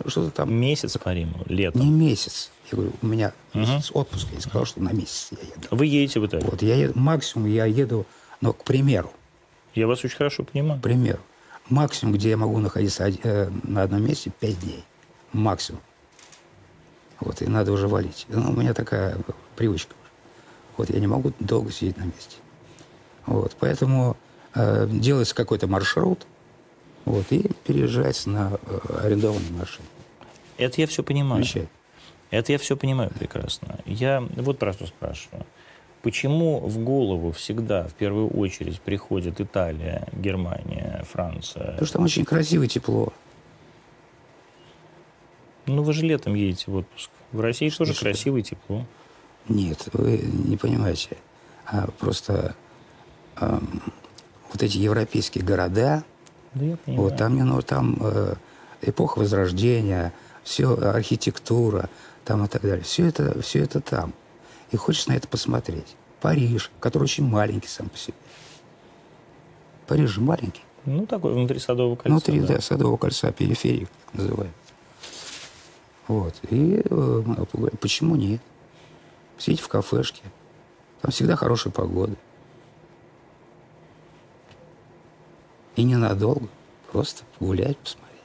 что-то 0.07 0.31
там... 0.31 0.53
Месяц 0.53 0.97
по 0.99 1.13
Риму, 1.13 1.43
летом? 1.47 1.81
Не 1.81 1.91
месяц. 1.91 2.51
Я 2.71 2.77
говорю, 2.77 2.93
у 3.01 3.07
меня 3.07 3.33
месяц 3.55 3.91
угу. 3.91 4.01
отпуска. 4.01 4.35
Я 4.35 4.41
сказал, 4.41 4.67
что 4.67 4.83
на 4.83 4.91
месяц 4.91 5.31
я 5.33 5.39
еду. 5.39 5.69
Вы 5.71 5.87
едете 5.87 6.21
в 6.21 6.27
Италию? 6.27 6.51
Вот, 6.51 6.63
я 6.63 6.77
еду, 6.77 6.99
максимум 6.99 7.49
я 7.49 7.65
еду, 7.65 8.07
но 8.41 8.53
к 8.53 8.65
примеру. 8.65 9.11
Я 9.75 9.87
вас 9.87 10.05
очень 10.05 10.17
хорошо 10.17 10.45
понимаю. 10.45 10.81
К 10.81 10.83
примеру. 10.83 11.21
Максимум, 11.69 12.15
где 12.15 12.31
я 12.31 12.37
могу 12.37 12.59
находиться 12.59 13.09
э, 13.09 13.51
на 13.63 13.83
одном 13.83 14.05
месте, 14.05 14.31
пять 14.39 14.61
дней. 14.61 14.85
Максимум. 15.33 15.81
Вот, 17.21 17.41
и 17.41 17.47
надо 17.47 17.73
уже 17.73 17.89
валить. 17.89 18.27
Ну, 18.29 18.51
у 18.51 18.53
меня 18.53 18.75
такая 18.75 19.17
привычка. 19.57 19.95
Вот, 20.77 20.91
я 20.91 21.01
не 21.01 21.07
могу 21.07 21.33
долго 21.41 21.71
сидеть 21.71 21.97
на 21.97 22.05
месте. 22.05 22.37
Вот, 23.27 23.57
поэтому 23.59 24.17
делается 24.55 25.35
какой-то 25.35 25.67
маршрут, 25.67 26.27
вот, 27.05 27.27
и 27.31 27.51
переезжается 27.67 28.31
на 28.31 28.59
э, 28.67 28.79
арендованный 29.05 29.51
машину. 29.51 29.87
Это 30.57 30.81
я 30.81 30.87
все 30.87 31.03
понимаю. 31.03 31.43
Вещай. 31.43 31.69
Это 32.31 32.53
я 32.53 32.59
все 32.59 32.77
понимаю 32.77 33.11
прекрасно. 33.11 33.79
Я 33.87 34.21
вот 34.37 34.59
просто 34.59 34.87
спрашиваю. 34.87 35.45
Почему 36.03 36.61
в 36.61 36.79
голову 36.79 37.33
всегда 37.33 37.87
в 37.89 37.95
первую 37.95 38.29
очередь 38.29 38.81
приходит 38.81 39.41
Италия, 39.41 40.07
Германия, 40.13 41.05
Франция? 41.11 41.73
Потому 41.73 41.87
что 41.87 41.93
там 41.95 42.05
очень 42.05 42.25
красиво 42.25 42.65
и 42.65 42.69
тепло. 42.69 43.13
Ну, 45.67 45.83
вы 45.83 45.93
же 45.93 46.05
летом 46.05 46.35
едете 46.35 46.71
в 46.71 46.77
отпуск. 46.77 47.11
В 47.33 47.41
России 47.41 47.69
что 47.69 47.85
тоже 47.85 47.99
красиво 47.99 48.37
и 48.37 48.43
тепло. 48.43 48.85
Нет, 49.49 49.89
вы 49.93 50.19
не 50.19 50.57
понимаете. 50.57 51.17
А 51.67 51.89
просто 51.99 52.55
э, 53.41 53.59
вот 54.55 54.63
эти 54.63 54.79
европейские 54.79 55.45
города, 55.45 56.05
да 56.55 56.65
я 56.65 56.77
понимаю. 56.77 57.11
вот 57.11 57.17
там, 57.19 57.37
ну, 57.37 57.61
там 57.61 57.97
э, 58.01 58.35
эпоха 58.83 59.19
Возрождения, 59.19 60.13
все 60.45 60.77
архитектура, 60.77 61.91
там 62.25 62.45
и 62.45 62.49
так 62.49 62.63
далее. 62.63 62.85
Все 62.85 63.07
это, 63.07 63.43
все 63.43 63.65
это 63.65 63.81
там. 63.81 64.15
И 64.71 64.77
хочешь 64.77 65.09
на 65.09 65.15
это 65.15 65.27
посмотреть. 65.27 65.97
Париж, 66.21 66.71
который 66.79 67.05
очень 67.05 67.27
маленький 67.27 67.67
сам 67.67 67.89
по 67.89 67.99
себе. 67.99 68.15
Париж 69.89 70.11
же 70.11 70.21
маленький. 70.21 70.63
Ну, 70.87 71.05
такой 71.05 71.35
внутри 71.35 71.59
Садового 71.59 71.97
кольца. 71.97 72.11
Внутри, 72.11 72.41
да, 72.41 72.55
да 72.55 72.61
Садового 72.61 72.97
кольца, 72.97 73.33
периферии, 73.33 73.89
так 74.07 74.15
называем. 74.15 74.53
Вот. 76.07 76.35
И 76.51 76.81
э, 76.85 77.23
почему 77.81 78.15
нет? 78.15 78.41
Сидеть 79.37 79.61
в 79.61 79.69
кафешке. 79.69 80.23
Там 81.01 81.11
всегда 81.11 81.35
хорошая 81.35 81.73
погода. 81.73 82.15
И 85.77 85.83
ненадолго. 85.83 86.49
Просто 86.93 87.25
гулять, 87.41 87.77
посмотреть. 87.79 88.21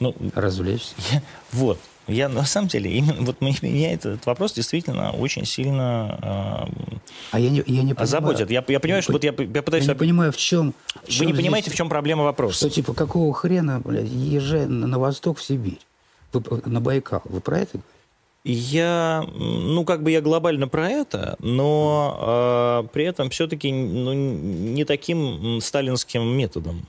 Ну, 0.00 0.14
развлечься. 0.34 0.94
Я, 1.12 1.22
вот. 1.52 1.78
Я 2.06 2.28
на 2.30 2.44
самом 2.46 2.68
деле, 2.68 2.90
именно 2.90 3.20
вот 3.20 3.40
меня 3.42 3.92
этот 3.92 4.24
вопрос 4.24 4.54
действительно 4.54 5.12
очень 5.12 5.44
сильно 5.44 6.66
э, 6.72 6.98
а 7.30 7.38
я 7.38 7.50
не, 7.50 7.62
я 7.66 7.82
не 7.82 7.92
озаботит. 7.92 8.50
Я, 8.50 8.64
я 8.66 8.80
понимаю, 8.80 9.02
что 9.02 9.12
вот 9.12 9.24
я, 9.24 9.34
я 9.36 9.62
пытаюсь... 9.62 9.84
Я 9.84 9.92
не 9.92 9.98
понимаю, 9.98 10.32
в 10.32 10.36
чем... 10.36 10.74
В 11.04 11.08
чем 11.08 11.18
Вы 11.18 11.26
не 11.26 11.32
здесь, 11.32 11.44
понимаете, 11.44 11.70
в 11.70 11.74
чем 11.74 11.88
проблема 11.88 12.24
вопроса? 12.24 12.56
Что 12.56 12.70
типа, 12.70 12.94
какого 12.94 13.32
хрена, 13.34 13.80
блядь, 13.84 14.08
езжай 14.08 14.66
на, 14.66 14.86
на 14.86 14.98
восток, 14.98 15.38
в 15.38 15.42
Сибирь, 15.42 15.80
вы, 16.32 16.62
на 16.64 16.80
Байкал. 16.80 17.22
Вы 17.24 17.40
про 17.40 17.60
это 17.60 17.72
говорите? 17.72 17.97
Я, 18.44 19.26
ну, 19.34 19.84
как 19.84 20.02
бы 20.02 20.10
я 20.10 20.20
глобально 20.20 20.68
про 20.68 20.88
это, 20.88 21.36
но 21.40 22.84
э, 22.84 22.88
при 22.92 23.04
этом 23.04 23.30
все-таки 23.30 23.70
ну, 23.72 24.12
не 24.12 24.84
таким 24.84 25.60
сталинским 25.60 26.24
методом. 26.24 26.86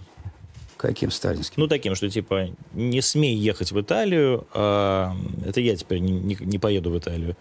Каким 0.77 1.11
сталинским? 1.11 1.55
Ну, 1.57 1.67
таким, 1.67 1.95
что 1.95 2.09
типа 2.09 2.49
не 2.71 3.01
смей 3.01 3.35
ехать 3.35 3.73
в 3.73 3.81
Италию, 3.81 4.47
а, 4.53 5.13
это 5.45 5.59
я 5.59 5.75
теперь 5.75 5.99
не, 5.99 6.13
не, 6.13 6.37
не 6.39 6.57
поеду 6.57 6.91
в 6.91 6.97
Италию. 6.97 7.35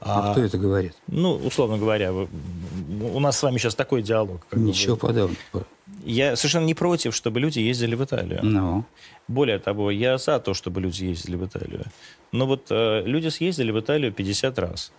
А, 0.00 0.30
а 0.30 0.32
кто 0.32 0.42
это 0.42 0.58
говорит? 0.58 0.94
Ну, 1.06 1.34
условно 1.34 1.78
говоря, 1.78 2.12
у 2.12 3.20
нас 3.20 3.38
с 3.38 3.42
вами 3.42 3.58
сейчас 3.58 3.74
такой 3.74 4.02
диалог. 4.02 4.46
Ничего 4.52 4.96
бы, 4.96 5.00
подобного. 5.00 5.66
Я 6.04 6.36
совершенно 6.36 6.66
не 6.66 6.74
против, 6.74 7.14
чтобы 7.14 7.40
люди 7.40 7.60
ездили 7.60 7.94
в 7.94 8.04
Италию. 8.04 8.40
Ну. 8.42 8.84
Более 9.28 9.58
того, 9.58 9.90
я 9.90 10.18
за 10.18 10.38
то, 10.38 10.54
чтобы 10.54 10.80
люди 10.80 11.04
ездили 11.04 11.36
в 11.36 11.46
Италию. 11.46 11.84
Но 12.32 12.46
вот 12.46 12.66
э, 12.70 13.02
люди 13.06 13.28
съездили 13.28 13.70
в 13.70 13.80
Италию 13.80 14.12
50 14.12 14.58
раз. 14.58 14.92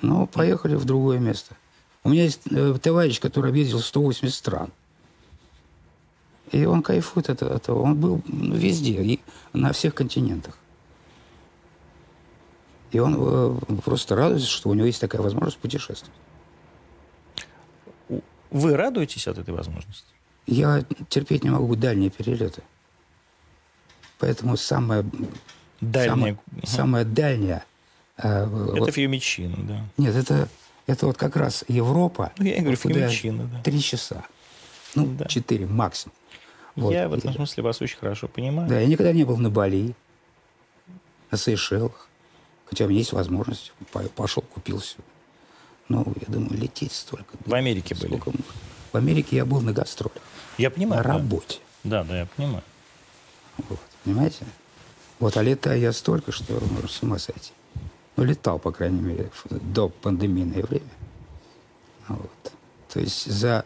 Ну, 0.00 0.26
поехали 0.26 0.76
в 0.76 0.84
другое 0.84 1.18
место. 1.18 1.56
У 2.04 2.10
меня 2.10 2.24
есть 2.24 2.42
э, 2.50 2.78
товарищ, 2.80 3.20
который 3.20 3.50
объездил 3.50 3.80
180 3.80 4.34
стран. 4.34 4.70
И 6.52 6.64
он 6.64 6.82
кайфует 6.82 7.28
от 7.28 7.42
этого. 7.42 7.82
Он 7.82 7.94
был 7.96 8.22
везде, 8.26 9.02
и 9.02 9.20
на 9.52 9.72
всех 9.72 9.94
континентах. 9.94 10.56
И 12.90 12.98
он 12.98 13.16
э, 13.18 13.56
просто 13.84 14.16
радуется, 14.16 14.48
что 14.48 14.70
у 14.70 14.74
него 14.74 14.86
есть 14.86 15.00
такая 15.00 15.20
возможность 15.20 15.58
путешествовать. 15.58 16.14
Вы 18.50 18.76
радуетесь 18.76 19.28
от 19.28 19.38
этой 19.38 19.52
возможности? 19.52 20.06
Я 20.46 20.84
терпеть 21.10 21.44
не 21.44 21.50
могу 21.50 21.76
дальние 21.76 22.08
перелеты. 22.08 22.62
Поэтому 24.18 24.56
самое 24.56 25.04
дальняя, 25.80 26.10
самое, 26.10 26.32
угу. 26.32 26.66
самое 26.66 27.04
дальнее... 27.04 27.64
Э, 28.16 28.44
это 28.44 28.80
вот, 28.80 28.94
Фьюмичино, 28.94 29.56
да. 29.58 29.84
Нет, 29.98 30.16
это, 30.16 30.48
это 30.86 31.06
вот 31.06 31.18
как 31.18 31.36
раз 31.36 31.64
Европа. 31.68 32.32
Ну, 32.38 32.46
я 32.46 32.60
говорю, 32.60 32.76
Фьюмичино, 32.76 33.44
да. 33.44 33.62
Три 33.62 33.80
часа. 33.80 34.24
Ну, 34.94 35.06
да. 35.06 35.26
четыре 35.26 35.66
максимум. 35.66 36.14
Вот. 36.74 36.92
Я 36.92 37.08
в 37.08 37.14
этом 37.14 37.34
смысле 37.34 37.62
вас 37.64 37.82
очень 37.82 37.98
хорошо 37.98 38.28
понимаю. 38.28 38.68
Да, 38.68 38.80
я 38.80 38.86
никогда 38.86 39.12
не 39.12 39.24
был 39.24 39.36
на 39.36 39.50
Бали, 39.50 39.94
на 41.30 41.36
Сейшелах. 41.36 42.07
Хотя 42.68 42.84
у 42.84 42.88
меня 42.88 42.98
есть 42.98 43.12
возможность. 43.12 43.72
Пошел, 44.14 44.42
купил 44.42 44.78
все. 44.78 44.96
Но 45.88 46.04
я 46.20 46.32
думаю, 46.32 46.58
лететь 46.58 46.92
столько. 46.92 47.36
В 47.44 47.54
Америке 47.54 47.94
были? 47.94 48.20
В 48.92 48.96
Америке 48.96 49.36
я 49.36 49.44
был 49.44 49.60
на 49.60 49.72
гастролях. 49.72 50.22
Я 50.58 50.70
понимаю. 50.70 51.02
На 51.02 51.08
работе. 51.14 51.60
Да, 51.84 52.04
да, 52.04 52.20
я 52.20 52.26
понимаю. 52.26 52.62
Вот, 53.68 53.80
понимаете? 54.04 54.44
Вот, 55.18 55.36
а 55.36 55.42
летаю 55.42 55.80
я 55.80 55.92
столько, 55.92 56.30
что 56.30 56.52
можно 56.60 56.88
с 56.88 57.02
ума 57.02 57.18
сойти. 57.18 57.52
Ну, 58.16 58.24
летал, 58.24 58.58
по 58.58 58.70
крайней 58.72 59.00
мере, 59.00 59.30
до 59.50 59.88
пандемийное 59.88 60.62
время. 60.62 60.90
Вот. 62.08 62.52
То 62.88 63.00
есть 63.00 63.30
за 63.30 63.64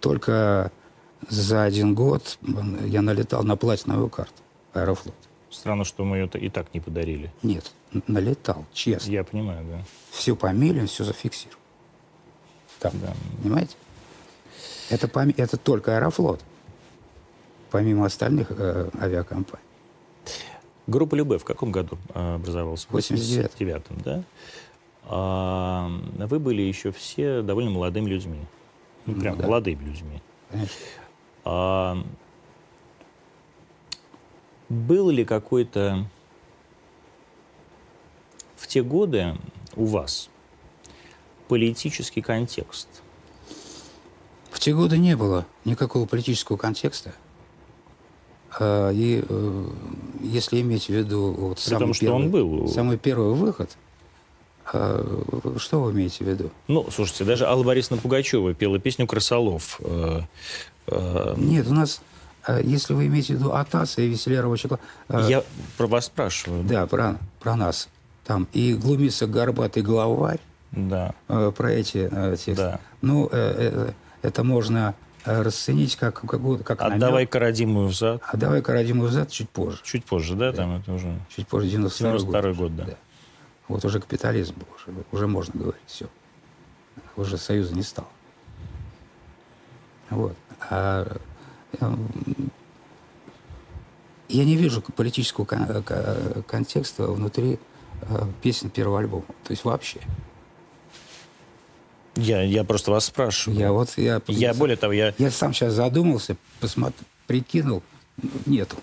только 0.00 0.72
за 1.28 1.64
один 1.64 1.94
год 1.94 2.38
я 2.86 3.02
налетал 3.02 3.42
на 3.44 3.56
платиновую 3.56 4.08
карту 4.08 4.42
Аэрофлот. 4.72 5.14
Странно, 5.50 5.84
что 5.84 6.04
мы 6.04 6.16
ее 6.16 6.26
и 6.34 6.48
так 6.50 6.72
не 6.74 6.80
подарили. 6.80 7.32
Нет, 7.42 7.72
налетал, 8.06 8.64
честно. 8.72 9.10
Я 9.10 9.24
понимаю, 9.24 9.64
да. 9.66 9.82
Всю 10.10 10.36
по 10.36 10.52
все 10.86 11.04
зафиксировал. 11.04 11.58
Так, 12.80 12.92
да. 13.00 13.14
понимаете? 13.42 13.76
Это, 14.90 15.08
это 15.36 15.56
только 15.56 15.96
Аэрофлот, 15.96 16.40
помимо 17.70 18.06
остальных 18.06 18.48
э, 18.50 18.90
авиакомпаний. 19.00 19.64
Группа 20.86 21.14
Любе 21.14 21.38
в 21.38 21.44
каком 21.44 21.72
году 21.72 21.96
э, 22.14 22.34
образовалась? 22.34 22.86
В 22.88 22.94
89-м, 22.94 24.00
да? 24.04 24.22
А, 25.06 25.90
вы 26.18 26.38
были 26.38 26.62
еще 26.62 26.92
все 26.92 27.42
довольно 27.42 27.70
молодыми 27.70 28.08
людьми. 28.08 28.40
Ну, 29.06 29.20
прям 29.20 29.36
ну, 29.36 29.40
да. 29.40 29.46
молодыми 29.46 29.84
людьми. 29.84 30.22
Конечно. 30.50 30.76
А, 31.44 32.04
был 34.68 35.10
ли 35.10 35.24
какой-то 35.24 36.06
в 38.64 38.66
те 38.66 38.82
годы 38.82 39.36
у 39.76 39.84
вас 39.84 40.30
политический 41.48 42.22
контекст? 42.22 42.88
В 44.50 44.58
те 44.58 44.74
годы 44.74 44.96
не 44.96 45.16
было 45.16 45.44
никакого 45.66 46.06
политического 46.06 46.56
контекста. 46.56 47.12
А, 48.58 48.90
и 48.90 49.22
э, 49.28 49.66
если 50.22 50.62
иметь 50.62 50.86
в 50.86 50.88
виду 50.88 51.32
вот 51.32 51.58
самый, 51.58 51.80
том, 51.80 51.92
первый, 51.92 52.14
он 52.14 52.30
был. 52.30 52.68
самый 52.68 52.96
первый 52.96 53.34
выход, 53.34 53.76
а, 54.72 55.04
что 55.58 55.82
вы 55.82 55.92
имеете 55.92 56.24
в 56.24 56.28
виду? 56.28 56.50
Ну, 56.66 56.88
слушайте, 56.90 57.24
даже 57.24 57.44
Алла 57.44 57.64
Борисовна 57.64 58.00
Пугачева 58.00 58.54
пела 58.54 58.78
песню 58.78 59.06
«Крысолов». 59.06 59.78
Э, 59.80 60.22
э, 60.86 61.34
Нет, 61.36 61.66
у 61.68 61.74
нас, 61.74 62.00
если 62.62 62.94
вы 62.94 63.08
имеете 63.08 63.34
в 63.34 63.40
виду 63.40 63.52
Атаса 63.52 64.00
и 64.00 64.08
Веселярова 64.08 64.56
Чекла... 64.56 64.78
Я 65.10 65.44
про 65.76 65.86
вас 65.86 66.06
спрашиваю. 66.06 66.64
Да, 66.64 66.86
про, 66.86 67.18
про 67.40 67.56
нас. 67.56 67.90
Там 68.24 68.48
и 68.52 68.74
глумится 68.74 69.26
горбатый 69.26 69.82
главарь. 69.82 70.40
Да. 70.72 71.14
Про 71.26 71.72
эти 71.72 72.08
тексты. 72.08 72.54
Да. 72.54 72.80
Ну, 73.02 73.26
это 73.26 74.44
можно 74.44 74.94
расценить 75.24 75.96
как, 75.96 76.20
как, 76.20 76.40
как 76.64 76.82
Отдавай 76.82 76.98
намек. 76.98 77.30
Карадиму 77.30 77.86
взад. 77.86 78.22
Отдавай 78.26 78.62
Карадиму 78.62 79.04
взад 79.04 79.30
чуть 79.30 79.48
позже. 79.48 79.78
Чуть 79.82 80.04
позже, 80.04 80.34
да? 80.34 80.50
да. 80.50 80.58
Там 80.58 80.76
это 80.76 80.92
уже... 80.92 81.18
Чуть 81.34 81.48
позже, 81.48 81.68
92 81.68 82.10
92 82.10 82.40
год. 82.42 82.56
год, 82.56 82.76
да. 82.76 82.84
да. 82.84 82.94
Вот 83.68 83.84
уже 83.84 84.00
капитализм 84.00 84.54
был, 84.56 84.66
уже, 84.76 85.04
уже 85.12 85.26
можно 85.26 85.58
говорить, 85.58 85.80
все. 85.86 86.06
Уже 87.16 87.38
союза 87.38 87.74
не 87.74 87.82
стало. 87.82 88.08
Вот. 90.10 90.36
А, 90.68 91.16
эм, 91.80 92.08
я 94.28 94.44
не 94.44 94.56
вижу 94.56 94.82
политического 94.82 95.46
контекста 96.46 97.06
внутри 97.06 97.54
э, 97.54 97.56
песен 98.42 98.70
первого 98.70 99.00
альбома. 99.00 99.24
То 99.44 99.50
есть 99.50 99.64
вообще. 99.64 100.00
Я, 102.16 102.42
я 102.42 102.62
просто 102.62 102.90
вас 102.92 103.06
спрашиваю. 103.06 103.58
Я 103.58 103.72
вот 103.72 103.90
я, 103.96 104.20
я 104.28 104.54
более 104.54 104.76
того, 104.76 104.92
я... 104.92 105.12
Я 105.18 105.30
сам 105.30 105.52
сейчас 105.52 105.72
задумался, 105.72 106.36
посмотр, 106.60 107.02
прикинул, 107.26 107.82
нету. 108.46 108.76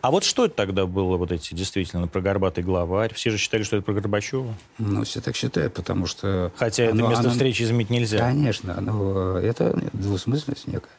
А 0.00 0.12
вот 0.12 0.22
что 0.22 0.44
это 0.44 0.54
тогда 0.54 0.86
было, 0.86 1.16
вот 1.16 1.32
эти 1.32 1.52
действительно 1.52 2.06
про 2.06 2.20
горбатый 2.20 2.62
главарь? 2.62 3.12
Все 3.12 3.30
же 3.30 3.38
считали, 3.38 3.64
что 3.64 3.76
это 3.76 3.84
про 3.84 3.94
Горбачева? 3.94 4.54
Ну, 4.78 5.02
все 5.02 5.20
так 5.20 5.34
считают, 5.34 5.74
потому 5.74 6.06
что... 6.06 6.52
Хотя 6.56 6.90
оно, 6.90 7.00
это 7.00 7.08
место 7.08 7.24
оно... 7.24 7.30
встречи 7.30 7.64
изменить 7.64 7.90
нельзя. 7.90 8.18
Конечно, 8.18 8.80
но 8.80 9.36
это 9.38 9.76
двусмысленность 9.92 10.68
некая. 10.68 10.92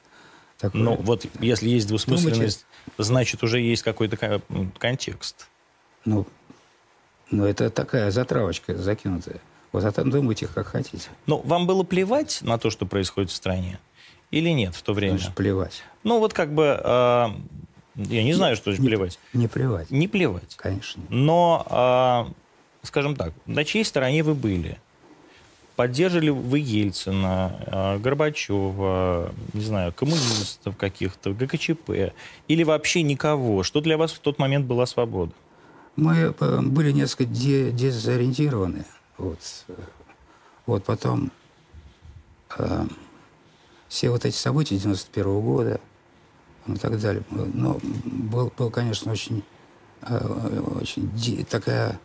Такое... 0.57 0.81
Ну, 0.81 0.95
вот 0.97 1.25
если 1.39 1.69
есть 1.69 1.87
двусмысленность, 1.87 2.65
Думаете... 2.85 2.93
значит, 2.97 3.43
уже 3.43 3.61
есть 3.61 3.81
какой-то 3.81 4.41
контекст. 4.77 5.47
Ну, 6.03 6.27
ну, 7.31 7.45
это 7.45 7.69
такая 7.69 8.11
затравочка 8.11 8.75
закинутая. 8.75 9.39
Вот 9.71 9.85
а 9.85 9.91
там 9.91 10.09
думайте, 10.09 10.47
как 10.47 10.67
хотите. 10.67 11.09
Ну, 11.27 11.41
вам 11.45 11.65
было 11.65 11.83
плевать 11.83 12.39
на 12.41 12.57
то, 12.57 12.69
что 12.69 12.85
происходит 12.85 13.31
в 13.31 13.33
стране? 13.33 13.79
Или 14.29 14.49
нет 14.49 14.75
в 14.75 14.81
то 14.81 14.93
время? 14.93 15.17
Значит, 15.17 15.35
плевать. 15.35 15.83
Ну, 16.03 16.19
вот 16.19 16.33
как 16.33 16.53
бы... 16.53 16.79
Э, 16.83 17.27
Я 17.95 18.23
не 18.23 18.33
знаю, 18.33 18.55
что 18.55 18.71
значит 18.71 18.81
не, 18.81 18.89
плевать. 18.89 19.19
Не 19.33 19.47
плевать. 19.47 19.91
Не 19.91 20.07
плевать. 20.07 20.55
Конечно. 20.57 21.03
Но, 21.09 21.65
а, 21.69 22.31
скажем 22.83 23.15
так, 23.15 23.33
на 23.45 23.63
чьей 23.63 23.85
стороне 23.85 24.23
вы 24.23 24.33
были? 24.33 24.77
Поддерживали 25.77 26.29
вы 26.29 26.59
Ельцина, 26.59 27.59
а, 27.67 27.97
Горбачева, 27.97 29.33
не 29.53 29.63
знаю, 29.63 29.93
коммунистов 29.93 30.75
каких-то, 30.75 31.31
ГКЧП, 31.31 32.13
или 32.47 32.63
вообще 32.63 33.03
никого? 33.03 33.63
Что 33.63 33.79
для 33.79 33.97
вас 33.97 34.11
в 34.11 34.19
тот 34.19 34.37
момент 34.37 34.65
была 34.65 34.85
свобода? 34.85 35.31
Мы 35.95 36.33
э, 36.39 36.61
были 36.61 36.91
несколько 36.91 37.25
дезориентированы. 37.25 38.85
Вот, 39.17 39.39
вот 40.65 40.83
потом 40.85 41.31
э, 42.57 42.85
все 43.87 44.09
вот 44.09 44.25
эти 44.25 44.35
события 44.35 44.77
91 44.77 45.25
-го 45.25 45.41
года 45.41 45.81
и 46.67 46.75
так 46.75 46.99
далее. 46.99 47.23
Но 47.29 47.79
был, 48.05 48.51
был 48.57 48.69
конечно, 48.69 49.11
очень, 49.11 49.43
э, 50.03 50.59
очень 50.79 51.45
такая, 51.45 51.99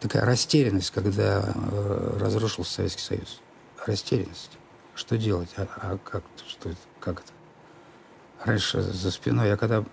такая 0.00 0.24
растерянность, 0.24 0.90
когда 0.90 1.54
э, 1.54 2.18
разрушился 2.20 2.74
Советский 2.74 3.02
Союз. 3.02 3.40
Растерянность. 3.86 4.58
Что 4.94 5.16
делать? 5.16 5.48
А, 5.56 5.66
а 5.76 5.98
как, 5.98 6.24
что 6.46 6.70
как 7.00 7.20
это? 7.20 7.32
Раньше 8.44 8.82
за 8.82 9.10
спиной, 9.10 9.48
я 9.48 9.56
когда 9.56 9.84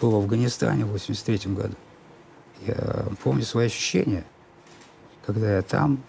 был 0.00 0.10
в 0.12 0.16
Афганистане 0.16 0.84
в 0.84 0.92
83 0.92 1.52
году, 1.52 1.74
я 2.62 3.06
помню 3.22 3.42
свои 3.42 3.66
ощущения, 3.66 4.24
когда 5.24 5.56
я 5.56 5.62
там, 5.62 6.02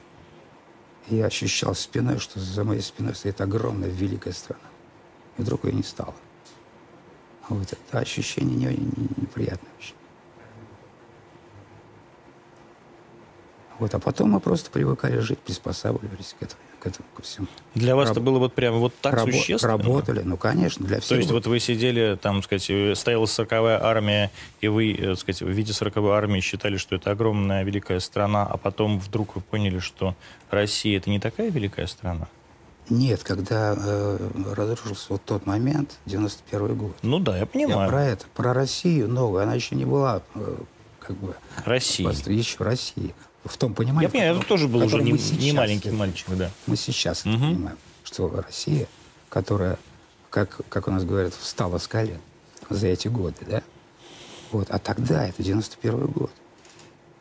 я 1.09 1.25
ощущал 1.25 1.73
спиной, 1.75 2.19
что 2.19 2.39
за 2.39 2.63
моей 2.63 2.81
спиной 2.81 3.15
стоит 3.15 3.41
огромная 3.41 3.89
великая 3.89 4.33
страна. 4.33 4.61
И 5.37 5.41
вдруг 5.41 5.65
ее 5.65 5.73
не 5.73 5.83
стало. 5.83 6.15
Вот 7.49 7.71
это 7.71 7.99
ощущение 7.99 8.57
не, 8.57 8.75
не, 8.75 9.09
неприятное 9.17 9.71
очень. 9.79 9.95
Вот, 13.79 13.93
а 13.93 13.99
потом 13.99 14.31
мы 14.31 14.39
просто 14.39 14.71
привыкали 14.71 15.19
жить, 15.19 15.39
приспосабливались 15.39 16.35
к 16.39 16.43
этому, 16.43 16.61
к 16.79 16.87
этому 16.87 17.07
ко 17.15 17.21
всему. 17.21 17.47
Для 17.75 17.95
вас 17.95 18.09
Раб... 18.09 18.17
это 18.17 18.25
было 18.25 18.39
вот 18.39 18.53
прямо 18.53 18.77
вот 18.77 18.93
так 18.99 19.13
Рабо... 19.13 19.31
существенно? 19.31 19.73
Работали, 19.73 20.21
ну, 20.23 20.35
конечно, 20.35 20.85
для 20.85 20.99
всех. 20.99 21.09
То 21.09 21.15
есть 21.15 21.31
вот 21.31 21.45
вы 21.45 21.59
сидели, 21.59 22.17
там, 22.19 22.41
сказать, 22.41 22.97
стояла 22.97 23.25
сороковая 23.27 23.83
армия, 23.83 24.31
и 24.61 24.67
вы, 24.67 24.93
так 24.95 25.05
э, 25.05 25.15
сказать, 25.15 25.41
в 25.41 25.49
виде 25.49 25.73
сороковой 25.73 26.17
армии 26.17 26.39
считали, 26.39 26.77
что 26.77 26.95
это 26.95 27.11
огромная 27.11 27.63
великая 27.63 27.99
страна, 27.99 28.45
а 28.45 28.57
потом 28.57 28.99
вдруг 28.99 29.35
вы 29.35 29.41
поняли, 29.41 29.79
что 29.79 30.15
Россия 30.49 30.97
это 30.97 31.11
не 31.11 31.19
такая 31.19 31.51
великая 31.51 31.85
страна? 31.85 32.27
Нет, 32.89 33.23
когда 33.23 33.75
э, 33.77 34.29
разрушился 34.55 35.07
вот 35.09 35.21
тот 35.23 35.45
момент, 35.45 35.97
91 36.05 36.75
год. 36.75 36.95
Ну 37.03 37.19
да, 37.19 37.37
я 37.37 37.45
понимаю. 37.45 37.81
Я 37.81 37.87
про 37.89 38.05
это, 38.05 38.25
про 38.33 38.53
Россию 38.53 39.09
новую, 39.09 39.43
она 39.43 39.53
еще 39.53 39.75
не 39.75 39.85
была 39.85 40.23
э, 40.35 40.55
как 40.99 41.17
бы... 41.17 41.35
Россия. 41.65 42.09
Еще 42.09 42.63
Россия 42.63 43.13
в 43.45 43.57
том 43.57 43.73
понимании... 43.73 44.07
Я 44.07 44.09
понимаю, 44.09 44.35
я 44.35 44.43
тоже 44.43 44.67
был 44.67 44.83
уже 44.83 45.01
не, 45.01 45.11
не 45.11 45.53
маленький 45.53 45.89
это, 45.89 45.97
мальчик, 45.97 46.27
да. 46.29 46.51
Мы 46.65 46.75
сейчас 46.75 47.25
угу. 47.25 47.35
это 47.35 47.39
понимаем, 47.39 47.77
что 48.03 48.29
Россия, 48.29 48.87
которая, 49.29 49.77
как, 50.29 50.61
как 50.69 50.87
у 50.87 50.91
нас 50.91 51.03
говорят, 51.03 51.33
встала 51.33 51.77
с 51.77 51.87
колен 51.87 52.19
за 52.69 52.87
эти 52.87 53.07
годы, 53.07 53.37
да? 53.47 53.63
Вот. 54.51 54.69
А 54.69 54.79
тогда, 54.79 55.27
это 55.27 55.43
91 55.43 56.07
год. 56.07 56.31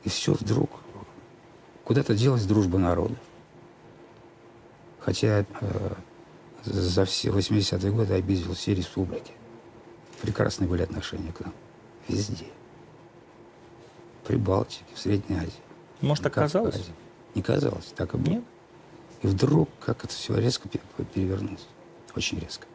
И 0.05 0.09
все 0.09 0.33
вдруг. 0.35 0.71
Куда-то 1.85 2.15
делась 2.15 2.45
дружба 2.45 2.79
народа. 2.79 3.17
Хотя 5.01 5.45
э, 5.61 5.95
за 6.65 7.05
все 7.05 7.29
80-е 7.29 7.93
годы 7.93 8.15
обидел 8.15 8.55
все 8.55 8.75
республики. 8.75 9.33
Прекрасные 10.23 10.69
были 10.69 10.83
отношения 10.83 11.33
к 11.33 11.41
нам. 11.41 11.53
Везде. 12.09 12.47
В 14.23 14.27
Прибалтике, 14.27 14.83
в 14.95 14.99
Средней 14.99 15.37
Азии. 15.37 15.53
Может, 16.01 16.25
так 16.25 16.35
казалось? 16.35 16.83
Не 17.35 17.43
казалось, 17.43 17.93
так 17.97 18.15
и 18.15 18.17
было. 18.17 18.35
Нет? 18.35 18.45
И 19.23 19.27
вдруг, 19.27 19.69
как 19.81 20.05
это 20.05 20.13
все 20.13 20.39
резко 20.39 20.69
перевернулось. 21.15 21.67
Очень 22.15 22.39
резко. 22.39 22.67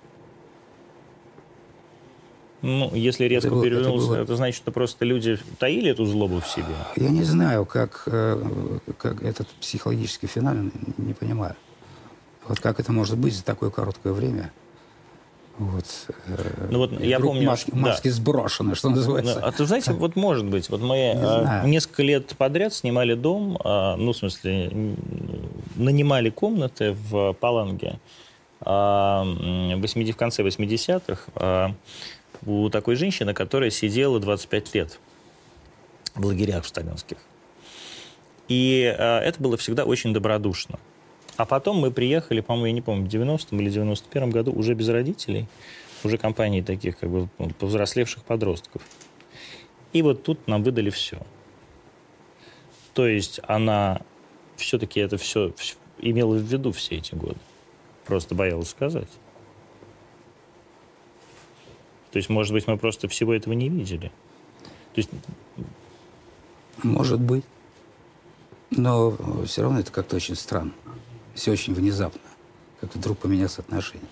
Ну, 2.62 2.94
если 2.94 3.26
резко 3.26 3.48
это 3.48 3.62
перевернулся, 3.62 4.06
это, 4.06 4.14
было... 4.14 4.24
это 4.24 4.36
значит, 4.36 4.56
что 4.56 4.72
просто 4.72 5.04
люди 5.04 5.40
таили 5.58 5.90
эту 5.90 6.06
злобу 6.06 6.42
в 6.42 6.48
себе? 6.48 6.76
Я 6.96 7.10
не 7.10 7.24
знаю, 7.24 7.66
как, 7.66 8.04
э, 8.06 8.80
как 9.00 9.24
этот 9.24 9.48
психологический 9.60 10.28
феномен, 10.28 10.72
не 10.98 11.14
понимаю. 11.14 11.56
Вот 12.48 12.60
как 12.60 12.80
это 12.80 12.92
может 12.92 13.18
быть 13.18 13.36
за 13.36 13.44
такое 13.44 13.72
короткое 13.72 14.14
время? 14.14 14.52
Вот. 15.58 15.86
Э, 16.28 16.68
ну 16.72 16.80
вот 16.80 17.00
я 17.02 17.20
помню, 17.20 17.46
маски, 17.48 17.72
маски 17.72 18.08
да. 18.08 18.14
сброшены, 18.14 18.76
что 18.76 18.90
называется. 18.90 19.40
А 19.40 19.52
ты 19.52 19.66
знаете, 19.66 19.94
вот 19.94 20.16
может 20.16 20.46
быть, 20.46 20.70
вот 20.70 20.82
мы 20.82 21.14
а, 21.16 21.66
несколько 21.66 22.04
лет 22.04 22.36
подряд 22.38 22.74
снимали 22.74 23.14
дом, 23.14 23.60
а, 23.64 23.96
ну 23.96 24.14
в 24.14 24.18
смысле 24.18 24.72
нанимали 25.76 26.30
комнаты 26.30 26.94
в 26.94 27.34
Паланге 27.34 28.00
а, 28.62 29.24
в 29.24 30.14
конце 30.16 30.44
80-х 30.44 31.24
а, 31.36 31.76
у 32.46 32.70
такой 32.70 32.96
женщины, 32.96 33.34
которая 33.34 33.70
сидела 33.70 34.20
25 34.20 34.76
лет 34.76 35.00
в 36.16 36.26
лагерях 36.26 36.64
в 36.64 36.68
сталинских. 36.68 37.18
И 38.48 38.84
а, 38.98 39.22
это 39.22 39.42
было 39.42 39.58
всегда 39.58 39.86
очень 39.86 40.14
добродушно. 40.14 40.80
А 41.42 41.46
потом 41.48 41.78
мы 41.78 41.90
приехали, 41.90 42.40
по-моему, 42.40 42.68
я 42.68 42.72
не 42.72 42.82
помню, 42.82 43.10
в 43.10 43.12
90-м 43.12 43.60
или 43.60 43.72
91-м 43.72 44.30
году 44.30 44.52
уже 44.54 44.76
без 44.76 44.90
родителей, 44.90 45.48
уже 46.04 46.20
компании 46.20 46.62
таких 46.62 47.00
как 47.00 47.10
бы 47.10 47.30
повзрослевших 47.58 48.24
подростков. 48.24 48.84
И 49.92 50.04
вот 50.04 50.22
тут 50.22 50.48
нам 50.48 50.62
выдали 50.62 50.92
все. 50.92 51.18
То 52.94 53.08
есть 53.08 53.40
она 53.48 54.02
все-таки 54.56 55.00
это 55.00 55.18
все, 55.18 55.52
все 55.58 55.74
имела 55.98 56.36
в 56.36 56.44
виду 56.44 56.72
все 56.74 56.98
эти 56.98 57.16
годы. 57.16 57.40
Просто 58.06 58.36
боялась 58.36 58.70
сказать. 58.70 59.10
То 62.12 62.18
есть, 62.18 62.30
может 62.30 62.54
быть, 62.54 62.68
мы 62.68 62.78
просто 62.78 63.08
всего 63.08 63.34
этого 63.34 63.56
не 63.56 63.68
видели. 63.68 64.12
То 64.94 65.00
есть... 65.00 65.10
Может 66.84 67.20
быть. 67.20 67.46
Но 68.70 69.18
все 69.48 69.64
равно 69.64 69.80
это 69.80 69.92
как-то 69.92 70.18
очень 70.18 70.36
странно 70.36 70.74
все 71.42 71.52
очень 71.52 71.74
внезапно. 71.74 72.22
Как 72.82 72.94
вдруг 72.94 73.18
поменялось 73.18 73.58
отношение. 73.58 74.08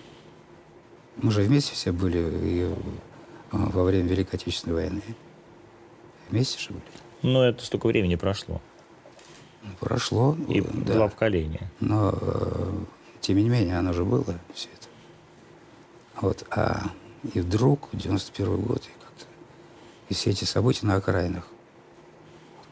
Мы 1.16 1.30
же 1.30 1.42
вместе 1.42 1.74
все 1.74 1.92
были 1.92 2.18
и 2.18 2.62
э, 2.62 2.72
во 3.52 3.84
время 3.84 4.08
Великой 4.08 4.34
Отечественной 4.34 4.74
войны. 4.74 5.02
Вместе 6.28 6.58
же 6.58 6.70
были. 6.70 6.82
Но 7.22 7.44
это 7.44 7.64
столько 7.64 7.86
времени 7.86 8.16
прошло. 8.16 8.60
Прошло. 9.78 10.36
И 10.48 10.60
да. 10.60 10.94
два 10.94 11.08
поколения. 11.08 11.70
Но, 11.78 12.12
э, 12.20 12.72
тем 13.20 13.36
не 13.36 13.48
менее, 13.48 13.78
оно 13.78 13.92
же 13.92 14.04
было 14.04 14.36
все 14.52 14.68
это. 14.70 14.88
Вот. 16.20 16.44
А 16.50 16.90
и 17.32 17.38
вдруг, 17.38 17.90
91 17.92 18.56
год, 18.56 18.82
и 18.82 19.04
как-то 19.04 19.26
и 20.08 20.14
все 20.14 20.30
эти 20.30 20.42
события 20.42 20.84
на 20.86 20.96
окраинах 20.96 21.46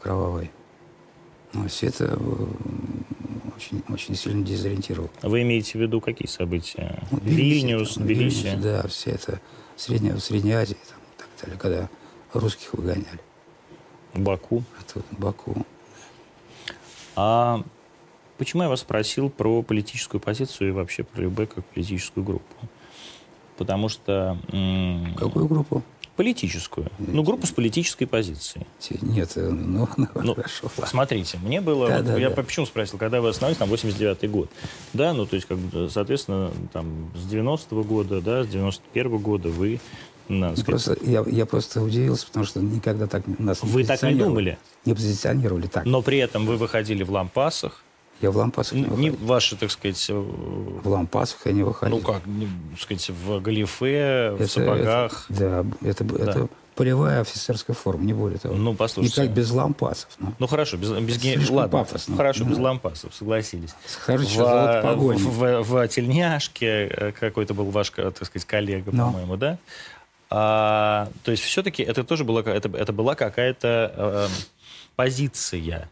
кровавой. 0.01 0.51
Ну, 1.53 1.67
все 1.67 1.87
это 1.87 2.17
очень, 3.55 3.83
очень 3.89 4.15
сильно 4.15 4.45
дезориентировал. 4.45 5.09
Вы 5.21 5.41
имеете 5.41 5.77
в 5.77 5.81
виду 5.81 5.99
какие 5.99 6.27
события? 6.27 7.03
Ну, 7.11 7.19
Вильнюс, 7.21 7.95
Тбилиси? 7.95 8.55
Да, 8.61 8.87
все 8.87 9.11
это 9.11 9.41
Средняя, 9.75 10.15
в 10.15 10.19
Средней 10.19 10.53
Азии 10.53 10.77
там, 10.89 10.99
и 10.99 11.17
так 11.17 11.27
далее, 11.41 11.57
когда 11.59 11.89
русских 12.33 12.73
выгоняли. 12.73 13.19
Баку? 14.13 14.63
Это 14.79 15.03
Баку. 15.11 15.65
А 17.15 17.63
почему 18.37 18.63
я 18.63 18.69
вас 18.69 18.81
спросил 18.81 19.29
про 19.29 19.61
политическую 19.61 20.21
позицию 20.21 20.69
и 20.69 20.71
вообще 20.71 21.03
про 21.03 21.27
ЛБ 21.27 21.53
как 21.53 21.65
политическую 21.65 22.23
группу? 22.23 22.55
Потому 23.57 23.89
что... 23.89 24.37
Какую 25.17 25.47
группу? 25.47 25.83
Политическую. 26.19 26.85
Ну, 26.97 27.23
группу 27.23 27.47
с 27.47 27.51
политической 27.51 28.05
позицией. 28.05 28.67
Нет, 29.01 29.31
э, 29.37 29.49
ну, 29.49 29.87
ну, 29.97 30.07
ну 30.15 30.35
хорошо. 30.35 30.69
Смотрите, 30.85 31.37
мне 31.41 31.61
было... 31.61 31.87
Да, 31.87 31.95
вот, 31.95 32.05
да, 32.07 32.17
я 32.17 32.29
да. 32.29 32.35
почему 32.43 32.65
спросил, 32.65 32.99
когда 32.99 33.21
вы 33.21 33.29
остановились, 33.29 33.57
там, 33.57 33.71
89-й 33.71 34.27
год. 34.27 34.49
Да, 34.91 35.13
ну, 35.13 35.25
то 35.25 35.37
есть, 35.37 35.47
как 35.47 35.57
бы, 35.57 35.89
соответственно, 35.89 36.51
там, 36.73 37.09
с 37.15 37.31
90-го 37.33 37.83
года, 37.85 38.19
да, 38.19 38.43
с 38.43 38.47
91-го 38.47 39.17
года 39.17 39.47
вы 39.47 39.79
надо 40.27 40.61
просто, 40.65 40.97
я, 41.03 41.23
я 41.25 41.45
просто 41.45 41.81
удивился, 41.81 42.27
потому 42.27 42.45
что 42.45 42.59
никогда 42.59 43.07
так 43.07 43.23
нас 43.39 43.63
Вы 43.63 43.85
так 43.85 44.01
не 44.03 44.15
думали? 44.15 44.57
Не 44.83 44.95
позиционировали 44.95 45.67
так. 45.67 45.85
Но 45.85 46.01
при 46.01 46.17
этом 46.17 46.45
вы 46.45 46.57
выходили 46.57 47.03
в 47.03 47.11
лампасах, 47.11 47.81
я 48.21 48.31
в 48.31 48.37
лампасах 48.37 48.73
не 48.73 48.83
выходил. 48.83 49.03
Не 49.03 49.09
ваши, 49.11 49.55
так 49.55 49.71
сказать... 49.71 50.09
Э, 50.09 50.13
в 50.13 50.87
лампасах 50.87 51.39
я 51.45 51.51
не 51.53 51.63
выходил. 51.63 51.97
Ну 51.97 52.03
как, 52.03 52.25
не, 52.25 52.47
так 52.71 52.81
сказать, 52.81 53.09
в 53.09 53.41
галифе, 53.41 54.33
это, 54.35 54.43
в 54.43 54.51
сапогах. 54.51 55.25
Это, 55.29 55.65
да, 55.81 55.87
это, 55.89 56.03
да. 56.03 56.23
это 56.23 56.49
полевая 56.75 57.21
офицерская 57.21 57.75
форма, 57.75 58.05
не 58.05 58.13
более 58.13 58.39
того. 58.39 58.55
Ну, 58.55 58.73
послушайте. 58.73 59.23
Никак 59.23 59.35
без 59.35 59.51
лампасов. 59.51 60.09
Ну, 60.19 60.33
ну 60.39 60.47
хорошо, 60.47 60.77
без, 60.77 60.91
без 60.91 61.17
ге... 61.17 61.37
Ладно, 61.49 61.79
пафосно. 61.79 62.15
хорошо, 62.15 62.45
ну, 62.45 62.51
без 62.51 62.57
лампасов, 62.57 63.13
согласились. 63.13 63.75
Хорошо, 63.99 64.45
в, 64.45 65.17
в, 65.17 65.63
в, 65.63 65.63
в 65.63 65.87
тельняшке 65.89 66.87
э, 66.87 67.11
какой-то 67.11 67.53
был 67.53 67.65
ваш, 67.65 67.89
так 67.89 68.25
сказать, 68.25 68.45
коллега, 68.45 68.91
ну. 68.93 69.07
по-моему, 69.07 69.35
да? 69.35 69.57
А, 70.29 71.09
то 71.23 71.31
есть 71.31 71.43
все-таки 71.43 71.83
это 71.83 72.03
тоже 72.03 72.23
была, 72.23 72.41
это, 72.41 72.69
это 72.69 72.93
была 72.93 73.15
какая-то 73.15 73.93
э, 73.95 74.27
позиция 74.95 75.89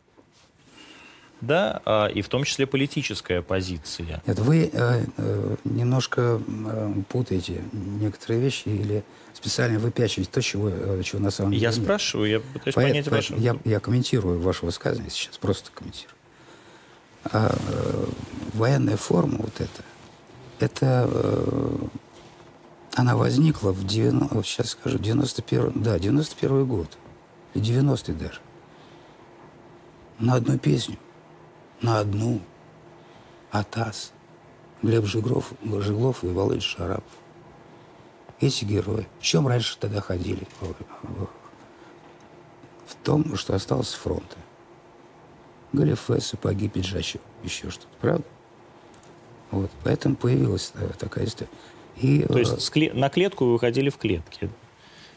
да, 1.42 1.82
а, 1.86 2.08
и 2.08 2.22
в 2.22 2.30
том 2.30 2.44
числе 2.44 2.66
политическая 2.66 3.42
позиция. 3.42 4.22
Нет, 4.26 4.40
вы 4.40 4.70
э, 4.74 5.06
э, 5.18 5.56
немножко 5.66 6.42
э, 6.48 6.94
путаете 7.10 7.62
некоторые 7.74 8.42
вещи 8.42 8.70
или 8.70 9.04
специально 9.34 9.78
выпячиваете 9.78 10.32
то, 10.32 10.42
чего, 10.42 10.70
э, 10.70 11.02
чего 11.04 11.22
на 11.22 11.30
самом 11.30 11.52
деле 11.52 11.62
Я 11.64 11.70
нет. 11.70 11.84
спрашиваю, 11.84 12.30
я 12.30 12.40
пытаюсь 12.40 12.74
Поэт, 12.76 12.88
понять 12.90 13.06
поэт, 13.06 13.30
ваше... 13.30 13.36
я, 13.36 13.56
я 13.66 13.80
комментирую 13.80 14.40
ваше 14.40 14.66
высказывание 14.66 15.12
сейчас, 15.12 15.38
просто 15.38 15.70
комментирую. 15.72 16.16
А, 17.26 17.56
э, 17.56 18.06
военная 18.54 18.98
форма 18.98 19.38
вот 19.40 19.62
эта, 19.62 19.84
это 20.60 21.08
э, 21.12 21.78
она 22.96 23.16
возникла 23.16 23.72
в 23.72 23.86
90, 23.86 24.34
вот 24.34 24.46
сейчас 24.48 24.72
скажу, 24.72 24.98
91, 24.98 25.84
да, 25.84 26.00
91 26.00 26.66
год, 26.66 26.98
и 27.54 27.60
90 27.60 28.14
даже, 28.14 28.40
на 30.18 30.34
одну 30.34 30.58
песню 30.58 30.98
на 31.82 32.00
одну 32.00 32.42
Атас, 33.52 34.12
Глеб 34.82 35.06
Жиглов, 35.06 35.54
Жиглов 35.64 36.24
и 36.24 36.28
Володя 36.28 36.62
Шарапов. 36.62 37.12
Эти 38.40 38.66
герои. 38.66 39.08
В 39.20 39.24
чем 39.24 39.48
раньше 39.48 39.78
тогда 39.80 40.02
ходили? 40.02 40.48
В 42.86 42.96
том, 43.04 43.36
что 43.36 43.56
осталось 43.56 43.90
с 43.90 43.94
фронта. 43.94 44.38
Галифе, 45.74 46.22
сапоги, 46.22 46.70
пиджачок, 46.70 47.22
еще 47.44 47.70
что-то. 47.70 47.88
Правда? 48.00 48.24
Вот. 49.52 49.72
Поэтому 49.84 50.16
появилась 50.16 50.72
э, 50.76 50.90
такая 50.98 51.26
история. 51.26 51.50
И, 51.98 52.24
То 52.24 52.38
есть 52.38 52.72
э, 52.76 52.94
на 52.94 53.10
клетку 53.10 53.46
вы 53.46 53.54
выходили 53.54 53.90
в 53.90 53.98
клетке? 53.98 54.50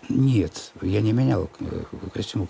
Нет, 0.09 0.73
я 0.83 1.01
не 1.01 1.13
менял 1.13 1.51
э, 1.61 1.83
костюм. 2.13 2.49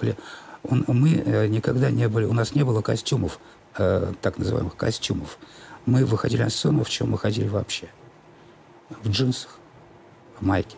Он, 0.63 0.85
мы 0.87 1.09
никогда 1.49 1.91
не 1.91 2.09
были, 2.09 2.27
у 2.27 2.33
нас 2.33 2.55
не 2.55 2.65
было 2.65 2.83
костюмов 2.83 3.41
э, 3.77 4.13
так 4.21 4.39
называемых 4.39 4.77
костюмов. 4.77 5.39
Мы 5.87 6.05
выходили 6.05 6.43
на 6.43 6.51
сцену, 6.51 6.85
в 6.85 6.91
чем 6.91 7.11
мы 7.11 7.19
ходили 7.19 7.49
вообще? 7.49 7.89
В 8.91 9.09
джинсах, 9.09 9.59
в 10.39 10.47
майке, 10.47 10.77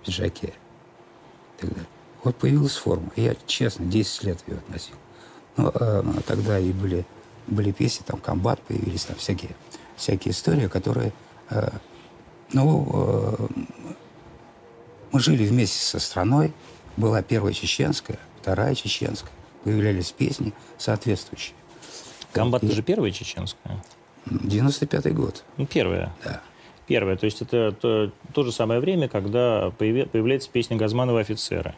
в 0.00 0.06
пиджаке 0.06 0.48
и 1.56 1.60
так 1.60 1.70
далее. 1.70 1.88
Вот 2.24 2.36
появилась 2.36 2.76
форма. 2.76 3.10
Я, 3.16 3.36
честно, 3.46 3.86
10 3.86 4.24
лет 4.24 4.38
ее 4.46 4.56
относил. 4.56 4.96
Но 5.56 5.72
э, 5.74 6.02
тогда 6.26 6.58
и 6.58 6.72
были, 6.72 7.04
были 7.46 7.72
песни, 7.72 8.04
там 8.04 8.20
комбат 8.20 8.60
появились, 8.62 9.04
там 9.04 9.16
всякие, 9.16 9.50
всякие 9.96 10.32
истории, 10.32 10.68
которые... 10.68 11.12
Э, 11.50 11.70
ну, 12.52 12.88
э, 12.92 13.48
мы 15.12 15.20
жили 15.20 15.46
вместе 15.46 15.78
со 15.78 15.98
страной. 15.98 16.52
Была 16.96 17.22
первая 17.22 17.52
чеченская, 17.52 18.18
вторая 18.40 18.74
чеченская. 18.74 19.32
Появлялись 19.64 20.12
песни 20.12 20.52
соответствующие. 20.76 21.54
Комбат 22.32 22.62
это 22.62 22.72
же 22.72 22.82
первая 22.82 23.10
чеченская? 23.10 23.82
95-й 24.26 25.12
год. 25.12 25.44
Ну, 25.56 25.66
первая. 25.66 26.12
Да. 26.24 26.42
Первая. 26.86 27.16
То 27.16 27.26
есть 27.26 27.42
это 27.42 27.72
то, 27.72 28.10
то 28.32 28.44
же 28.44 28.52
самое 28.52 28.80
время, 28.80 29.08
когда 29.08 29.70
появляется 29.78 30.48
песня 30.50 30.76
Газманова 30.76 31.20
«Офицеры». 31.20 31.74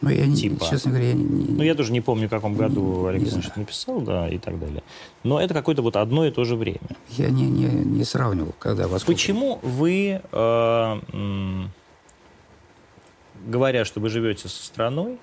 Ну, 0.00 0.08
я 0.08 0.26
не, 0.26 0.34
типа. 0.34 0.64
честно 0.64 0.92
говоря, 0.92 1.08
я 1.08 1.14
не, 1.14 1.24
не... 1.24 1.54
Ну, 1.56 1.62
я 1.62 1.74
тоже 1.74 1.92
не 1.92 2.00
помню, 2.00 2.26
в 2.26 2.30
каком 2.30 2.54
году 2.54 3.06
Олег 3.06 3.20
Александрович 3.20 3.54
написал, 3.54 4.00
да, 4.00 4.28
и 4.28 4.38
так 4.38 4.58
далее. 4.58 4.82
Но 5.24 5.40
это 5.40 5.52
какое-то 5.52 5.82
вот 5.82 5.96
одно 5.96 6.24
и 6.24 6.30
то 6.30 6.44
же 6.44 6.56
время. 6.56 6.78
Я 7.10 7.28
не, 7.28 7.42
не, 7.42 7.66
не 7.66 8.04
сравнивал, 8.04 8.54
когда 8.58 8.88
вас... 8.88 9.04
Почему 9.04 9.58
вы, 9.62 10.22
э, 10.32 11.00
говоря, 13.46 13.84
что 13.84 14.00
вы 14.00 14.08
живете 14.08 14.48
со 14.48 14.64
страной, 14.64 15.18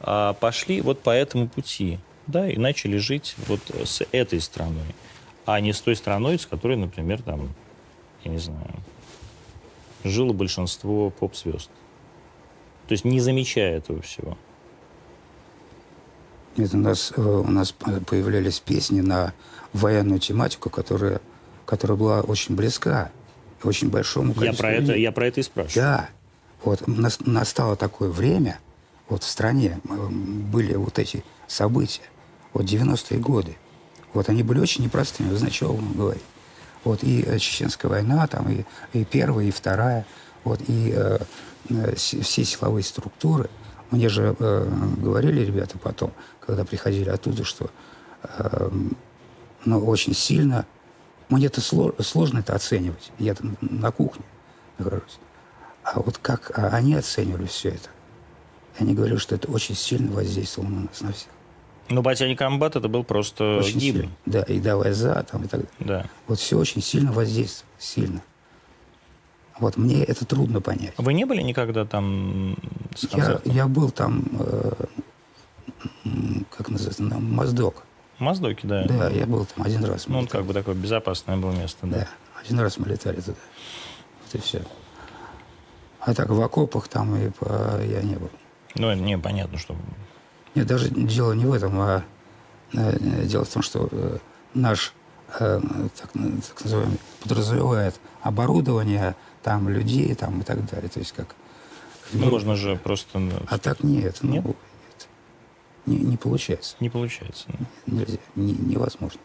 э, 0.00 0.34
пошли 0.40 0.80
вот 0.80 1.00
по 1.00 1.10
этому 1.10 1.48
пути? 1.48 1.98
да, 2.28 2.48
и 2.48 2.56
начали 2.56 2.98
жить 2.98 3.34
вот 3.48 3.60
с 3.84 4.06
этой 4.12 4.40
страной, 4.40 4.94
а 5.46 5.58
не 5.60 5.72
с 5.72 5.80
той 5.80 5.96
страной, 5.96 6.38
с 6.38 6.46
которой, 6.46 6.76
например, 6.76 7.22
там, 7.22 7.54
я 8.22 8.30
не 8.30 8.38
знаю, 8.38 8.74
жило 10.04 10.32
большинство 10.32 11.10
поп-звезд. 11.10 11.70
То 12.86 12.92
есть 12.92 13.04
не 13.04 13.20
замечая 13.20 13.78
этого 13.78 14.00
всего. 14.02 14.38
Нет, 16.56 16.72
у 16.74 16.78
нас, 16.78 17.12
э, 17.16 17.20
у 17.20 17.50
нас 17.50 17.72
появлялись 17.72 18.60
песни 18.60 19.00
на 19.00 19.32
военную 19.72 20.20
тематику, 20.20 20.70
которая, 20.70 21.20
которая 21.66 21.96
была 21.96 22.20
очень 22.20 22.54
близка 22.56 23.10
очень 23.64 23.90
большому 23.90 24.34
количеству 24.34 24.66
я 24.66 24.72
про 24.72 24.78
людей. 24.78 24.92
это 24.92 25.00
Я 25.00 25.12
про 25.12 25.26
это 25.26 25.40
и 25.40 25.42
спрашиваю. 25.42 25.74
Да. 25.74 26.08
Вот 26.62 26.82
настало 26.86 27.76
такое 27.76 28.08
время, 28.08 28.60
вот 29.08 29.22
в 29.22 29.28
стране 29.28 29.80
были 29.84 30.74
вот 30.74 30.98
эти 30.98 31.24
события, 31.46 32.02
вот 32.52 32.64
90-е 32.64 33.18
годы. 33.18 33.56
Вот 34.12 34.28
они 34.28 34.42
были 34.42 34.60
очень 34.60 34.84
непростыми, 34.84 35.30
вы 35.30 35.36
знаете, 35.36 35.56
что 35.56 35.72
вам 35.72 35.92
говорить. 35.92 36.22
Вот 36.84 37.02
и 37.02 37.22
э, 37.22 37.38
Чеченская 37.38 37.90
война, 37.90 38.26
там 38.26 38.48
и, 38.50 38.64
и 38.92 39.04
первая, 39.04 39.46
и 39.46 39.50
вторая, 39.50 40.06
вот 40.44 40.60
и 40.68 40.92
э, 40.94 41.18
э 41.70 41.94
все 41.96 42.44
силовые 42.44 42.84
структуры. 42.84 43.50
Мне 43.90 44.08
же 44.08 44.36
э, 44.38 44.70
говорили 44.98 45.44
ребята 45.44 45.78
потом, 45.78 46.12
когда 46.40 46.64
приходили 46.64 47.08
оттуда, 47.08 47.44
что 47.44 47.70
э, 48.22 48.70
ну, 49.64 49.84
очень 49.84 50.14
сильно... 50.14 50.66
Мне 51.28 51.46
это 51.46 51.60
сложно, 51.60 52.02
сложно 52.02 52.38
это 52.38 52.54
оценивать. 52.54 53.12
Я 53.18 53.34
там 53.34 53.58
на 53.60 53.90
кухне 53.90 54.24
нахожусь. 54.78 55.18
А 55.82 56.00
вот 56.00 56.16
как 56.18 56.58
а 56.58 56.68
они 56.68 56.94
оценивали 56.94 57.46
все 57.46 57.70
это, 57.70 57.90
они 58.78 58.94
говорили, 58.94 59.18
что 59.18 59.34
это 59.34 59.50
очень 59.50 59.74
сильно 59.74 60.10
воздействовало 60.12 60.70
на 60.70 60.80
нас, 60.82 61.00
на 61.00 61.12
всех. 61.12 61.28
Ну, 61.90 62.02
«Батя 62.02 62.28
не 62.28 62.36
комбат» 62.36 62.76
это 62.76 62.88
был 62.88 63.02
просто 63.02 63.58
очень 63.58 63.78
гимн. 63.78 63.96
Сильно. 63.96 64.12
Да, 64.26 64.42
и 64.42 64.60
«Давай 64.60 64.92
за» 64.92 65.26
там 65.30 65.44
и 65.44 65.48
так 65.48 65.60
далее. 65.60 65.68
Да. 65.80 66.06
Вот 66.26 66.38
все 66.38 66.58
очень 66.58 66.82
сильно 66.82 67.12
воздействует, 67.12 67.72
сильно. 67.78 68.22
Вот 69.58 69.76
мне 69.76 70.04
это 70.04 70.24
трудно 70.24 70.60
понять. 70.60 70.94
Вы 70.98 71.14
не 71.14 71.24
были 71.24 71.42
никогда 71.42 71.84
там 71.84 72.56
с 72.94 73.08
я, 73.12 73.40
я 73.44 73.66
был 73.66 73.90
там, 73.90 74.24
э, 74.38 74.72
как 76.56 76.68
называется, 76.68 77.02
на 77.02 77.18
Моздок. 77.18 77.82
Моздоки, 78.18 78.66
да. 78.66 78.84
Да, 78.84 79.08
я 79.10 79.26
был 79.26 79.46
там 79.46 79.64
один 79.64 79.84
раз. 79.84 80.06
Ну, 80.06 80.18
он 80.18 80.26
как 80.26 80.44
бы 80.44 80.52
такое 80.52 80.74
безопасное 80.74 81.36
было 81.36 81.52
место, 81.52 81.86
да. 81.86 81.98
Да, 81.98 82.08
один 82.40 82.60
раз 82.60 82.78
мы 82.78 82.86
летали 82.86 83.20
туда. 83.20 83.36
Вот 84.24 84.34
и 84.34 84.38
все. 84.38 84.62
А 86.00 86.14
так 86.14 86.28
в 86.28 86.40
окопах 86.40 86.88
там 86.88 87.16
и 87.16 87.30
по... 87.30 87.80
я 87.82 88.02
не 88.02 88.16
был. 88.16 88.30
Ну, 88.78 88.92
не, 88.94 89.18
понятно, 89.18 89.58
что 89.58 89.76
нет, 90.54 90.66
даже 90.66 90.88
дело 90.90 91.32
не 91.32 91.44
в 91.44 91.52
этом, 91.52 91.78
а 91.80 92.04
э, 92.72 93.24
дело 93.26 93.44
в 93.44 93.48
том, 93.48 93.62
что 93.62 93.88
э, 93.92 94.18
наш 94.54 94.92
э, 95.38 95.60
так, 95.96 96.10
так 96.12 96.64
называемый 96.64 96.98
подразумевает 97.22 98.00
оборудование, 98.22 99.14
там 99.42 99.68
людей 99.68 100.12
там 100.14 100.40
и 100.40 100.42
так 100.42 100.68
далее. 100.68 100.88
То 100.88 100.98
есть 100.98 101.12
как... 101.12 101.36
Ну, 102.12 102.28
можно 102.30 102.56
же 102.56 102.76
просто... 102.76 103.18
Ну, 103.18 103.32
а 103.48 103.58
так 103.58 103.84
нет. 103.84 104.18
Ну, 104.22 104.32
нет? 104.32 104.44
Ну, 104.44 104.56
нет. 104.86 105.08
Не, 105.86 105.96
не 105.98 106.16
получается. 106.16 106.76
Не 106.80 106.90
получается. 106.90 107.46
Нельзя. 107.86 108.18
Не, 108.34 108.52
невозможно. 108.52 109.20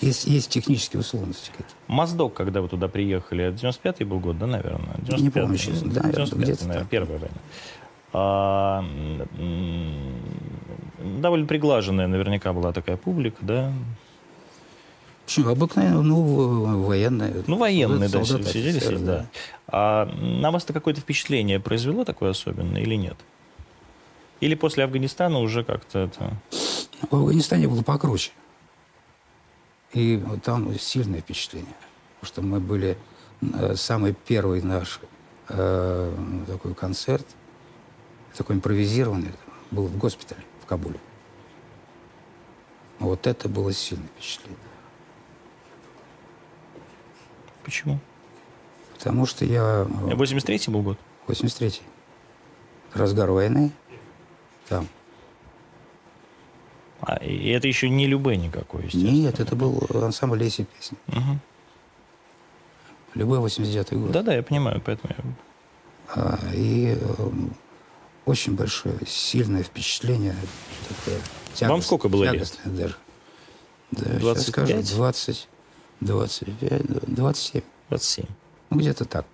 Есть, 0.00 0.26
есть 0.26 0.50
технические 0.50 1.00
условности 1.00 1.50
какие-то. 1.50 1.72
Моздок, 1.86 2.34
когда 2.34 2.60
вы 2.60 2.68
туда 2.68 2.88
приехали, 2.88 3.52
95-й 3.52 4.04
был 4.04 4.18
год, 4.18 4.38
да, 4.38 4.46
наверное? 4.46 4.96
95 5.02 5.20
не 5.20 5.30
помню, 5.30 5.56
честно. 5.56 5.92
Да, 5.92 6.00
95 6.02 6.40
где-то 6.40 6.66
наверное, 6.66 6.88
первое 6.88 7.18
время. 7.18 7.36
А, 8.16 8.84
довольно 11.00 11.46
приглаженная 11.46 12.06
наверняка 12.06 12.52
была 12.52 12.72
такая 12.72 12.96
публика, 12.96 13.38
да? 13.40 13.72
Почему? 15.26 15.48
Обыкновенно, 15.48 16.00
ну, 16.00 16.84
военные. 16.84 17.42
Ну, 17.48 17.56
военные, 17.56 18.08
да, 18.08 18.24
солдаты, 18.24 18.50
сидели 18.50 18.78
здесь, 18.78 19.00
да. 19.00 19.18
да. 19.18 19.26
А 19.66 20.06
на 20.06 20.52
вас-то 20.52 20.72
какое-то 20.72 21.00
впечатление 21.00 21.58
произвело 21.58 22.04
такое 22.04 22.30
особенное 22.30 22.82
или 22.82 22.94
нет? 22.94 23.16
Или 24.40 24.54
после 24.54 24.84
Афганистана 24.84 25.40
уже 25.40 25.64
как-то 25.64 25.98
это... 25.98 26.30
В 27.10 27.16
Афганистане 27.16 27.66
было 27.66 27.82
покруче. 27.82 28.30
И 29.92 30.22
там 30.44 30.78
сильное 30.78 31.20
впечатление. 31.20 31.74
Потому 32.20 32.32
что 32.32 32.42
мы 32.42 32.60
были... 32.60 32.96
Э, 33.54 33.74
самый 33.74 34.14
первый 34.26 34.62
наш 34.62 35.00
э, 35.48 36.14
такой 36.46 36.74
концерт– 36.74 37.26
такой 38.36 38.56
импровизированный, 38.56 39.32
был 39.70 39.86
в 39.86 39.96
госпитале 39.96 40.42
в 40.62 40.66
Кабуле. 40.66 40.98
Вот 42.98 43.26
это 43.26 43.48
было 43.48 43.72
сильное 43.72 44.08
впечатление. 44.16 44.58
Почему? 47.64 47.98
Потому 48.94 49.26
что 49.26 49.44
я... 49.44 49.86
83-й 49.90 50.70
был 50.70 50.82
год? 50.82 50.98
83-й. 51.26 51.82
Разгар 52.92 53.30
войны. 53.30 53.72
Там. 54.68 54.88
А, 57.00 57.16
и 57.16 57.50
это 57.50 57.68
еще 57.68 57.90
не 57.90 58.06
Любе 58.06 58.36
никакой, 58.36 58.88
Нет, 58.94 59.40
это 59.40 59.56
был 59.56 59.86
ансамбль 59.92 60.38
«Леси 60.38 60.64
песни». 60.64 60.96
Угу. 61.08 61.38
Любой 63.14 63.38
89-й 63.40 63.96
год. 63.96 64.10
Да-да, 64.12 64.34
я 64.34 64.42
понимаю, 64.42 64.80
поэтому 64.84 65.12
я... 65.16 65.24
А, 66.14 66.38
и 66.54 66.96
э, 66.98 67.30
очень 68.26 68.54
большое, 68.54 68.98
сильное 69.06 69.62
впечатление. 69.62 70.34
Такое, 70.88 71.68
Вам 71.68 71.82
сколько 71.82 72.08
было 72.08 72.24
лет? 72.24 72.58
даже. 72.64 72.96
Да, 73.90 74.18
25? 74.18 74.48
Скажу, 74.48 74.96
20, 74.96 75.48
25, 76.00 76.82
27. 77.14 77.62
27. 77.90 78.24
Ну, 78.70 78.78
где-то 78.78 79.04
так 79.04 79.26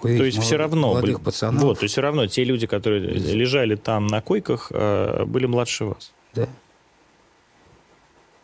примерно. 0.00 0.18
то 0.18 0.24
есть 0.24 0.38
все 0.38 0.56
равно 0.56 1.00
были, 1.00 1.14
пацанов. 1.14 1.62
Вот, 1.62 1.78
то 1.78 1.84
есть 1.84 1.92
все 1.92 2.00
равно 2.00 2.26
те 2.26 2.44
люди, 2.44 2.66
которые 2.66 3.00
лежали 3.00 3.76
там 3.76 4.06
на 4.06 4.20
койках, 4.20 4.72
э, 4.72 5.24
были 5.24 5.46
младше 5.46 5.84
вас. 5.84 6.12
Да. 6.34 6.48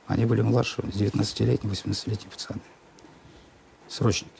Они 0.06 0.26
были 0.26 0.42
младше, 0.42 0.82
19-летние, 0.82 1.72
18-летние 1.72 2.30
пацаны. 2.30 2.60
Срочники. 3.88 4.30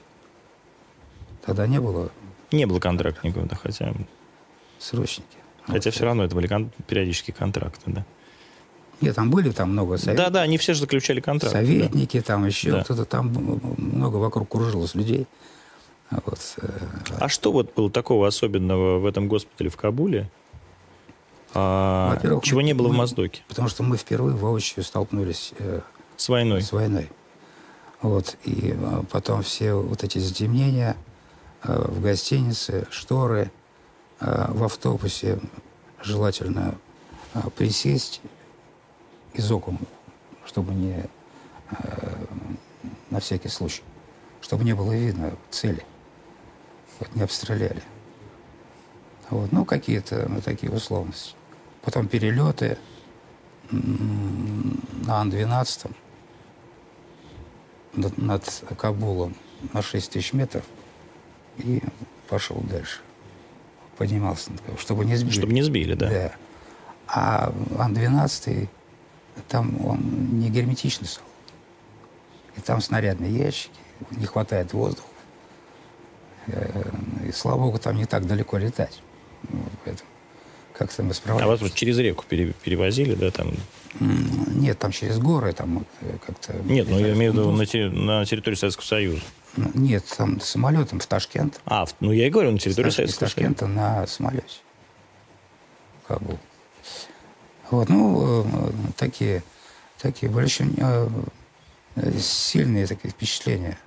Тогда 1.44 1.66
не 1.66 1.80
было... 1.80 2.10
Не 2.52 2.66
было 2.66 2.80
контрактников, 2.80 3.46
да, 3.48 3.56
хотя... 3.56 3.94
Срочники. 4.78 5.26
Хотя 5.66 5.90
вот. 5.90 5.94
все 5.94 6.04
равно 6.04 6.24
это 6.24 6.34
были 6.34 6.46
кон- 6.46 6.70
периодические 6.86 7.34
контракты, 7.34 7.82
да. 7.86 8.04
Нет, 9.00 9.16
там 9.16 9.30
были 9.30 9.50
там 9.50 9.70
много 9.70 9.96
советников. 9.96 10.32
Да, 10.32 10.38
да, 10.38 10.42
они 10.42 10.58
все 10.58 10.74
же 10.74 10.80
заключали 10.80 11.20
контракты. 11.20 11.58
Советники, 11.58 12.18
да. 12.18 12.24
там 12.24 12.46
еще 12.46 12.70
да. 12.70 12.84
кто-то, 12.84 13.04
там 13.04 13.28
много 13.78 14.16
вокруг 14.16 14.48
кружилось 14.48 14.94
людей. 14.94 15.26
Вот. 16.10 16.38
Э, 16.58 16.68
а 17.18 17.28
что 17.28 17.50
вот 17.50 17.74
было 17.74 17.90
такого 17.90 18.26
особенного 18.26 18.98
в 18.98 19.06
этом 19.06 19.26
госпитале 19.26 19.70
в 19.70 19.76
Кабуле, 19.76 20.30
а, 21.54 22.18
чего 22.42 22.62
не 22.62 22.74
было 22.74 22.88
мы, 22.88 22.94
в 22.94 22.96
Моздоке? 22.98 23.42
Потому 23.48 23.68
что 23.68 23.84
мы 23.84 23.96
впервые 23.96 24.36
воочию 24.36 24.84
столкнулись 24.84 25.52
э, 25.58 25.80
с 26.16 26.28
войной. 26.28 26.62
С 26.62 26.72
войной. 26.72 27.08
Вот. 28.02 28.36
И 28.44 28.74
э, 28.76 29.02
потом 29.10 29.42
все 29.42 29.74
вот 29.74 30.02
эти 30.02 30.18
затемнения 30.18 30.96
в 31.64 32.00
гостинице, 32.00 32.86
шторы, 32.90 33.50
э, 34.20 34.46
в 34.52 34.62
автобусе 34.64 35.40
желательно 36.02 36.76
э, 37.32 37.40
присесть 37.56 38.20
из 39.32 39.50
окон, 39.50 39.78
чтобы 40.44 40.74
не 40.74 41.08
э, 41.70 42.26
на 43.10 43.20
всякий 43.20 43.48
случай, 43.48 43.82
чтобы 44.40 44.64
не 44.64 44.74
было 44.74 44.92
видно 44.92 45.32
цели 45.50 45.84
вот, 47.00 47.14
не 47.14 47.22
обстреляли. 47.22 47.82
Вот, 49.30 49.50
ну, 49.52 49.64
какие-то 49.64 50.26
ну, 50.28 50.40
такие 50.42 50.70
условности. 50.70 51.34
Потом 51.82 52.08
перелеты 52.08 52.78
на 53.70 55.20
Ан-12 55.20 55.90
над, 57.94 58.18
над 58.18 58.64
Кабулом 58.78 59.34
на 59.72 59.80
6 59.80 60.12
тысяч 60.12 60.34
метров 60.34 60.64
и 61.58 61.82
пошел 62.28 62.56
дальше. 62.68 63.00
Поднимался, 63.96 64.50
чтобы 64.78 65.04
не 65.04 65.16
сбили. 65.16 65.32
Чтобы 65.32 65.52
не 65.52 65.62
сбили, 65.62 65.94
да. 65.94 66.08
Да. 66.08 66.32
А 67.06 67.54
Ан-12, 67.78 68.68
там 69.48 69.84
он 69.84 70.38
не 70.40 70.50
герметичный 70.50 71.06
стал. 71.06 71.24
И 72.56 72.60
там 72.60 72.80
снарядные 72.80 73.36
ящики, 73.36 73.70
не 74.10 74.26
хватает 74.26 74.72
воздуха. 74.72 75.08
Э, 76.46 76.90
и, 77.26 77.32
слава 77.32 77.58
богу, 77.58 77.78
там 77.78 77.96
не 77.96 78.06
так 78.06 78.26
далеко 78.26 78.58
летать. 78.58 79.00
Поэтому 79.84 80.08
как-то 80.72 81.02
мы 81.02 81.14
справлялись. 81.14 81.46
А 81.46 81.48
вас 81.48 81.60
вот 81.60 81.74
через 81.74 81.98
реку 81.98 82.24
перевозили, 82.28 83.14
да, 83.14 83.30
там? 83.30 83.52
Нет, 84.00 84.78
там 84.78 84.90
через 84.90 85.18
горы, 85.18 85.52
там 85.52 85.86
э, 86.00 86.16
как-то... 86.26 86.54
Нет, 86.64 86.88
ну 86.88 86.98
я 86.98 87.12
имею 87.12 87.32
в 87.32 87.36
виду 87.36 87.50
на, 87.52 88.18
на 88.18 88.26
территории 88.26 88.56
Советского 88.56 88.84
Союза. 88.84 89.22
Ну, 89.56 89.70
нет, 89.74 90.04
там 90.16 90.40
самолетом 90.40 91.00
в 91.00 91.06
Ташкент. 91.06 91.60
А, 91.66 91.86
ну 92.00 92.12
я 92.12 92.26
и 92.26 92.30
говорю, 92.30 92.52
на 92.52 92.58
территории 92.58 92.88
Из 92.88 92.94
Советского 92.94 93.28
Союза. 93.28 93.34
Ташкента 93.34 93.66
на 93.66 94.06
самолете. 94.06 94.58
Кабул. 96.06 96.38
Вот, 97.70 97.88
ну, 97.88 98.44
э, 98.44 98.70
такие, 98.96 99.42
такие 99.98 100.30
большие, 100.30 100.68
сильные 102.18 102.86
такие 102.86 103.10
впечатления. 103.10 103.78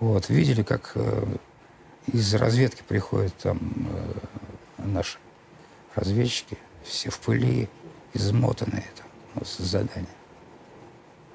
Вот, 0.00 0.28
видели, 0.28 0.62
как 0.62 0.96
из 2.12 2.34
разведки 2.34 2.82
приходят 2.86 3.34
там 3.36 3.58
э, 4.78 4.84
наши 4.86 5.18
разведчики, 5.94 6.56
все 6.84 7.10
в 7.10 7.18
пыли, 7.18 7.68
измотанные 8.14 8.86
там, 8.96 9.06
вот, 9.34 9.48
с 9.48 9.58
задания. 9.58 10.06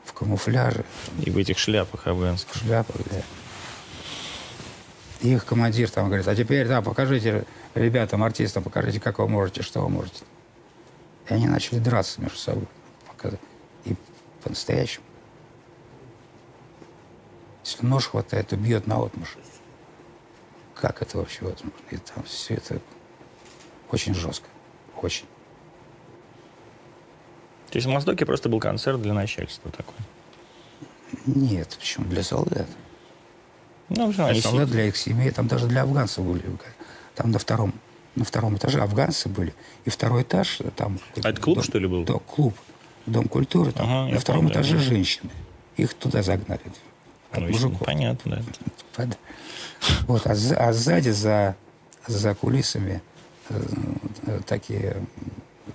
В 0.03 0.13
камуфляже. 0.13 0.83
И 1.21 1.29
в 1.29 1.37
этих 1.37 1.57
шляпах 1.57 2.07
афганских. 2.07 2.53
В 2.53 2.59
шляпах, 2.59 2.95
да. 3.09 3.21
Их 5.23 5.45
командир 5.45 5.89
там 5.89 6.07
говорит, 6.07 6.27
а 6.27 6.35
теперь, 6.35 6.67
да, 6.67 6.81
покажите 6.81 7.45
ребятам, 7.73 8.23
артистам, 8.23 8.61
покажите, 8.61 8.99
как 8.99 9.19
вы 9.19 9.27
можете, 9.27 9.63
что 9.63 9.81
вы 9.81 9.89
можете. 9.89 10.23
И 11.29 11.33
они 11.33 11.47
начали 11.47 11.79
драться 11.79 12.21
между 12.21 12.37
собой. 12.37 12.67
И 13.85 13.95
по-настоящему. 14.43 15.05
Если 17.63 17.85
нож 17.85 18.07
хватает, 18.07 18.49
то 18.49 18.57
бьет 18.57 18.85
на 18.85 19.01
отмышь 19.01 19.37
как 20.83 21.01
это 21.01 21.17
вообще 21.17 21.45
возможно. 21.45 21.71
И 21.91 21.95
там 21.95 22.25
все 22.25 22.55
это 22.55 22.81
очень 23.89 24.13
жестко. 24.13 24.49
Очень. 25.01 25.25
То 27.69 27.77
есть 27.77 27.87
в 27.87 27.89
Моздоке 27.89 28.25
просто 28.25 28.49
был 28.49 28.59
концерт 28.59 29.01
для 29.01 29.13
начальства 29.13 29.71
такой? 29.71 29.95
Нет, 31.25 31.77
почему? 31.79 32.05
Для 32.07 32.21
солдат. 32.21 32.67
Ну, 33.89 34.11
для 34.11 34.25
они 34.27 34.41
солдат, 34.41 34.69
для 34.69 34.85
их 34.85 34.97
семей, 34.97 35.31
там 35.31 35.47
даже 35.47 35.67
для 35.67 35.83
афганцев 35.83 36.25
были. 36.25 36.43
Там 37.15 37.31
на 37.31 37.39
втором, 37.39 37.73
на 38.15 38.25
втором 38.25 38.57
этаже 38.57 38.81
афганцы 38.81 39.29
были. 39.29 39.53
И 39.85 39.89
второй 39.89 40.23
этаж 40.23 40.59
там... 40.75 40.99
А 41.21 41.29
это 41.29 41.41
клуб, 41.41 41.55
дом, 41.57 41.63
что 41.63 41.79
ли, 41.79 41.87
был? 41.87 42.03
Да, 42.03 42.13
клуб. 42.13 42.55
Дом 43.05 43.27
культуры. 43.27 43.71
Там, 43.71 43.85
ага, 43.85 44.13
на 44.13 44.19
втором 44.19 44.41
помню, 44.41 44.53
этаже 44.53 44.77
да. 44.77 44.83
женщины. 44.83 45.29
Их 45.77 45.93
туда 45.93 46.23
загнали. 46.23 46.61
От 47.31 47.41
ну, 47.41 47.47
мужиков. 47.47 47.79
Понятно, 47.79 48.43
да. 48.97 49.07
Вот, 50.07 50.25
а, 50.25 50.31
а 50.31 50.73
сзади, 50.73 51.09
за, 51.09 51.57
за 52.07 52.35
кулисами, 52.35 53.01
э, 53.49 54.39
такие, 54.45 54.95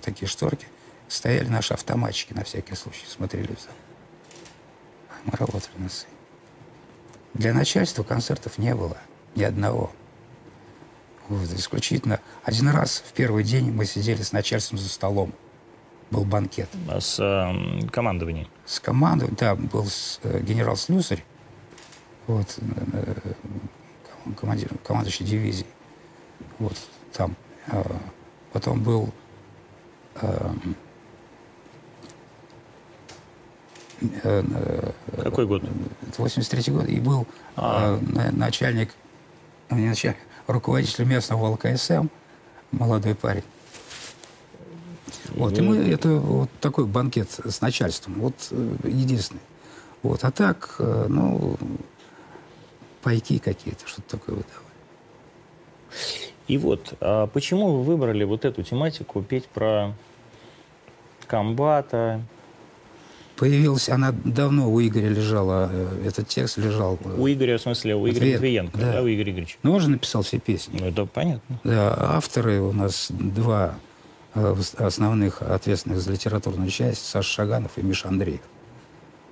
такие 0.01 0.27
шторки, 0.27 0.65
стояли 1.07 1.47
наши 1.47 1.75
автоматчики 1.75 2.33
на 2.33 2.43
всякий 2.43 2.75
случай, 2.75 3.05
смотрели 3.07 3.53
в 3.53 3.61
зал. 3.61 3.73
Мы 5.25 5.33
работали 5.37 5.77
на 5.77 5.89
сцене. 5.89 6.13
Для 7.33 7.53
начальства 7.53 8.03
концертов 8.03 8.57
не 8.57 8.73
было, 8.75 8.97
ни 9.35 9.43
одного. 9.43 9.91
Вот, 11.27 11.51
исключительно. 11.53 12.19
Один 12.43 12.69
раз 12.69 13.03
в 13.07 13.13
первый 13.13 13.43
день 13.43 13.71
мы 13.71 13.85
сидели 13.85 14.21
с 14.21 14.31
начальством 14.31 14.79
за 14.79 14.89
столом. 14.89 15.33
Был 16.09 16.25
банкет. 16.25 16.69
А 16.87 16.99
с 16.99 17.19
э, 17.19 17.87
командованием? 17.89 18.47
С 18.65 18.79
командованием, 18.79 19.37
да. 19.39 19.55
Был 19.55 19.85
с, 19.85 20.19
э, 20.23 20.41
генерал 20.41 20.75
Слюсарь. 20.75 21.23
Вот, 22.25 22.57
э, 22.91 23.13
командир, 24.35 24.71
командующий 24.83 25.25
дивизией. 25.25 25.67
Вот 26.57 26.75
там. 27.13 27.35
А, 27.67 27.85
потом 28.51 28.81
был 28.81 29.09
э, 30.15 30.51
какой 35.23 35.45
год? 35.45 35.63
83 36.17 36.73
год. 36.73 36.87
И 36.87 36.99
был 36.99 37.27
а. 37.55 37.99
начальник, 38.31 38.91
ну, 39.69 39.77
не 39.77 39.87
начальник, 39.87 40.17
руководитель 40.47 41.05
местного 41.05 41.51
ЛКСМ, 41.51 42.07
молодой 42.71 43.15
парень. 43.15 43.43
Вот, 45.29 45.57
и 45.57 45.61
мы, 45.61 45.77
это 45.77 46.09
вот 46.15 46.49
такой 46.59 46.85
банкет 46.85 47.29
с 47.45 47.61
начальством, 47.61 48.15
вот 48.15 48.33
э, 48.51 48.75
единственный. 48.83 49.41
Вот, 50.01 50.23
а 50.23 50.31
так, 50.31 50.75
э, 50.79 51.05
ну, 51.07 51.55
пайки 53.01 53.37
какие-то, 53.37 53.87
что-то 53.87 54.17
такое 54.17 54.35
выдавали. 54.37 54.65
И 56.47 56.57
вот, 56.57 56.93
а 56.99 57.27
почему 57.27 57.77
вы 57.77 57.83
выбрали 57.83 58.23
вот 58.23 58.43
эту 58.43 58.63
тематику, 58.63 59.21
петь 59.21 59.47
про 59.47 59.93
комбата? 61.27 62.21
Появилась, 63.39 63.87
она 63.87 64.13
давно 64.25 64.69
у 64.69 64.81
Игоря 64.81 65.07
лежала, 65.07 65.69
э, 65.71 66.07
этот 66.07 66.27
текст 66.27 66.57
лежал. 66.57 66.99
Э, 67.05 67.15
у 67.17 67.25
Игоря, 67.25 67.57
в 67.57 67.61
смысле, 67.61 67.95
у 67.95 68.05
Игоря 68.09 68.33
Матвиенко, 68.33 68.77
да. 68.77 68.93
да, 68.93 69.01
у 69.01 69.07
Игоря 69.07 69.31
Игоревича? 69.31 69.55
Ну, 69.63 69.71
он 69.71 69.79
же 69.79 69.89
написал 69.89 70.23
все 70.23 70.39
песни. 70.39 70.77
Ну, 70.77 70.87
это 70.87 71.05
понятно. 71.05 71.59
Да, 71.63 71.95
авторы 71.97 72.59
у 72.59 72.73
нас 72.73 73.07
два 73.09 73.75
э, 74.35 74.55
основных, 74.77 75.41
ответственных 75.41 76.01
за 76.01 76.11
литературную 76.11 76.69
часть, 76.69 77.05
Саша 77.05 77.29
Шаганов 77.29 77.77
и 77.77 77.81
Миша 77.81 78.09
Андреев. 78.09 78.41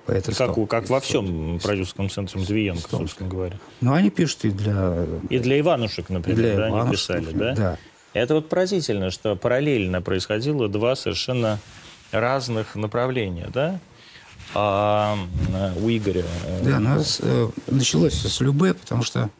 Это 0.06 0.34
как, 0.34 0.56
у, 0.56 0.64
как 0.64 0.88
во 0.88 1.00
всем 1.00 1.60
продюсерском 1.60 2.08
центре 2.08 2.40
Матвиенко, 2.40 2.88
собственно 2.88 3.28
говоря. 3.28 3.58
Ну, 3.82 3.92
они 3.92 4.08
пишут 4.08 4.46
и 4.46 4.50
для... 4.50 5.04
И 5.28 5.38
для 5.38 5.60
Иванушек, 5.60 6.08
например, 6.08 6.38
для 6.38 6.56
да, 6.56 6.68
Иванушек, 6.70 7.10
они 7.10 7.26
писали, 7.26 7.38
да? 7.38 7.54
Да. 7.54 7.78
Это 8.14 8.36
вот 8.36 8.48
поразительно, 8.48 9.10
что 9.10 9.36
параллельно 9.36 10.00
происходило 10.00 10.66
два 10.70 10.96
совершенно 10.96 11.58
разных 12.10 12.74
направления, 12.74 13.50
да? 13.52 13.80
А 14.54 15.18
у 15.80 15.88
Игоря? 15.88 16.24
Да, 16.62 16.80
нас 16.80 17.20
э, 17.22 17.48
началось 17.66 18.14
с 18.14 18.40
Любе, 18.40 18.74
потому 18.74 19.02
что 19.02 19.30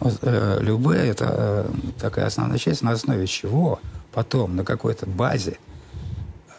э, 0.00 0.58
Любе– 0.60 0.96
это 0.98 1.26
э, 1.30 1.70
такая 1.98 2.26
основная 2.26 2.58
часть, 2.58 2.82
на 2.82 2.92
основе 2.92 3.26
чего 3.26 3.80
потом 4.12 4.56
на 4.56 4.64
какой-то 4.64 5.06
базе 5.06 5.58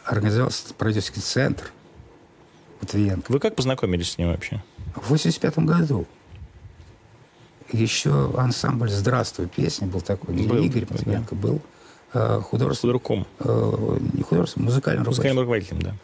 организовался 0.06 0.74
продюсерский 0.74 1.22
центр 1.22 1.72
Матвиенко. 2.82 3.32
Вы 3.32 3.40
как 3.40 3.56
познакомились 3.56 4.12
с 4.12 4.18
ним 4.18 4.30
вообще? 4.30 4.64
В 4.96 5.10
85 5.10 5.60
году. 5.60 6.06
Еще 7.72 8.34
ансамбль 8.38 8.90
«Здравствуй» 8.90 9.48
песни 9.48 9.86
был 9.86 10.02
такой, 10.02 10.36
где 10.36 10.48
был, 10.48 10.58
Игорь 10.58 10.86
Матвиенко 10.90 11.36
да. 11.36 11.42
был 11.42 11.62
э, 12.14 12.42
художественным... 12.42 13.00
Художником. 13.00 13.28
Э, 13.40 13.98
не 14.14 14.24
художественным, 14.24 14.66
музыкальным 14.66 15.04
руководителем. 15.06 15.36
Музыкальным 15.36 15.40
руководителем, 15.40 15.82
да. 15.82 15.96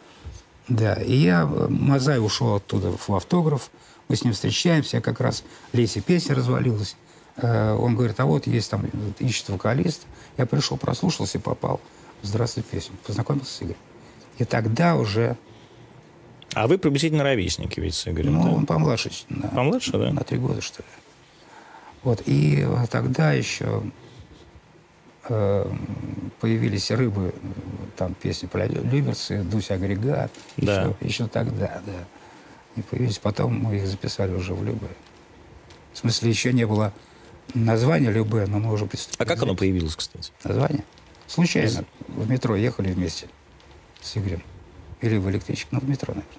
Да, 0.68 0.94
и 0.94 1.14
я, 1.14 1.46
Мазай 1.46 2.18
ушел 2.18 2.56
оттуда 2.56 2.92
в 2.92 3.10
автограф, 3.10 3.70
мы 4.08 4.16
с 4.16 4.24
ним 4.24 4.32
встречаемся, 4.32 4.96
я 4.98 5.00
как 5.02 5.20
раз 5.20 5.44
Лесе 5.72 6.00
песня 6.00 6.34
развалилась. 6.34 6.96
Э, 7.36 7.74
он 7.74 7.94
говорит, 7.94 8.18
а 8.20 8.26
вот 8.26 8.46
есть 8.46 8.70
там, 8.70 8.86
ищет 9.18 9.48
вокалист. 9.48 10.06
Я 10.36 10.46
пришел, 10.46 10.76
прослушался, 10.76 11.38
попал 11.38 11.80
в 12.22 12.26
«Здравствуй, 12.26 12.64
песню». 12.64 12.96
Познакомился 13.06 13.52
с 13.52 13.62
Игорем. 13.62 13.76
И 14.38 14.44
тогда 14.44 14.96
уже... 14.96 15.36
А 16.54 16.66
вы 16.66 16.78
приблизительно 16.78 17.22
ровесники 17.22 17.80
ведь 17.80 17.94
с 17.94 18.08
Игорем, 18.08 18.34
Ну, 18.34 18.42
да? 18.44 18.50
он 18.50 18.66
помладше. 18.66 19.10
На, 19.28 19.48
помладше, 19.48 19.92
да? 19.92 20.12
На 20.12 20.22
три 20.22 20.38
года, 20.38 20.60
что 20.60 20.82
ли. 20.82 20.88
Вот, 22.02 22.22
и 22.26 22.66
тогда 22.90 23.32
еще 23.32 23.82
э, 25.28 25.70
появились 26.40 26.90
рыбы, 26.90 27.34
там 27.96 28.14
песни 28.14 28.46
про 28.46 28.66
Люберцы, 28.66 29.42
Дуся 29.42 29.74
Агрегат, 29.74 30.30
да. 30.56 30.82
еще, 30.82 30.96
еще 31.00 31.26
тогда, 31.26 31.82
да. 31.84 32.04
И 32.76 32.82
появились, 32.82 33.18
потом 33.18 33.58
мы 33.58 33.76
их 33.76 33.86
записали 33.86 34.32
уже 34.34 34.54
в 34.54 34.64
Любе. 34.64 34.88
В 35.92 35.98
смысле, 35.98 36.30
еще 36.30 36.52
не 36.52 36.66
было 36.66 36.92
названия 37.54 38.10
Любе, 38.10 38.46
но 38.46 38.58
мы 38.58 38.72
уже 38.72 38.86
приступили. 38.86 39.22
А 39.22 39.26
как 39.26 39.42
оно 39.42 39.56
появилось, 39.56 39.96
кстати? 39.96 40.30
Название? 40.44 40.84
Случайно. 41.26 41.84
В 42.06 42.30
метро 42.30 42.56
ехали 42.56 42.92
вместе 42.92 43.28
с 44.00 44.16
Игорем. 44.16 44.42
Или 45.00 45.16
в 45.16 45.28
электричке, 45.30 45.68
ну, 45.70 45.80
в 45.80 45.88
метро, 45.88 46.14
наверное. 46.14 46.38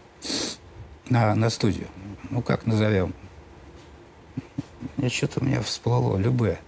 На, 1.09 1.35
на 1.35 1.49
студию. 1.49 1.87
Ну, 2.29 2.41
как 2.41 2.65
назовем? 2.65 3.13
Я 4.97 5.09
что-то 5.09 5.41
у 5.41 5.43
меня 5.43 5.61
всплыло. 5.61 6.17
Любе. 6.17 6.59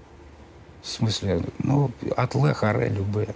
В 0.82 0.88
смысле, 0.88 1.44
ну, 1.60 1.92
от 2.18 2.36
Ле, 2.36 2.54
Харе, 2.54 2.90
Любе. 2.90 3.30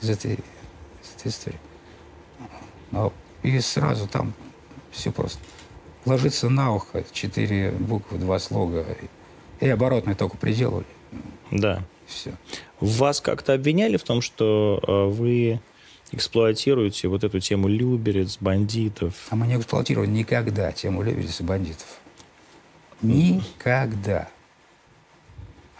Из 0.00 0.10
этой, 0.10 0.34
из 0.34 1.14
этой 1.16 1.28
истории. 1.28 1.58
И 3.42 3.60
сразу 3.60 4.06
там 4.06 4.32
все 4.90 5.12
просто. 5.12 5.40
Ложится 6.04 6.48
на 6.48 6.74
ухо 6.74 7.04
четыре 7.12 7.70
буквы, 7.72 8.18
два 8.18 8.38
слога. 8.38 8.84
И 9.60 9.68
оборотные 9.68 10.14
только 10.14 10.36
приделали. 10.36 10.86
Да. 11.50 11.82
Все. 12.06 12.32
Вас 12.80 13.20
как-то 13.20 13.54
обвиняли 13.54 13.96
в 13.96 14.02
том, 14.02 14.22
что 14.22 14.80
э, 14.82 15.04
вы 15.12 15.60
эксплуатируете 16.12 17.08
вот 17.08 17.22
эту 17.22 17.38
тему 17.40 17.68
люберец, 17.68 18.38
бандитов? 18.40 19.26
А 19.30 19.36
мы 19.36 19.46
не 19.46 19.56
эксплуатировали 19.56 20.08
никогда 20.08 20.72
тему 20.72 21.02
люберец 21.02 21.40
и 21.40 21.42
бандитов. 21.42 21.98
Никогда. 23.02 24.28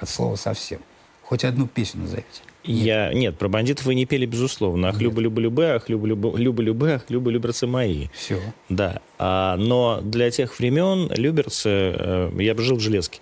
От 0.01 0.09
слова 0.09 0.37
совсем. 0.37 0.81
Хоть 1.23 1.45
одну 1.45 1.67
песню 1.67 2.03
назовите. 2.03 2.43
Я... 2.65 3.13
Нет, 3.15 3.39
про 3.39 3.49
бандитов 3.49 3.87
вы 3.87 3.95
не 3.95 4.05
пели, 4.05 4.27
безусловно. 4.27 4.89
Ах, 4.89 5.01
люба, 5.01 5.21
люба, 5.21 5.41
любе, 5.41 5.75
ах, 5.77 5.89
люба, 5.89 6.07
люба, 6.07 6.37
люба, 6.37 6.63
любе, 6.63 6.95
ах, 6.95 7.03
люба, 7.09 7.31
люберцы 7.31 7.67
мои. 7.67 8.09
Все. 8.13 8.41
Да. 8.69 9.01
А, 9.19 9.57
но 9.57 10.01
для 10.03 10.31
тех 10.31 10.59
времен 10.59 11.11
люберцы... 11.15 11.69
Э, 11.69 12.31
я 12.39 12.55
бы 12.55 12.63
жил 12.63 12.77
в 12.77 12.81
Железке. 12.81 13.21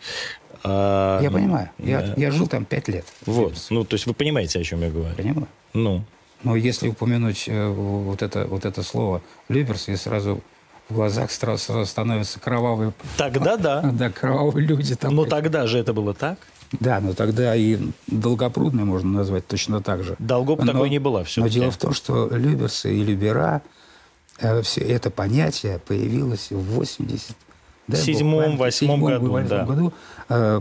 А, 0.64 1.20
я 1.20 1.31
понимаю. 1.31 1.70
Я, 1.79 2.14
я 2.16 2.31
жил 2.33 2.49
там 2.49 2.64
пять 2.64 2.89
лет. 2.89 3.07
Вот. 3.24 3.55
Ну, 3.70 3.85
то 3.85 3.95
есть 3.95 4.07
вы 4.07 4.14
понимаете, 4.14 4.59
о 4.59 4.64
чем 4.64 4.81
я 4.83 4.91
говорю? 4.91 5.14
Понимаю. 5.14 5.49
Ну. 5.74 6.05
Но 6.43 6.57
если 6.57 6.89
упомянуть 6.89 7.45
э, 7.47 7.68
вот, 7.68 8.22
это, 8.22 8.47
вот 8.47 8.64
это 8.64 8.83
слово 8.83 9.22
«люберс», 9.49 9.89
я 9.89 9.97
сразу 9.97 10.41
в 10.89 10.95
глазах 10.95 11.31
сразу 11.31 11.85
становятся 11.85 12.41
кровавые... 12.41 12.93
Тогда 13.16 13.57
да. 13.57 13.83
Да, 13.83 14.11
кровавые 14.11 14.66
люди. 14.66 14.95
Там. 14.95 15.14
Но 15.14 15.24
тогда 15.24 15.66
же 15.66 15.79
это 15.79 15.93
было 15.93 16.14
так? 16.14 16.39
Да, 16.73 17.01
но 17.01 17.14
тогда 17.14 17.55
и 17.55 17.79
Долгопрудный 18.07 18.85
можно 18.85 19.11
назвать 19.11 19.47
точно 19.47 19.83
так 19.83 20.03
же. 20.03 20.17
Долгоп 20.19 20.61
но, 20.62 20.73
такой 20.73 20.91
не 20.91 20.99
было 20.99 21.25
все 21.25 21.41
Но 21.41 21.49
дело 21.49 21.71
в 21.71 21.77
том, 21.77 21.93
что 21.93 22.29
Люберсы 22.29 22.95
и 22.95 23.05
Любера, 23.05 23.62
э, 24.39 24.62
все 24.62 24.81
это 24.81 25.11
понятие 25.11 25.79
появилось 25.79 26.51
в 26.51 26.61
80 26.61 27.37
в 27.89 27.97
седьмом, 27.97 28.57
восьмом 28.57 29.05
году. 29.05 29.39
Да. 29.49 29.64
году 29.64 29.93
э, 30.29 30.61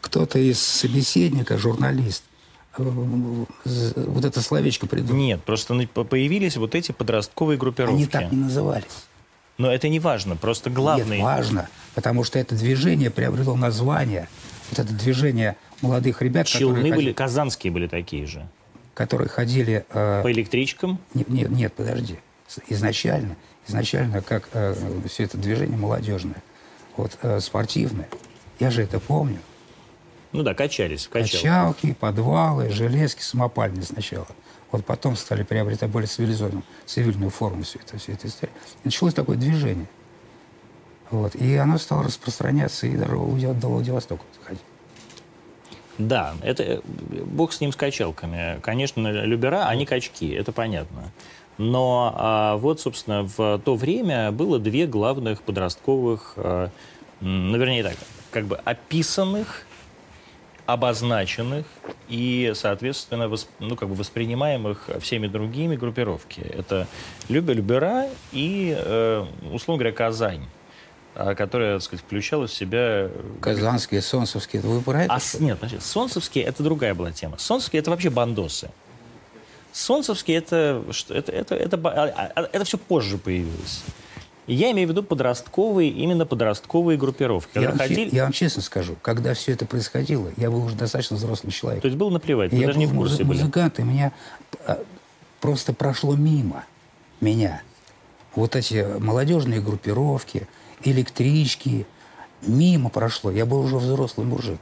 кто-то 0.00 0.38
из 0.38 0.60
собеседника, 0.60 1.58
журналист, 1.58 2.24
э, 2.78 2.82
вот 2.84 4.24
это 4.24 4.40
словечко 4.40 4.86
придумал. 4.86 5.20
Нет, 5.20 5.42
просто 5.42 5.74
появились 5.86 6.56
вот 6.56 6.74
эти 6.74 6.92
подростковые 6.92 7.58
группировки. 7.58 7.94
Они 7.94 8.06
так 8.06 8.30
не 8.32 8.38
назывались. 8.38 9.06
Но 9.58 9.70
это 9.70 9.88
не 9.88 10.00
важно, 10.00 10.36
просто 10.36 10.70
главное... 10.70 11.18
Нет, 11.18 11.24
важно, 11.24 11.68
потому 11.94 12.24
что 12.24 12.38
это 12.38 12.54
движение 12.54 13.10
приобрело 13.10 13.54
название. 13.54 14.28
Вот 14.72 14.78
это 14.78 14.94
движение 14.94 15.58
молодых 15.82 16.22
ребят, 16.22 16.46
Челны 16.46 16.76
которые... 16.76 16.94
были, 16.94 17.12
казанские 17.12 17.70
были 17.70 17.88
такие 17.88 18.24
же. 18.26 18.48
Которые 18.94 19.28
ходили... 19.28 19.84
Э... 19.90 20.22
По 20.22 20.32
электричкам? 20.32 20.98
Нет, 21.12 21.28
нет, 21.28 21.50
нет, 21.50 21.74
подожди. 21.74 22.18
Изначально, 22.68 23.36
изначально 23.68 24.22
как 24.22 24.48
э, 24.54 24.74
все 25.10 25.24
это 25.24 25.36
движение 25.36 25.76
молодежное 25.76 26.42
вот, 26.96 27.18
э, 27.20 27.40
спортивные. 27.40 28.08
Я 28.60 28.70
же 28.70 28.82
это 28.82 28.98
помню. 28.98 29.40
Ну 30.32 30.42
да, 30.42 30.54
качались. 30.54 31.06
Качалки, 31.06 31.36
качалки 31.36 31.92
подвалы, 31.92 32.70
железки, 32.70 33.20
самопальные 33.20 33.82
сначала. 33.82 34.28
Вот 34.70 34.86
потом 34.86 35.16
стали 35.16 35.42
приобретать 35.42 35.90
более 35.90 36.08
цивилизованную, 36.08 36.64
цивильную 36.86 37.30
форму 37.30 37.62
все 37.62 37.78
это, 37.78 37.98
все 37.98 38.12
это 38.12 38.28
началось 38.84 39.12
такое 39.12 39.36
движение. 39.36 39.86
Вот. 41.12 41.36
И 41.36 41.54
оно 41.56 41.76
стало 41.76 42.04
распространяться 42.04 42.86
и 42.86 42.96
даже 42.96 43.14
до 43.14 43.68
Владивостока 43.68 44.24
заходить. 44.40 44.62
Да, 45.98 46.34
это 46.42 46.62
э, 46.62 46.80
бог 47.26 47.52
с 47.52 47.60
ним 47.60 47.70
с 47.70 47.76
качалками. 47.76 48.58
Конечно, 48.62 49.08
любера, 49.08 49.66
они 49.68 49.84
качки, 49.84 50.30
это 50.30 50.52
понятно. 50.52 51.12
Но 51.58 52.14
а, 52.16 52.56
вот, 52.56 52.80
собственно, 52.80 53.24
в 53.24 53.60
то 53.62 53.76
время 53.76 54.32
было 54.32 54.58
две 54.58 54.86
главных 54.86 55.42
подростковых, 55.42 56.32
а, 56.36 56.70
ну, 57.20 57.58
вернее 57.58 57.82
так, 57.82 57.96
как 58.30 58.46
бы 58.46 58.56
описанных, 58.56 59.66
обозначенных 60.64 61.66
и, 62.08 62.52
соответственно, 62.54 63.28
восп, 63.28 63.50
ну, 63.58 63.76
как 63.76 63.90
бы 63.90 63.94
воспринимаемых 63.94 64.88
всеми 65.00 65.26
другими 65.26 65.76
группировки. 65.76 66.40
Это 66.40 66.88
Любя 67.28 67.52
Любера 67.52 68.06
и, 68.32 68.74
э, 68.74 69.26
условно 69.52 69.80
говоря, 69.80 69.94
Казань 69.94 70.46
которая, 71.14 71.74
так 71.74 71.82
сказать, 71.82 72.04
включала 72.04 72.46
в 72.46 72.52
себя... 72.52 73.08
Э, 73.08 73.10
Казанские, 73.40 74.00
Солнцевские, 74.02 74.62
вы 74.62 74.80
про 74.80 75.04
это? 75.04 75.14
А, 75.14 75.20
нет, 75.40 75.58
значит, 75.58 75.82
Солнцевские— 75.82 76.44
это 76.46 76.62
другая 76.62 76.94
была 76.94 77.12
тема. 77.12 77.36
Солнцевские— 77.38 77.80
это 77.82 77.90
вообще 77.90 78.10
бандосы. 78.10 78.70
Солнцевский 79.72 80.34
это, 80.34 80.84
это, 81.08 81.32
это, 81.32 81.54
это, 81.54 81.54
это, 81.54 82.32
а, 82.34 82.48
это 82.52 82.64
все 82.64 82.76
позже 82.76 83.16
появилось. 83.16 83.82
я 84.46 84.70
имею 84.72 84.88
в 84.88 84.90
виду 84.90 85.02
подростковые, 85.02 85.90
именно 85.90 86.26
подростковые 86.26 86.98
группировки. 86.98 87.58
Я, 87.58 87.72
ходили... 87.72 88.14
я 88.14 88.24
вам 88.24 88.32
честно 88.32 88.60
скажу, 88.62 88.96
когда 89.00 89.32
все 89.34 89.52
это 89.52 89.64
происходило, 89.64 90.30
я 90.36 90.50
был 90.50 90.64
уже 90.64 90.76
достаточно 90.76 91.16
взрослый 91.16 91.52
человек. 91.52 91.82
То 91.82 91.86
есть 91.86 91.96
было 91.96 92.10
наплевать, 92.10 92.52
я 92.52 92.66
даже 92.66 92.78
не 92.78 92.86
в 92.86 92.94
курсе 92.94 93.22
музы- 93.22 93.24
музыкант, 93.24 93.78
и 93.78 93.82
меня 93.82 94.12
а, 94.66 94.82
просто 95.40 95.72
прошло 95.72 96.16
мимо 96.16 96.64
меня. 97.20 97.62
Вот 98.34 98.56
эти 98.56 98.86
молодежные 98.98 99.60
группировки, 99.60 100.48
электрички, 100.84 101.86
мимо 102.42 102.90
прошло. 102.90 103.30
Я 103.30 103.46
был 103.46 103.60
уже 103.60 103.76
взрослый 103.76 104.26
мужик. 104.26 104.60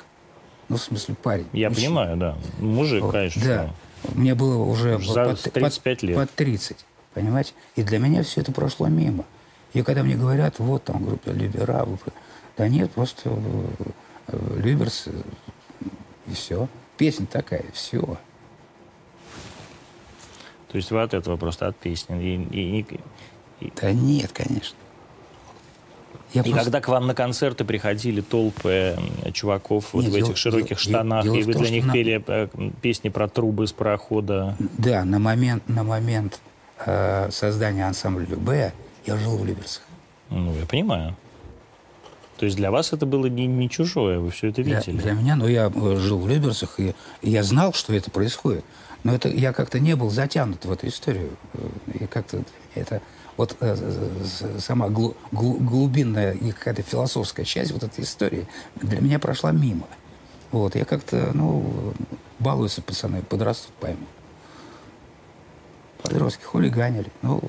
Ну, 0.68 0.76
в 0.76 0.82
смысле, 0.82 1.16
парень. 1.20 1.46
Я 1.52 1.68
мужчина. 1.68 1.86
понимаю, 1.88 2.16
да. 2.16 2.38
Мужик, 2.58 3.02
вот, 3.02 3.12
конечно. 3.12 3.42
Да. 3.44 3.74
Мне 4.14 4.34
было 4.34 4.62
уже 4.62 4.98
За 5.00 5.24
под, 5.24 5.40
35 5.40 5.82
под, 5.82 6.02
лет. 6.02 6.16
под 6.16 6.30
30, 6.30 6.76
понимаете? 7.12 7.52
И 7.76 7.82
для 7.82 7.98
меня 7.98 8.22
все 8.22 8.40
это 8.40 8.52
прошло 8.52 8.86
мимо. 8.86 9.24
И 9.72 9.82
когда 9.82 10.02
мне 10.02 10.16
говорят, 10.16 10.58
вот 10.58 10.84
там 10.84 11.04
группа 11.04 11.30
Либера, 11.30 11.86
да 12.56 12.68
нет, 12.68 12.90
просто 12.92 13.30
э, 14.28 14.56
Люберс, 14.56 15.08
и 16.26 16.32
все. 16.34 16.68
Песня 16.96 17.26
такая, 17.26 17.64
все. 17.72 18.18
То 20.68 20.76
есть 20.76 20.90
вы 20.90 21.02
от 21.02 21.14
этого 21.14 21.36
просто 21.36 21.66
от 21.66 21.76
песни? 21.76 22.22
И, 22.22 22.80
и, 22.80 23.00
и... 23.60 23.72
Да 23.80 23.92
нет, 23.92 24.30
конечно. 24.32 24.76
Я 26.32 26.42
и 26.42 26.44
просто... 26.44 26.64
когда 26.64 26.80
к 26.80 26.88
вам 26.88 27.06
на 27.06 27.14
концерты 27.14 27.64
приходили 27.64 28.20
толпы 28.20 28.96
чуваков 29.32 29.92
вот 29.92 30.04
Нет, 30.04 30.12
в 30.12 30.14
этих 30.14 30.24
дело, 30.26 30.36
широких 30.36 30.68
дело, 30.68 30.78
штанах, 30.78 31.24
дело 31.24 31.34
и 31.36 31.42
вы 31.42 31.52
том, 31.52 31.62
для 31.62 31.70
них 31.70 31.86
на... 31.86 31.92
пели 31.92 32.24
э, 32.26 32.48
песни 32.80 33.08
про 33.08 33.28
трубы 33.28 33.66
с 33.66 33.72
парохода. 33.72 34.56
Да, 34.78 35.04
на 35.04 35.18
момент, 35.18 35.68
на 35.68 35.82
момент 35.82 36.40
э, 36.86 37.30
создания 37.30 37.86
ансамбля 37.86 38.26
Любе 38.26 38.72
Я 39.06 39.16
жил 39.16 39.36
в 39.36 39.44
Люберцах. 39.44 39.82
Ну, 40.30 40.54
я 40.54 40.66
понимаю. 40.66 41.16
То 42.36 42.46
есть 42.46 42.56
для 42.56 42.70
вас 42.70 42.92
это 42.92 43.04
было 43.04 43.26
не, 43.26 43.46
не 43.46 43.68
чужое, 43.68 44.18
вы 44.18 44.30
все 44.30 44.48
это 44.48 44.62
видели? 44.62 44.92
Для, 44.92 45.02
для 45.02 45.12
меня, 45.12 45.36
ну, 45.36 45.46
я 45.48 45.70
э, 45.74 45.96
жил 45.96 46.20
в 46.20 46.28
Люберцах, 46.28 46.78
и, 46.78 46.94
и 47.22 47.30
я 47.30 47.42
знал, 47.42 47.72
что 47.72 47.92
это 47.92 48.10
происходит. 48.10 48.64
Но 49.02 49.14
это 49.14 49.28
я 49.28 49.52
как-то 49.52 49.80
не 49.80 49.96
был 49.96 50.10
затянут 50.10 50.64
в 50.64 50.72
эту 50.72 50.86
историю. 50.88 51.30
И 51.92 52.06
как-то 52.06 52.42
это 52.74 53.02
вот 53.40 53.56
э, 53.60 53.74
сама 54.58 54.90
глу, 54.90 55.16
глу, 55.32 55.54
глубинная 55.54 56.32
и 56.32 56.52
какая-то 56.52 56.82
философская 56.82 57.46
часть 57.46 57.72
вот 57.72 57.82
этой 57.82 58.04
истории 58.04 58.46
для 58.74 59.00
меня 59.00 59.18
прошла 59.18 59.50
мимо. 59.50 59.86
Вот, 60.52 60.74
я 60.74 60.84
как-то, 60.84 61.30
ну, 61.32 61.94
балуются 62.38 62.82
пацаны, 62.82 63.22
подрастут, 63.22 63.72
пойму. 63.80 64.04
Подростки 66.02 66.44
хулиганили, 66.44 67.10
ну, 67.22 67.40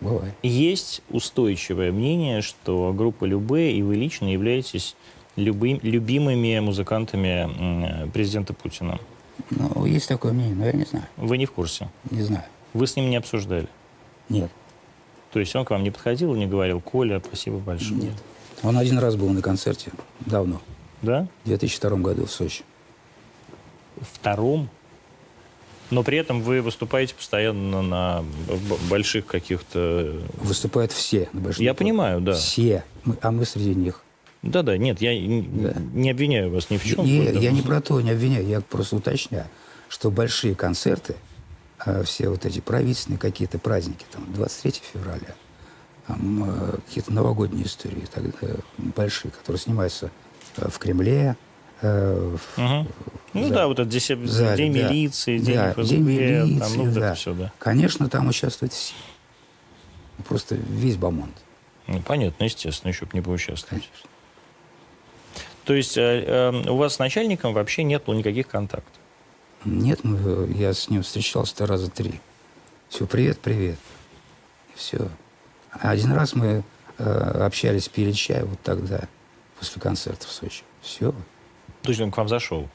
бывает. 0.00 0.32
Есть 0.42 1.02
устойчивое 1.10 1.92
мнение, 1.92 2.40
что 2.40 2.94
группа 2.96 3.26
Любе 3.26 3.72
и 3.72 3.82
вы 3.82 3.96
лично 3.96 4.32
являетесь 4.32 4.96
любым, 5.36 5.80
любимыми 5.82 6.58
музыкантами 6.60 8.08
президента 8.10 8.54
Путина. 8.54 8.98
Ну, 9.50 9.84
есть 9.84 10.08
такое 10.08 10.32
мнение, 10.32 10.54
но 10.54 10.64
я 10.64 10.72
не 10.72 10.84
знаю. 10.84 11.04
Вы 11.18 11.36
не 11.36 11.44
в 11.44 11.52
курсе? 11.52 11.90
Не 12.10 12.22
знаю. 12.22 12.44
Вы 12.72 12.86
с 12.86 12.96
ним 12.96 13.10
не 13.10 13.16
обсуждали? 13.16 13.68
Нет. 14.30 14.50
То 15.36 15.40
есть 15.40 15.54
он 15.54 15.66
к 15.66 15.70
вам 15.70 15.82
не 15.82 15.90
подходил 15.90 16.34
и 16.34 16.38
не 16.38 16.46
говорил, 16.46 16.80
Коля, 16.80 17.22
спасибо 17.22 17.58
большое? 17.58 18.00
Нет. 18.00 18.14
Он 18.62 18.78
один 18.78 18.98
раз 18.98 19.16
был 19.16 19.28
на 19.28 19.42
концерте, 19.42 19.92
давно. 20.20 20.62
Да? 21.02 21.28
В 21.44 21.48
2002 21.48 21.90
году 21.98 22.24
в 22.24 22.30
Сочи. 22.30 22.64
Втором? 24.00 24.70
Но 25.90 26.02
при 26.02 26.16
этом 26.16 26.40
вы 26.40 26.62
выступаете 26.62 27.14
постоянно 27.14 27.82
на 27.82 28.24
больших 28.88 29.26
каких-то... 29.26 30.22
Выступают 30.38 30.92
все 30.92 31.28
на 31.34 31.42
больших. 31.42 31.60
Я 31.60 31.74
понимаю, 31.74 32.22
да. 32.22 32.32
Все. 32.32 32.82
Мы, 33.04 33.18
а 33.20 33.30
мы 33.30 33.44
среди 33.44 33.74
них. 33.74 34.02
Да-да, 34.40 34.78
нет, 34.78 35.02
я 35.02 35.10
да. 35.10 35.74
не 35.92 36.12
обвиняю 36.12 36.50
вас 36.50 36.70
ни 36.70 36.78
в 36.78 36.84
чем. 36.86 37.04
Не, 37.04 37.26
я 37.26 37.50
не 37.50 37.60
про 37.60 37.82
то 37.82 38.00
не 38.00 38.12
обвиняю, 38.12 38.46
я 38.46 38.62
просто 38.62 38.96
уточняю, 38.96 39.48
что 39.90 40.10
большие 40.10 40.54
концерты, 40.54 41.14
все 42.04 42.28
вот 42.28 42.44
эти 42.44 42.60
правительственные 42.60 43.18
какие-то 43.18 43.58
праздники, 43.58 44.04
там, 44.10 44.24
23 44.32 44.82
февраля, 44.92 45.34
там, 46.06 46.44
а, 46.44 46.78
какие-то 46.86 47.12
новогодние 47.12 47.66
истории, 47.66 48.06
тогда 48.12 48.32
большие, 48.78 49.30
которые 49.30 49.60
снимаются 49.60 50.10
в 50.56 50.78
Кремле, 50.78 51.36
в, 51.82 52.40
угу. 52.56 52.88
Ну 53.34 53.48
да, 53.50 53.66
вот 53.66 53.78
это 53.78 53.90
здесь 53.90 54.06
зале, 54.06 54.56
День 54.56 54.72
да. 54.72 54.88
милиции, 54.88 55.38
День 55.38 55.56
да, 55.56 55.72
ФСБ, 55.72 55.84
День 55.84 56.02
милиции, 56.02 56.58
там, 56.58 56.72
ну, 56.76 56.92
да. 56.92 57.06
это 57.08 57.14
все, 57.14 57.34
да. 57.34 57.52
Конечно, 57.58 58.08
там 58.08 58.28
участвуют 58.28 58.72
все. 58.72 58.94
Просто 60.26 60.54
весь 60.54 60.96
бомонд. 60.96 61.34
Ну, 61.86 62.00
понятно, 62.00 62.44
естественно, 62.44 62.90
еще 62.90 63.04
бы 63.04 63.10
не 63.12 63.20
поучаствовать. 63.20 63.84
Конечно. 63.84 64.10
То 65.66 65.74
есть 65.74 65.98
э, 65.98 66.24
э, 66.26 66.70
у 66.70 66.76
вас 66.76 66.94
с 66.94 66.98
начальником 66.98 67.52
вообще 67.52 67.82
нет 67.82 68.06
никаких 68.06 68.48
контактов? 68.48 68.94
Нет, 69.66 70.04
мы, 70.04 70.48
я 70.52 70.72
с 70.72 70.88
ним 70.88 71.02
встречался 71.02 71.66
раза 71.66 71.90
три. 71.90 72.20
Все, 72.88 73.04
привет, 73.04 73.40
привет. 73.40 73.78
И 74.72 74.78
все. 74.78 75.08
Один 75.72 76.12
раз 76.12 76.34
мы 76.34 76.62
э, 76.98 77.04
общались, 77.44 77.88
пили 77.88 78.12
чай 78.12 78.44
вот 78.44 78.60
тогда, 78.62 79.08
после 79.58 79.82
концерта 79.82 80.28
в 80.28 80.30
Сочи. 80.30 80.62
Все. 80.82 81.12
То 81.82 81.88
есть 81.88 82.00
он 82.00 82.12
к 82.12 82.16
вам 82.16 82.28
зашел? 82.28 82.68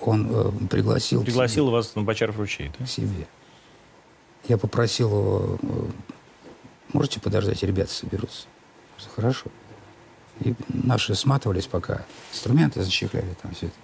Он 0.00 0.28
э, 0.28 0.50
пригласил. 0.68 1.22
Пригласил 1.22 1.70
вас 1.70 1.94
на 1.94 2.02
Бочаров 2.02 2.38
ручей, 2.38 2.72
да? 2.76 2.84
К 2.84 2.88
себе. 2.88 3.28
Я 4.48 4.58
попросил 4.58 5.10
его, 5.10 5.58
э, 5.62 5.86
можете 6.92 7.20
подождать, 7.20 7.62
ребята 7.62 7.92
соберутся. 7.92 8.48
Хорошо. 9.14 9.46
И 10.40 10.56
наши 10.68 11.14
сматывались 11.14 11.68
пока. 11.68 12.04
Инструменты 12.32 12.82
зачехляли 12.82 13.36
там 13.40 13.54
все 13.54 13.66
это. 13.66 13.76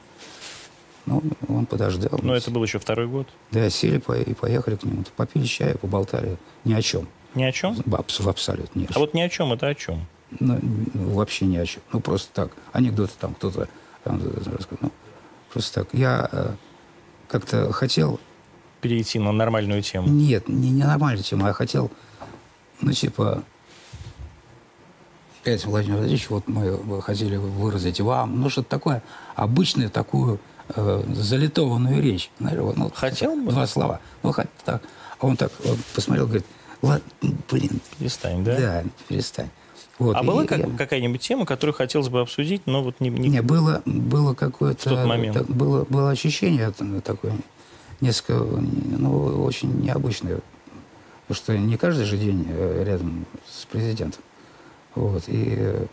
Ну, 1.06 1.22
он 1.48 1.66
подождал. 1.66 2.18
Но 2.22 2.34
это 2.34 2.50
был 2.50 2.62
еще 2.62 2.78
второй 2.78 3.06
год? 3.06 3.28
Да, 3.50 3.68
сели 3.68 3.96
и 3.96 4.34
поехали 4.34 4.76
к 4.76 4.84
нему. 4.84 5.04
Попили 5.16 5.44
чаю, 5.44 5.78
поболтали. 5.78 6.38
Ни 6.64 6.72
о 6.72 6.80
чем. 6.80 7.08
Ни 7.34 7.42
о 7.42 7.52
чем? 7.52 7.76
Абс, 7.92 8.20
в 8.20 8.28
абсолютно 8.28 8.82
чем. 8.82 8.92
А 8.94 8.98
вот 8.98 9.12
ни 9.12 9.20
о 9.20 9.28
чем 9.28 9.52
это 9.52 9.66
о 9.66 9.74
чем? 9.74 10.06
Ну, 10.40 10.58
ну 10.62 11.10
вообще 11.10 11.44
ни 11.46 11.56
о 11.56 11.66
чем. 11.66 11.82
Ну, 11.92 12.00
просто 12.00 12.32
так. 12.32 12.52
Анекдоты 12.72 13.12
там 13.20 13.34
кто-то 13.34 13.68
там, 14.02 14.20
ну, 14.80 14.90
просто 15.52 15.84
так. 15.84 15.94
Я 15.94 16.28
э, 16.30 16.50
как-то 17.28 17.72
хотел... 17.72 18.20
Перейти 18.80 19.18
на 19.18 19.32
нормальную 19.32 19.82
тему? 19.82 20.08
Нет, 20.08 20.48
не, 20.48 20.70
не 20.70 20.84
нормальную 20.84 21.24
тему. 21.24 21.46
Я 21.46 21.52
хотел, 21.54 21.90
ну, 22.80 22.92
типа, 22.92 23.42
опять, 25.40 25.64
Владимир 25.64 25.96
Владимирович, 25.96 26.30
вот 26.30 26.46
мы 26.48 27.02
хотели 27.02 27.36
выразить 27.36 28.00
вам, 28.00 28.40
ну, 28.40 28.50
что-то 28.50 28.68
такое, 28.68 29.02
обычную 29.36 29.90
такую 29.90 30.38
э, 30.68 31.02
залитованную 31.14 32.02
речь. 32.02 32.30
Знаешь, 32.38 32.58
вот, 32.58 32.76
ну, 32.76 32.90
Хотел 32.94 33.36
бы? 33.36 33.50
Два 33.50 33.66
слова. 33.66 34.00
Ну, 34.22 34.32
хоть 34.32 34.46
так. 34.64 34.82
А 35.18 35.26
он 35.26 35.36
так 35.36 35.52
он 35.64 35.76
посмотрел, 35.94 36.26
говорит, 36.26 36.46
ладно, 36.82 37.04
блин. 37.50 37.80
Перестань, 37.98 38.44
да? 38.44 38.56
Да, 38.58 38.84
перестань. 39.08 39.50
Вот, 39.98 40.16
а 40.16 40.22
была 40.22 40.44
как, 40.44 40.58
я... 40.58 40.66
какая-нибудь 40.76 41.20
тема, 41.20 41.46
которую 41.46 41.74
хотелось 41.74 42.08
бы 42.08 42.20
обсудить, 42.20 42.62
но 42.66 42.82
вот 42.82 42.98
не... 43.00 43.10
Не, 43.10 43.28
не 43.28 43.42
было, 43.42 43.80
было 43.84 44.34
какое-то... 44.34 44.90
Тот 44.90 45.06
момент. 45.06 45.36
Так, 45.36 45.46
было, 45.46 45.84
было 45.84 46.10
ощущение 46.10 46.72
такое, 47.04 47.32
несколько, 48.00 48.34
ну, 48.34 49.44
очень 49.44 49.80
необычное. 49.80 50.40
Потому 51.26 51.36
что 51.36 51.56
не 51.56 51.76
каждый 51.76 52.04
же 52.04 52.18
день 52.18 52.46
э, 52.48 52.84
рядом 52.84 53.24
с 53.48 53.64
президентом. 53.66 54.22
Вот, 54.96 55.24
и 55.28 55.54
э, 55.56 55.86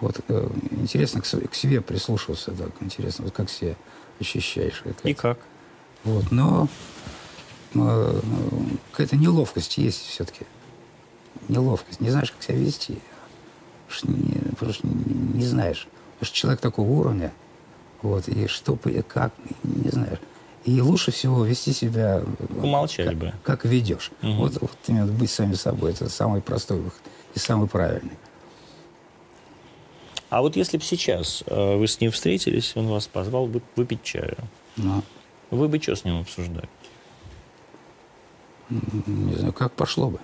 вот 0.00 0.20
э, 0.28 0.48
интересно 0.72 1.22
к, 1.22 1.24
к 1.24 1.54
себе 1.54 1.80
прислушиваться, 1.80 2.52
так, 2.52 2.70
интересно, 2.80 3.24
вот 3.24 3.34
как 3.34 3.48
себя 3.50 3.74
ощущаешь. 4.20 4.82
Как 4.84 5.04
и 5.04 5.14
как? 5.14 5.38
Вот, 6.04 6.30
но 6.30 6.68
э, 7.74 8.20
какая-то 8.92 9.16
неловкость 9.16 9.78
есть 9.78 10.06
все-таки. 10.06 10.46
Неловкость. 11.48 12.00
Не 12.00 12.10
знаешь, 12.10 12.30
как 12.30 12.42
себя 12.42 12.56
вести. 12.56 12.98
Не, 14.04 14.54
просто 14.56 14.86
не, 14.86 15.38
не 15.38 15.44
знаешь. 15.44 15.88
Потому 16.14 16.26
что 16.26 16.36
человек 16.36 16.60
такого 16.60 16.88
уровня, 16.88 17.32
вот, 18.02 18.28
и 18.28 18.46
что, 18.46 18.78
и 18.84 19.02
как, 19.02 19.32
не 19.62 19.90
знаешь. 19.90 20.18
И 20.64 20.80
лучше 20.80 21.10
всего 21.10 21.44
вести 21.44 21.72
себя... 21.72 22.22
Умолчали 22.62 23.08
как, 23.08 23.16
бы. 23.16 23.34
Как 23.42 23.64
ведешь. 23.64 24.10
Угу. 24.22 24.32
Вот, 24.32 24.60
вот 24.60 24.76
именно 24.86 25.06
быть 25.06 25.30
самим 25.30 25.54
собой. 25.54 25.92
Это 25.92 26.08
самый 26.10 26.42
простой 26.42 26.78
выход 26.78 27.00
и 27.34 27.38
самый 27.38 27.66
правильный. 27.66 28.18
А 30.30 30.42
вот 30.42 30.54
если 30.54 30.78
бы 30.78 30.84
сейчас 30.84 31.42
э, 31.46 31.76
вы 31.76 31.88
с 31.88 32.00
ним 32.00 32.12
встретились, 32.12 32.76
он 32.76 32.86
вас 32.86 33.08
позвал 33.08 33.46
бы 33.46 33.60
выпить 33.74 34.04
чаю, 34.04 34.36
ну. 34.76 35.02
вы 35.50 35.68
бы 35.68 35.82
что 35.82 35.96
с 35.96 36.04
ним 36.04 36.20
обсуждали? 36.20 36.68
Не 38.70 39.34
знаю, 39.34 39.52
как 39.52 39.72
пошло 39.72 40.08
бы. 40.08 40.20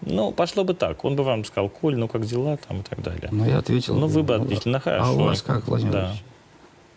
Ну, 0.00 0.32
пошло 0.32 0.64
бы 0.64 0.72
так. 0.72 1.04
Он 1.04 1.16
бы 1.16 1.22
вам 1.22 1.44
сказал, 1.44 1.68
Коль, 1.68 1.96
ну 1.96 2.08
как 2.08 2.24
дела 2.24 2.56
там 2.56 2.80
и 2.80 2.82
так 2.82 3.02
далее. 3.02 3.28
Ну, 3.30 3.44
я 3.44 3.58
ответил. 3.58 3.94
Ну, 3.94 4.06
вы 4.06 4.22
бы 4.22 4.36
ответили, 4.36 4.72
ну 4.72 4.80
хорошо. 4.80 5.04
А 5.04 5.12
у 5.12 5.18
вас 5.24 5.42
как, 5.42 5.68
Владимир 5.68 5.92
да. 5.92 6.16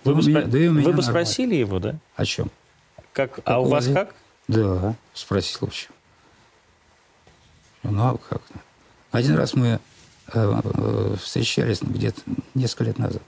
Вы, 0.05 0.15
бы, 0.15 0.21
меня, 0.23 0.41
спро... 0.41 0.49
да 0.49 0.57
вы 0.71 0.93
бы 0.93 1.01
спросили 1.01 1.55
его, 1.55 1.79
да? 1.79 1.97
О 2.15 2.23
чем? 2.23 2.49
Как, 3.11 3.35
как 3.35 3.43
а 3.45 3.59
у 3.59 3.65
вас 3.65 3.87
как? 3.87 4.15
Да, 4.47 4.95
спросил 5.13 5.59
вообще. 5.61 5.89
Ну, 7.83 8.01
а 8.01 8.17
как? 8.17 8.41
Один 9.11 9.35
раз 9.35 9.55
мы 9.55 9.79
встречались 11.17 11.81
где-то 11.81 12.21
несколько 12.53 12.85
лет 12.85 12.99
назад. 12.99 13.21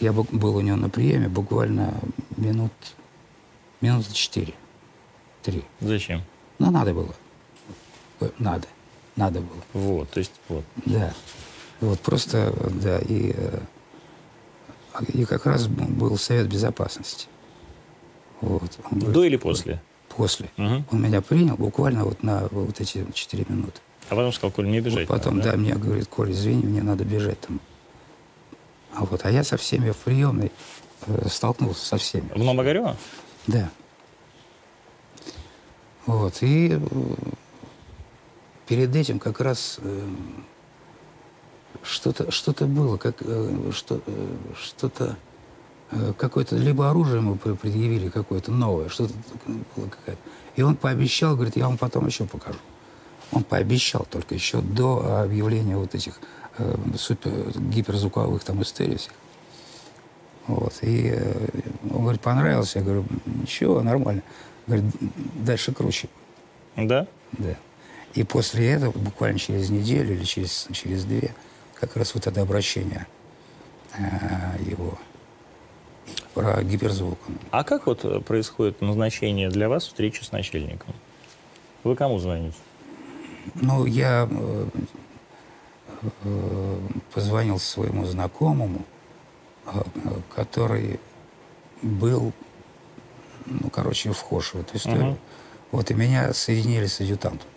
Я 0.00 0.12
был 0.12 0.56
у 0.56 0.60
него 0.60 0.76
на 0.76 0.88
приеме 0.90 1.28
буквально 1.28 1.94
минут, 2.36 2.72
минуты 3.80 4.12
четыре. 4.12 4.54
Три. 5.42 5.64
Зачем? 5.80 6.22
Ну, 6.58 6.70
надо 6.70 6.92
было. 6.94 7.14
Э, 8.20 8.30
надо. 8.38 8.66
Надо 9.16 9.40
было. 9.40 9.62
Вот, 9.72 10.10
то 10.10 10.18
есть 10.18 10.32
вот. 10.48 10.64
Да. 10.86 11.12
Вот 11.80 12.00
просто, 12.00 12.52
да, 12.80 12.98
и, 13.00 13.34
и 15.12 15.24
как 15.24 15.46
раз 15.46 15.66
был 15.66 16.16
Совет 16.16 16.48
Безопасности. 16.48 17.26
Вот. 18.40 18.78
Говорит, 18.90 19.12
До 19.12 19.24
или 19.24 19.36
после? 19.36 19.82
После. 20.08 20.50
Угу. 20.56 20.84
Он 20.90 21.02
меня 21.02 21.20
принял 21.20 21.56
буквально 21.56 22.04
вот 22.04 22.22
на 22.22 22.48
вот 22.50 22.80
эти 22.80 23.04
четыре 23.12 23.44
минуты. 23.48 23.80
А 24.08 24.14
потом 24.14 24.32
сказал, 24.32 24.50
Коль, 24.50 24.66
мне 24.66 24.80
бежать. 24.80 25.08
Вот 25.08 25.18
потом, 25.18 25.38
надо, 25.38 25.50
да? 25.50 25.56
да, 25.56 25.58
мне 25.58 25.74
говорит, 25.74 26.08
Коль, 26.08 26.32
извини, 26.32 26.64
мне 26.64 26.82
надо 26.82 27.04
бежать 27.04 27.40
там. 27.40 27.60
А 28.94 29.04
вот, 29.04 29.24
а 29.24 29.30
я 29.30 29.42
со 29.42 29.56
всеми 29.56 29.90
в 29.90 29.96
приемной 29.96 30.52
э, 31.06 31.28
столкнулся 31.28 31.84
со 31.86 31.96
всеми. 31.96 32.28
В 32.34 32.38
Новогорево? 32.42 32.96
Да. 33.46 33.70
Вот, 36.04 36.42
и 36.42 36.78
э, 36.78 36.78
перед 38.66 38.94
этим 38.94 39.18
как 39.18 39.40
раз 39.40 39.78
э, 39.82 40.08
что-то 41.82 42.30
что 42.30 42.52
было, 42.66 42.96
как 42.96 43.16
э, 43.20 43.70
что, 43.72 44.00
э, 44.06 44.36
что-то 44.60 45.16
э, 45.90 46.12
какое-то, 46.18 46.56
либо 46.56 46.90
оружие 46.90 47.18
ему 47.18 47.36
предъявили 47.36 48.08
какое-то 48.08 48.50
новое, 48.52 48.88
что-то 48.88 49.14
было 49.76 49.88
какая-то. 49.88 50.20
И 50.56 50.62
он 50.62 50.76
пообещал, 50.76 51.34
говорит, 51.34 51.56
я 51.56 51.66
вам 51.66 51.78
потом 51.78 52.06
еще 52.06 52.24
покажу. 52.24 52.58
Он 53.32 53.44
пообещал 53.44 54.06
только 54.10 54.34
еще 54.34 54.60
до 54.60 55.22
объявления 55.22 55.76
вот 55.76 55.94
этих 55.94 56.20
э, 56.58 56.76
супер, 56.96 57.30
гиперзвуковых 57.58 58.44
там 58.44 58.62
историй 58.62 58.96
всех. 58.96 59.12
Вот. 60.46 60.74
И 60.82 61.12
э, 61.14 61.48
он 61.90 62.02
говорит, 62.02 62.20
понравился. 62.20 62.80
Я 62.80 62.84
говорю, 62.84 63.04
ничего, 63.24 63.80
нормально. 63.80 64.22
Говорит, 64.66 64.84
дальше 65.34 65.72
круче. 65.72 66.08
Да? 66.76 67.06
Да. 67.32 67.56
И 68.14 68.24
после 68.24 68.70
этого, 68.70 68.92
буквально 68.92 69.38
через 69.38 69.70
неделю 69.70 70.14
или 70.14 70.24
через, 70.24 70.68
через 70.72 71.04
две, 71.04 71.34
как 71.74 71.96
раз 71.96 72.14
вот 72.14 72.26
это 72.26 72.42
обращение 72.42 73.06
э, 73.96 74.02
его 74.70 74.98
про 76.34 76.62
гиперзвук. 76.62 77.18
А 77.50 77.64
как 77.64 77.86
вот 77.86 78.04
э, 78.04 78.20
происходит 78.20 78.80
назначение 78.80 79.48
для 79.48 79.68
вас 79.68 79.86
встречи 79.86 80.22
с 80.22 80.32
начальником? 80.32 80.94
Вы 81.84 81.96
кому 81.96 82.18
звоните? 82.18 82.56
Ну, 83.54 83.86
я 83.86 84.28
э, 84.30 84.66
э, 86.24 86.78
позвонил 87.14 87.58
своему 87.58 88.04
знакомому, 88.04 88.84
э, 89.66 89.70
который 90.34 91.00
был, 91.82 92.32
ну, 93.46 93.70
короче, 93.70 94.12
вхож 94.12 94.54
в 94.54 94.60
эту 94.60 94.76
историю. 94.76 95.10
Угу. 95.10 95.18
Вот, 95.72 95.90
и 95.90 95.94
меня 95.94 96.32
соединили 96.32 96.86
с 96.86 97.00
адъютантом. 97.00 97.48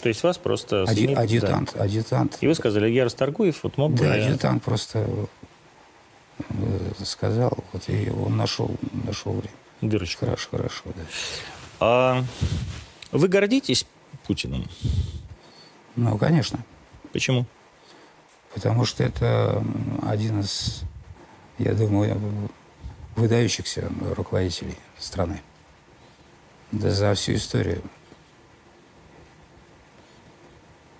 То 0.00 0.08
есть 0.08 0.22
вас 0.22 0.38
просто... 0.38 0.84
Ади, 0.84 1.12
адъютант, 1.12 1.72
да. 1.74 1.84
адъютант. 1.84 2.38
И 2.40 2.46
вы 2.46 2.54
сказали, 2.54 2.88
я 2.90 3.04
Расторгуев, 3.04 3.62
вот 3.62 3.78
мог 3.78 3.92
бы... 3.92 4.04
Да, 4.04 4.14
адъютант 4.14 4.62
просто 4.62 5.08
сказал, 7.02 7.56
вот 7.72 7.88
и 7.88 8.10
он 8.10 8.36
нашел, 8.36 8.70
нашел 9.04 9.32
время. 9.32 9.54
Дырочку. 9.80 10.26
Хорошо, 10.26 10.48
хорошо, 10.50 10.82
да. 10.84 11.02
А 11.80 12.24
вы 13.12 13.28
гордитесь 13.28 13.86
Путиным? 14.26 14.66
Ну, 15.96 16.18
конечно. 16.18 16.64
Почему? 17.12 17.46
Потому 18.54 18.84
что 18.84 19.04
это 19.04 19.64
один 20.02 20.40
из, 20.40 20.82
я 21.58 21.72
думаю, 21.74 22.50
выдающихся 23.14 23.90
руководителей 24.14 24.76
страны. 24.98 25.40
Да 26.72 26.90
за 26.90 27.14
всю 27.14 27.34
историю 27.34 27.82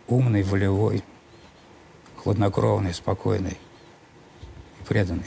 умный, 0.07 0.43
волевой, 0.43 1.03
хладнокровный, 2.17 2.95
спокойный 2.95 3.59
и 4.81 4.85
преданный. 4.85 5.27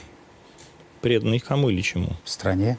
Преданный 1.02 1.40
кому 1.40 1.70
или 1.70 1.82
чему? 1.82 2.12
В 2.24 2.30
стране. 2.30 2.78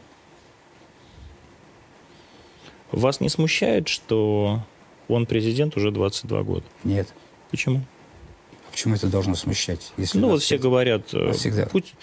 Вас 2.91 3.21
не 3.21 3.29
смущает, 3.29 3.89
что 3.89 4.63
он 5.11 5.27
президент 5.27 5.77
уже 5.77 5.91
22 5.91 6.43
года? 6.43 6.65
Нет. 6.85 7.09
Почему? 7.51 7.83
А 8.53 8.71
почему 8.71 8.95
это 8.95 9.09
должно 9.09 9.35
смущать? 9.35 9.93
Если 9.97 10.19
ну, 10.19 10.29
вот 10.29 10.43
все 10.43 10.59
говорят, 10.59 11.13
э, 11.13 11.33
всегда. 11.33 11.67
Путь, 11.67 11.95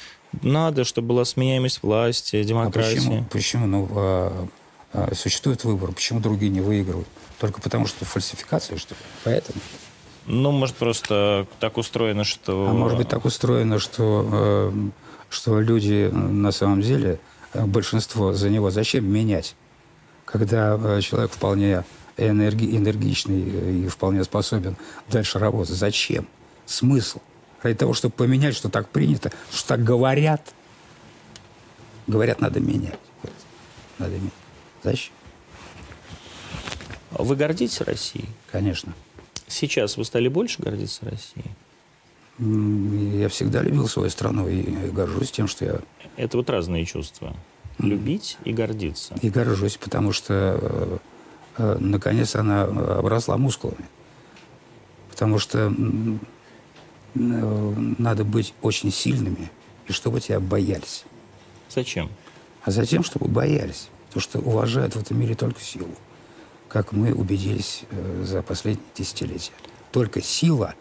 надо, 0.42 0.84
чтобы 0.84 1.10
была 1.10 1.26
сменяемость 1.26 1.82
власти, 1.84 2.44
демократия. 2.44 2.98
А 2.98 3.00
почему? 3.00 3.26
почему? 3.32 3.68
Ну, 3.68 3.90
а, 3.92 4.48
а, 4.94 5.16
существует 5.16 5.64
выбор. 5.64 5.92
Почему 5.92 6.20
другие 6.20 6.52
не 6.52 6.62
выигрывают? 6.62 7.08
Только 7.40 7.62
потому, 7.62 7.88
что 7.88 8.06
фальсификация, 8.06 8.78
что 8.78 8.96
ли? 8.96 9.00
Поэтому. 9.24 9.60
Ну, 10.26 10.52
может, 10.52 10.76
просто 10.76 11.48
так 11.60 11.78
устроено, 11.78 12.26
что... 12.26 12.68
А 12.70 12.74
может 12.74 12.98
быть, 12.98 13.08
так 13.08 13.24
устроено, 13.24 13.80
что, 13.80 14.28
э, 14.32 14.90
что 15.30 15.62
люди 15.62 16.10
на 16.12 16.52
самом 16.52 16.82
деле, 16.82 17.20
э, 17.54 17.66
большинство 17.66 18.34
за 18.34 18.50
него 18.50 18.70
зачем 18.70 19.10
менять? 19.10 19.56
Когда 20.26 20.78
э, 20.78 21.00
человек 21.02 21.32
вполне 21.32 21.86
энерги, 22.18 22.76
энергичный 22.76 23.86
и 23.86 23.88
вполне 23.88 24.24
способен 24.24 24.76
дальше 25.10 25.40
работать. 25.40 25.76
Зачем? 25.76 26.28
Смысл? 26.66 27.20
Ради 27.62 27.78
того, 27.78 27.94
чтобы 27.94 28.14
поменять, 28.14 28.56
что 28.56 28.70
так 28.70 28.90
принято, 28.90 29.32
что 29.52 29.70
так 29.70 29.84
говорят. 29.84 30.54
Говорят, 32.08 32.40
надо 32.40 32.60
менять. 32.60 33.00
Надо 33.98 34.16
менять. 34.16 34.34
Зачем? 34.84 35.14
Вы 37.12 37.36
гордитесь 37.36 37.82
Россией? 37.82 38.30
Конечно. 38.52 38.94
Сейчас 39.48 39.98
вы 39.98 40.06
стали 40.06 40.28
больше 40.28 40.62
гордиться 40.62 41.06
Россией? 41.06 41.52
Я 43.20 43.30
всегда 43.30 43.64
любил 43.64 43.88
свою 43.88 44.10
страну 44.10 44.48
и 44.48 44.92
горжусь 44.92 45.32
тем, 45.32 45.48
что 45.48 45.66
я... 45.66 45.80
Это 46.18 46.38
вот 46.38 46.50
разные 46.50 46.86
чувства. 46.86 47.36
Любить 47.80 48.38
и 48.44 48.54
гордиться. 48.54 49.16
И 49.22 49.30
горжусь, 49.30 49.78
потому 49.78 50.12
что 50.12 50.34
э, 50.34 50.60
э, 50.62 50.98
наконец 51.58 52.36
она 52.36 52.64
обросла 52.64 53.38
мускулами. 53.38 53.86
Потому 55.10 55.40
что 55.40 55.70
э, 55.70 56.18
надо 57.16 58.24
быть 58.24 58.54
очень 58.62 58.92
сильными, 58.92 59.52
и 59.88 59.92
чтобы 59.92 60.20
тебя 60.20 60.40
боялись. 60.40 61.06
Зачем? 61.70 62.10
А 62.64 62.72
затем, 62.72 63.04
чтобы 63.04 63.28
боялись. 63.28 63.90
Потому 64.08 64.22
что 64.22 64.40
уважают 64.40 64.96
в 64.96 65.00
этом 65.00 65.20
мире 65.20 65.36
только 65.36 65.62
силу 65.62 65.92
как 66.68 66.92
мы 66.92 67.14
убедились 67.14 67.84
э, 67.90 68.24
за 68.24 68.42
последние 68.42 68.86
десятилетия. 68.96 69.54
Только 69.92 70.22
сила 70.22 70.76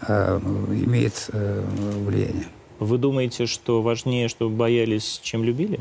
э, 0.00 0.38
имеет 0.38 1.28
э, 1.32 1.64
влияние. 2.06 2.46
Вы 2.78 2.98
думаете, 2.98 3.46
что 3.46 3.82
важнее, 3.82 4.28
чтобы 4.28 4.56
боялись, 4.56 5.20
чем 5.22 5.44
любили? 5.44 5.80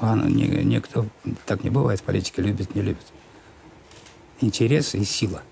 А, 0.00 0.16
не, 0.16 0.46
никто 0.64 1.06
так 1.46 1.64
не 1.64 1.70
бывает. 1.70 2.02
Политика 2.02 2.42
любит, 2.42 2.74
не 2.74 2.82
любит. 2.82 3.06
Интересы 4.40 4.98
и 4.98 5.04
сила. 5.04 5.42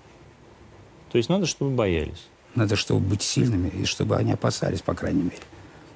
То 1.11 1.17
есть 1.17 1.29
надо, 1.29 1.45
чтобы 1.45 1.71
боялись? 1.71 2.27
Надо, 2.55 2.75
чтобы 2.75 3.01
быть 3.01 3.21
сильными, 3.21 3.69
и 3.69 3.85
чтобы 3.85 4.15
они 4.15 4.31
опасались, 4.31 4.81
по 4.81 4.93
крайней 4.93 5.23
мере. 5.23 5.37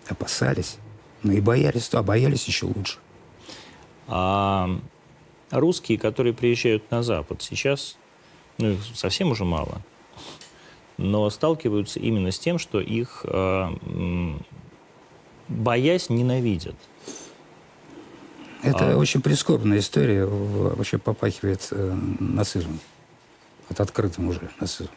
Опасались. 0.08 0.78
Ну 1.24 1.32
и 1.32 1.42
боялись, 1.42 1.88
то, 1.88 2.00
а 2.00 2.04
боялись 2.04 2.46
еще 2.46 2.66
лучше. 2.66 2.98
А 4.08 4.70
русские, 5.52 5.98
которые 5.98 6.34
приезжают 6.34 6.90
на 6.92 7.04
Запад 7.04 7.42
сейчас, 7.42 7.98
ну, 8.58 8.78
совсем 8.94 9.32
уже 9.32 9.46
мало, 9.46 9.82
но 10.98 11.30
сталкиваются 11.30 12.00
именно 12.00 12.32
с 12.32 12.40
тем, 12.40 12.60
что 12.60 12.80
их, 12.80 13.26
э, 13.28 13.70
боясь, 15.48 16.10
ненавидят. 16.10 16.76
Это 18.64 18.94
а... 18.94 18.98
очень 18.98 19.22
прискорбная 19.22 19.80
история, 19.80 20.26
вообще 20.26 20.98
попахивает 20.98 21.68
э, 21.72 21.98
нацизмом. 22.20 22.80
Вот 23.70 23.80
открытым 23.80 24.28
уже 24.28 24.50
нацизмом. 24.60 24.96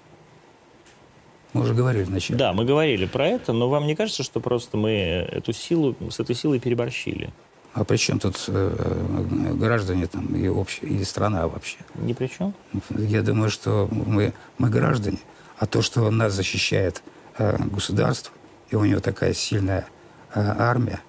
Мы 1.55 1.63
уже 1.63 1.73
говорили 1.73 2.03
вначале. 2.03 2.39
Да, 2.39 2.53
мы 2.53 2.65
говорили 2.65 3.07
про 3.07 3.29
это, 3.29 3.53
но 3.53 3.69
вам 3.69 3.87
не 3.87 3.95
кажется, 3.95 4.25
что 4.25 4.41
просто 4.41 4.77
мы 4.77 4.91
эту 4.91 5.53
силу, 5.53 5.95
с 6.11 6.19
этой 6.19 6.35
силой 6.35 6.59
переборщили? 6.59 7.33
А 7.75 7.85
при 7.85 7.97
чем 7.97 8.19
тут 8.19 8.45
э, 8.49 9.55
граждане 9.55 10.07
там, 10.07 10.27
и, 10.35 10.49
общее, 10.49 10.91
и 10.91 11.05
страна 11.05 11.47
вообще? 11.47 11.79
Ни 11.95 12.13
при 12.13 12.27
чем? 12.27 12.55
Я 12.91 13.23
думаю, 13.23 13.51
что 13.51 13.89
мы, 13.91 14.33
мы 14.59 14.69
граждане, 14.69 15.19
а 15.59 15.67
то, 15.67 15.81
что 15.83 16.09
нас 16.11 16.33
защищает 16.35 17.03
э, 17.39 17.57
государство, 17.65 18.33
и 18.71 18.77
у 18.77 18.85
него 18.85 19.01
такая 19.01 19.33
сильная 19.33 19.87
э, 20.35 20.41
армия, 20.41 21.01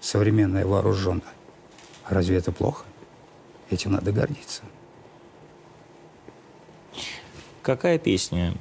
современная, 0.00 0.66
вооруженная, 0.66 1.22
разве 2.08 2.36
это 2.36 2.52
плохо? 2.52 2.84
Этим 3.70 3.92
надо 3.92 4.12
гордиться. 4.12 4.62
Какая 7.62 7.98
песня 7.98 8.54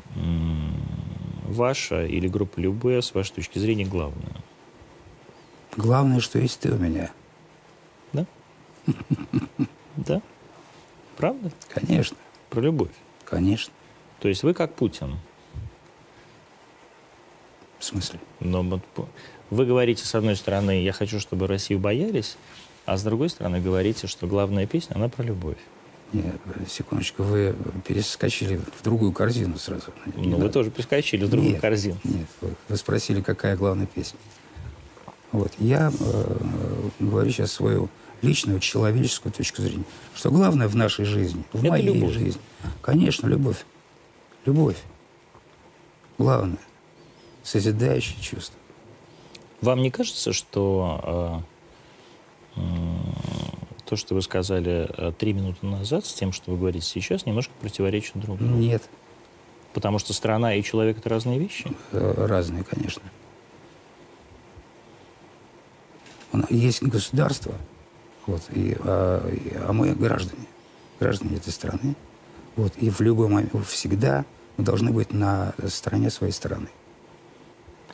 ваша 1.45 2.06
или 2.06 2.28
группа 2.28 2.60
Любе, 2.60 3.02
с 3.02 3.14
вашей 3.14 3.34
точки 3.34 3.60
зрения, 3.60 3.86
главная? 3.86 4.36
Главное, 5.76 6.20
что 6.20 6.40
есть 6.40 6.60
ты 6.60 6.72
у 6.72 6.78
меня– 6.78 7.11
Да? 9.95 10.22
Правда? 11.18 11.52
Конечно. 11.70 12.18
Про 12.49 12.61
любовь? 12.61 12.91
Конечно. 13.26 13.74
То 14.20 14.28
есть 14.28 14.44
вы 14.44 14.53
как 14.53 14.76
Путин? 14.76 15.18
В 17.80 17.84
смысле? 17.84 18.20
Но 18.40 18.82
вы 19.49 19.65
говорите, 19.65 20.06
с 20.06 20.15
одной 20.15 20.36
стороны, 20.36 20.82
я 20.82 20.94
хочу, 20.94 21.20
чтобы 21.20 21.48
Россию 21.48 21.80
боялись, 21.80 22.38
а 22.85 22.97
с 22.97 23.03
другой 23.03 23.30
стороны 23.30 23.61
говорите, 23.61 24.07
что 24.07 24.27
главная 24.27 24.68
песня, 24.68 24.95
она 24.95 25.10
про 25.10 25.23
любовь. 25.23 25.57
Нет, 26.11 26.35
секундочку, 26.69 27.23
вы 27.23 27.55
перескочили 27.88 28.57
в 28.57 28.84
другую 28.84 29.11
корзину 29.11 29.57
сразу. 29.57 29.91
Не 30.15 30.27
ну, 30.27 30.31
надо. 30.31 30.43
вы 30.43 30.49
тоже 30.49 30.69
перескочили 30.69 31.26
в 31.26 31.30
другую 31.30 31.53
нет, 31.53 31.61
корзину. 31.61 31.97
Нет, 32.03 32.27
вы 32.69 32.77
спросили, 32.77 33.22
какая 33.22 33.57
главная 33.57 33.88
песня. 33.88 34.19
Вот, 35.31 35.51
я 35.57 35.91
э, 35.99 36.38
говорю 36.99 37.31
сейчас 37.31 37.51
свою 37.51 37.89
личную, 38.22 38.60
человеческую 38.60 39.34
точку 39.34 39.64
зрения. 39.64 39.85
Что 40.14 40.30
главное 40.30 40.68
в 40.68 40.76
нашей 40.76 41.05
жизни, 41.05 41.43
в 41.51 41.64
Это 41.64 41.69
моей 41.69 41.85
любовь. 41.85 42.14
жизни, 42.14 42.39
конечно, 42.81 43.26
любовь. 43.26 43.65
Любовь. 44.45 44.77
Главное. 46.19 46.60
Созидающее 47.41 48.22
чувство. 48.22 48.57
Вам 49.61 49.81
не 49.81 49.89
кажется, 49.89 50.31
что 50.31 51.41
э, 51.43 51.52
то, 52.55 53.95
что 53.95 54.15
вы 54.15 54.21
сказали 54.21 54.89
э, 54.97 55.11
три 55.17 55.34
минуты 55.34 55.65
назад, 55.65 56.05
с 56.05 56.13
тем, 56.13 56.31
что 56.31 56.51
вы 56.51 56.57
говорите 56.57 56.85
сейчас, 56.85 57.25
немножко 57.25 57.53
противоречит 57.59 58.13
друг 58.15 58.38
другу? 58.38 58.53
Нет. 58.55 58.84
Потому 59.73 59.99
что 59.99 60.13
страна 60.13 60.55
и 60.55 60.63
человек— 60.63 60.97
это 60.99 61.09
разные 61.09 61.39
вещи? 61.39 61.71
Э, 61.91 62.25
разные, 62.27 62.63
конечно. 62.63 63.03
Есть 66.49 66.81
государство, 66.81 67.53
вот, 68.25 68.41
и, 68.53 68.75
а, 68.80 69.30
и, 69.30 69.55
а 69.55 69.71
мы 69.71 69.93
граждане, 69.93 70.47
граждане 70.99 71.38
этой 71.38 71.51
страны. 71.51 71.95
Вот, 72.55 72.73
и 72.77 72.89
в 72.89 73.01
любой 73.01 73.27
момент, 73.27 73.53
всегда 73.67 74.25
мы 74.57 74.63
должны 74.63 74.91
быть 74.91 75.13
на 75.13 75.53
стороне 75.67 76.09
своей 76.09 76.34
страны. 76.34 76.69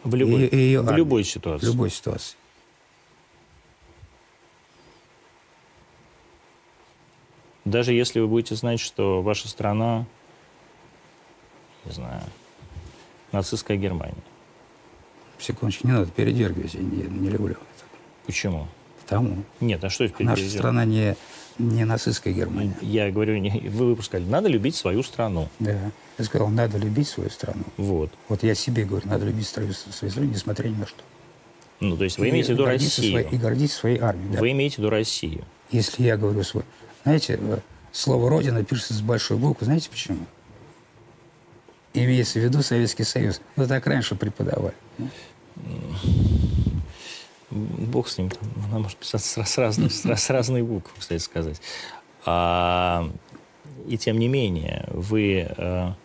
В 0.04 0.16
любой, 0.16 0.46
и, 0.46 0.74
и 0.74 0.78
в 0.78 0.90
любой 0.92 1.26
ситуации. 1.26 1.66
В 1.66 1.70
любой 1.70 1.90
ситуации. 1.90 2.38
Даже 7.66 7.94
если 7.94 8.20
вы 8.20 8.28
будете 8.28 8.56
знать, 8.56 8.80
что 8.80 9.22
ваша 9.22 9.48
страна, 9.48 10.06
не 11.86 11.92
знаю, 11.92 12.22
нацистская 13.32 13.78
Германия. 13.78 14.16
Секундочку, 15.38 15.88
не 15.88 15.94
надо 15.94 16.12
передергивать, 16.12 16.74
я 16.74 16.82
не, 16.82 17.04
не 17.04 17.30
люблю 17.30 17.54
это. 17.54 17.86
Почему? 18.26 18.68
Потому. 19.02 19.44
Нет, 19.60 19.84
а 19.84 19.90
что 19.90 20.04
это 20.04 20.22
Наша 20.24 20.50
страна 20.50 20.86
не, 20.86 21.16
не 21.58 21.86
нацистская 21.86 22.34
Германия. 22.34 22.76
Я 22.82 23.10
говорю, 23.12 23.38
не, 23.38 23.50
вы 23.70 23.88
выпускали, 23.88 24.24
надо 24.24 24.50
любить 24.50 24.76
свою 24.76 25.04
страну. 25.04 25.48
Да. 25.60 25.92
Я 26.18 26.26
сказал, 26.26 26.50
надо 26.50 26.78
любить 26.78 27.08
свою 27.08 27.30
страну. 27.30 27.64
Вот. 27.78 28.12
Вот 28.28 28.44
я 28.44 28.56
себе 28.56 28.84
говорю, 28.86 29.08
надо 29.08 29.26
любить 29.26 29.48
свою, 29.48 29.74
свою 29.74 30.12
страну, 30.12 30.30
несмотря 30.30 30.68
ни 30.68 30.76
на 30.76 30.86
что. 30.86 31.02
Ну, 31.80 31.96
то 31.96 32.04
есть 32.04 32.18
вы 32.18 32.28
и 32.28 32.30
имеете 32.30 32.50
в 32.50 32.52
виду 32.52 32.66
Россию. 32.66 33.12
Своей, 33.12 33.30
и 33.30 33.38
гордиться 33.38 33.78
своей 33.78 34.00
армией. 34.00 34.34
Да. 34.34 34.40
Вы 34.40 34.52
имеете 34.52 34.76
в 34.76 34.78
виду 34.80 34.90
Россию. 34.90 35.46
Если 35.72 36.04
я 36.04 36.18
говорю 36.18 36.44
свой... 36.44 36.64
Знаете, 37.04 37.40
э, 37.42 37.60
слово 37.92 38.30
«Родина» 38.30 38.64
пишется 38.64 38.94
с 38.94 39.02
большой 39.02 39.38
буквы. 39.38 39.66
Знаете 39.66 39.90
почему? 39.90 40.26
Имеется 41.94 42.40
в 42.40 42.44
виду 42.44 42.62
Советский 42.62 43.04
Союз. 43.04 43.42
Вот 43.56 43.68
так 43.68 43.86
раньше 43.88 44.16
преподавали. 44.16 44.76
Бог 47.50 48.08
с 48.10 48.18
ним, 48.18 48.32
она 48.68 48.80
может 48.80 48.98
писаться 48.98 49.44
с, 49.44 49.58
разных, 49.58 49.92
с, 49.92 50.30
разной 50.30 50.62
буквы, 50.62 50.92
кстати 51.00 51.22
сказать. 51.22 51.60
А, 52.26 53.10
и 53.88 53.98
тем 53.98 54.20
не 54.20 54.28
менее, 54.28 54.86
вы 54.92 55.48
а, 55.58 55.96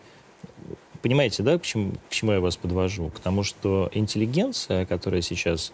понимаете, 1.03 1.43
да, 1.43 1.59
к 1.59 1.63
чему, 1.63 1.93
к 2.09 2.13
чему 2.13 2.33
я 2.33 2.41
вас 2.41 2.57
подвожу? 2.57 3.11
К 3.11 3.21
тому, 3.21 3.43
что 3.43 3.91
интеллигенция, 3.93 4.87
которая 4.87 5.21
сейчас 5.21 5.73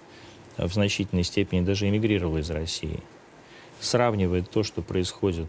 в 0.56 0.72
значительной 0.72 1.22
степени 1.22 1.60
даже 1.60 1.88
эмигрировала 1.88 2.38
из 2.38 2.50
России, 2.50 2.98
сравнивает 3.80 4.50
то, 4.50 4.62
что 4.62 4.82
происходит 4.82 5.48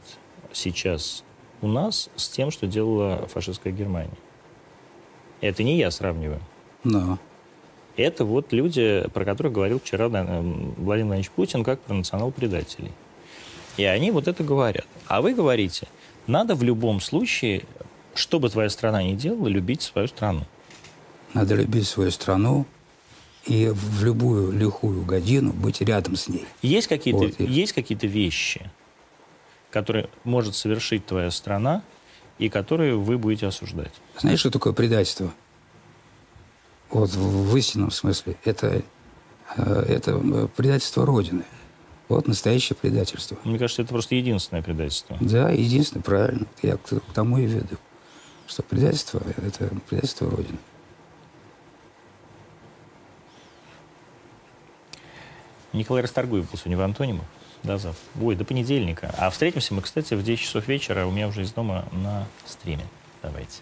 сейчас 0.51 1.23
у 1.61 1.67
нас, 1.67 2.09
с 2.15 2.29
тем, 2.29 2.51
что 2.51 2.67
делала 2.67 3.27
фашистская 3.27 3.71
Германия. 3.71 4.17
Это 5.41 5.63
не 5.63 5.77
я 5.77 5.91
сравниваю. 5.91 6.39
Но. 6.83 7.19
Это 7.97 8.25
вот 8.25 8.53
люди, 8.53 9.05
про 9.13 9.25
которых 9.25 9.53
говорил 9.53 9.79
вчера 9.79 10.07
Владимир 10.07 10.73
Владимирович 10.77 11.29
Путин, 11.31 11.63
как 11.63 11.81
про 11.81 11.93
национал-предателей. 11.93 12.91
И 13.77 13.83
они 13.83 14.11
вот 14.11 14.27
это 14.27 14.43
говорят. 14.43 14.85
А 15.07 15.21
вы 15.21 15.33
говорите, 15.33 15.87
надо 16.27 16.55
в 16.55 16.63
любом 16.63 17.01
случае, 17.01 17.63
что 18.13 18.39
бы 18.39 18.49
твоя 18.49 18.69
страна 18.69 19.03
ни 19.03 19.13
делала, 19.13 19.47
любить 19.47 19.81
свою 19.81 20.07
страну. 20.07 20.45
Надо 21.33 21.55
любить 21.55 21.87
свою 21.87 22.11
страну 22.11 22.65
и 23.45 23.71
в 23.73 24.03
любую 24.03 24.51
лихую 24.51 25.03
годину 25.03 25.51
быть 25.51 25.81
рядом 25.81 26.15
с 26.15 26.27
ней. 26.27 26.45
Есть 26.61 26.87
какие-то, 26.87 27.19
вот. 27.19 27.39
есть 27.39 27.73
какие-то 27.73 28.07
вещи, 28.07 28.69
которые 29.71 30.09
может 30.23 30.55
совершить 30.55 31.05
твоя 31.05 31.31
страна, 31.31 31.83
и 32.41 32.49
которые 32.49 32.95
вы 32.95 33.19
будете 33.19 33.45
осуждать? 33.45 33.93
Знаешь, 34.19 34.39
что 34.39 34.49
такое 34.49 34.73
предательство? 34.73 35.31
Вот 36.89 37.11
в 37.11 37.55
истинном 37.55 37.91
смысле. 37.91 38.35
Это, 38.43 38.81
э, 39.57 39.85
это 39.87 40.11
э, 40.11 40.47
предательство 40.55 41.05
Родины. 41.05 41.43
Вот 42.09 42.27
настоящее 42.27 42.75
предательство. 42.75 43.37
Мне 43.43 43.59
кажется, 43.59 43.83
это 43.83 43.91
просто 43.91 44.15
единственное 44.15 44.63
предательство. 44.63 45.17
Да, 45.21 45.51
единственное, 45.51 46.01
правильно. 46.01 46.47
Я 46.63 46.77
к 46.77 46.89
тому 47.13 47.37
и 47.37 47.45
веду. 47.45 47.77
Что 48.47 48.63
предательство– 48.63 49.21
это 49.37 49.69
предательство 49.87 50.29
Родины. 50.29 50.57
Николай 55.73 56.01
Расторгуев 56.01 56.49
был 56.49 56.57
сегодня 56.57 56.77
в 56.77 56.81
Антонимах. 56.81 57.25
До 57.63 57.77
завтра. 57.77 58.01
Ой, 58.21 58.35
до 58.35 58.43
понедельника. 58.43 59.13
А 59.17 59.29
встретимся 59.29 59.73
мы, 59.73 59.81
кстати, 59.81 60.15
в 60.15 60.23
10 60.23 60.43
часов 60.43 60.67
вечера. 60.67 61.05
У 61.05 61.11
меня 61.11 61.27
уже 61.27 61.43
из 61.43 61.51
дома 61.51 61.85
на 61.91 62.25
стриме. 62.45 62.85
Давайте. 63.21 63.59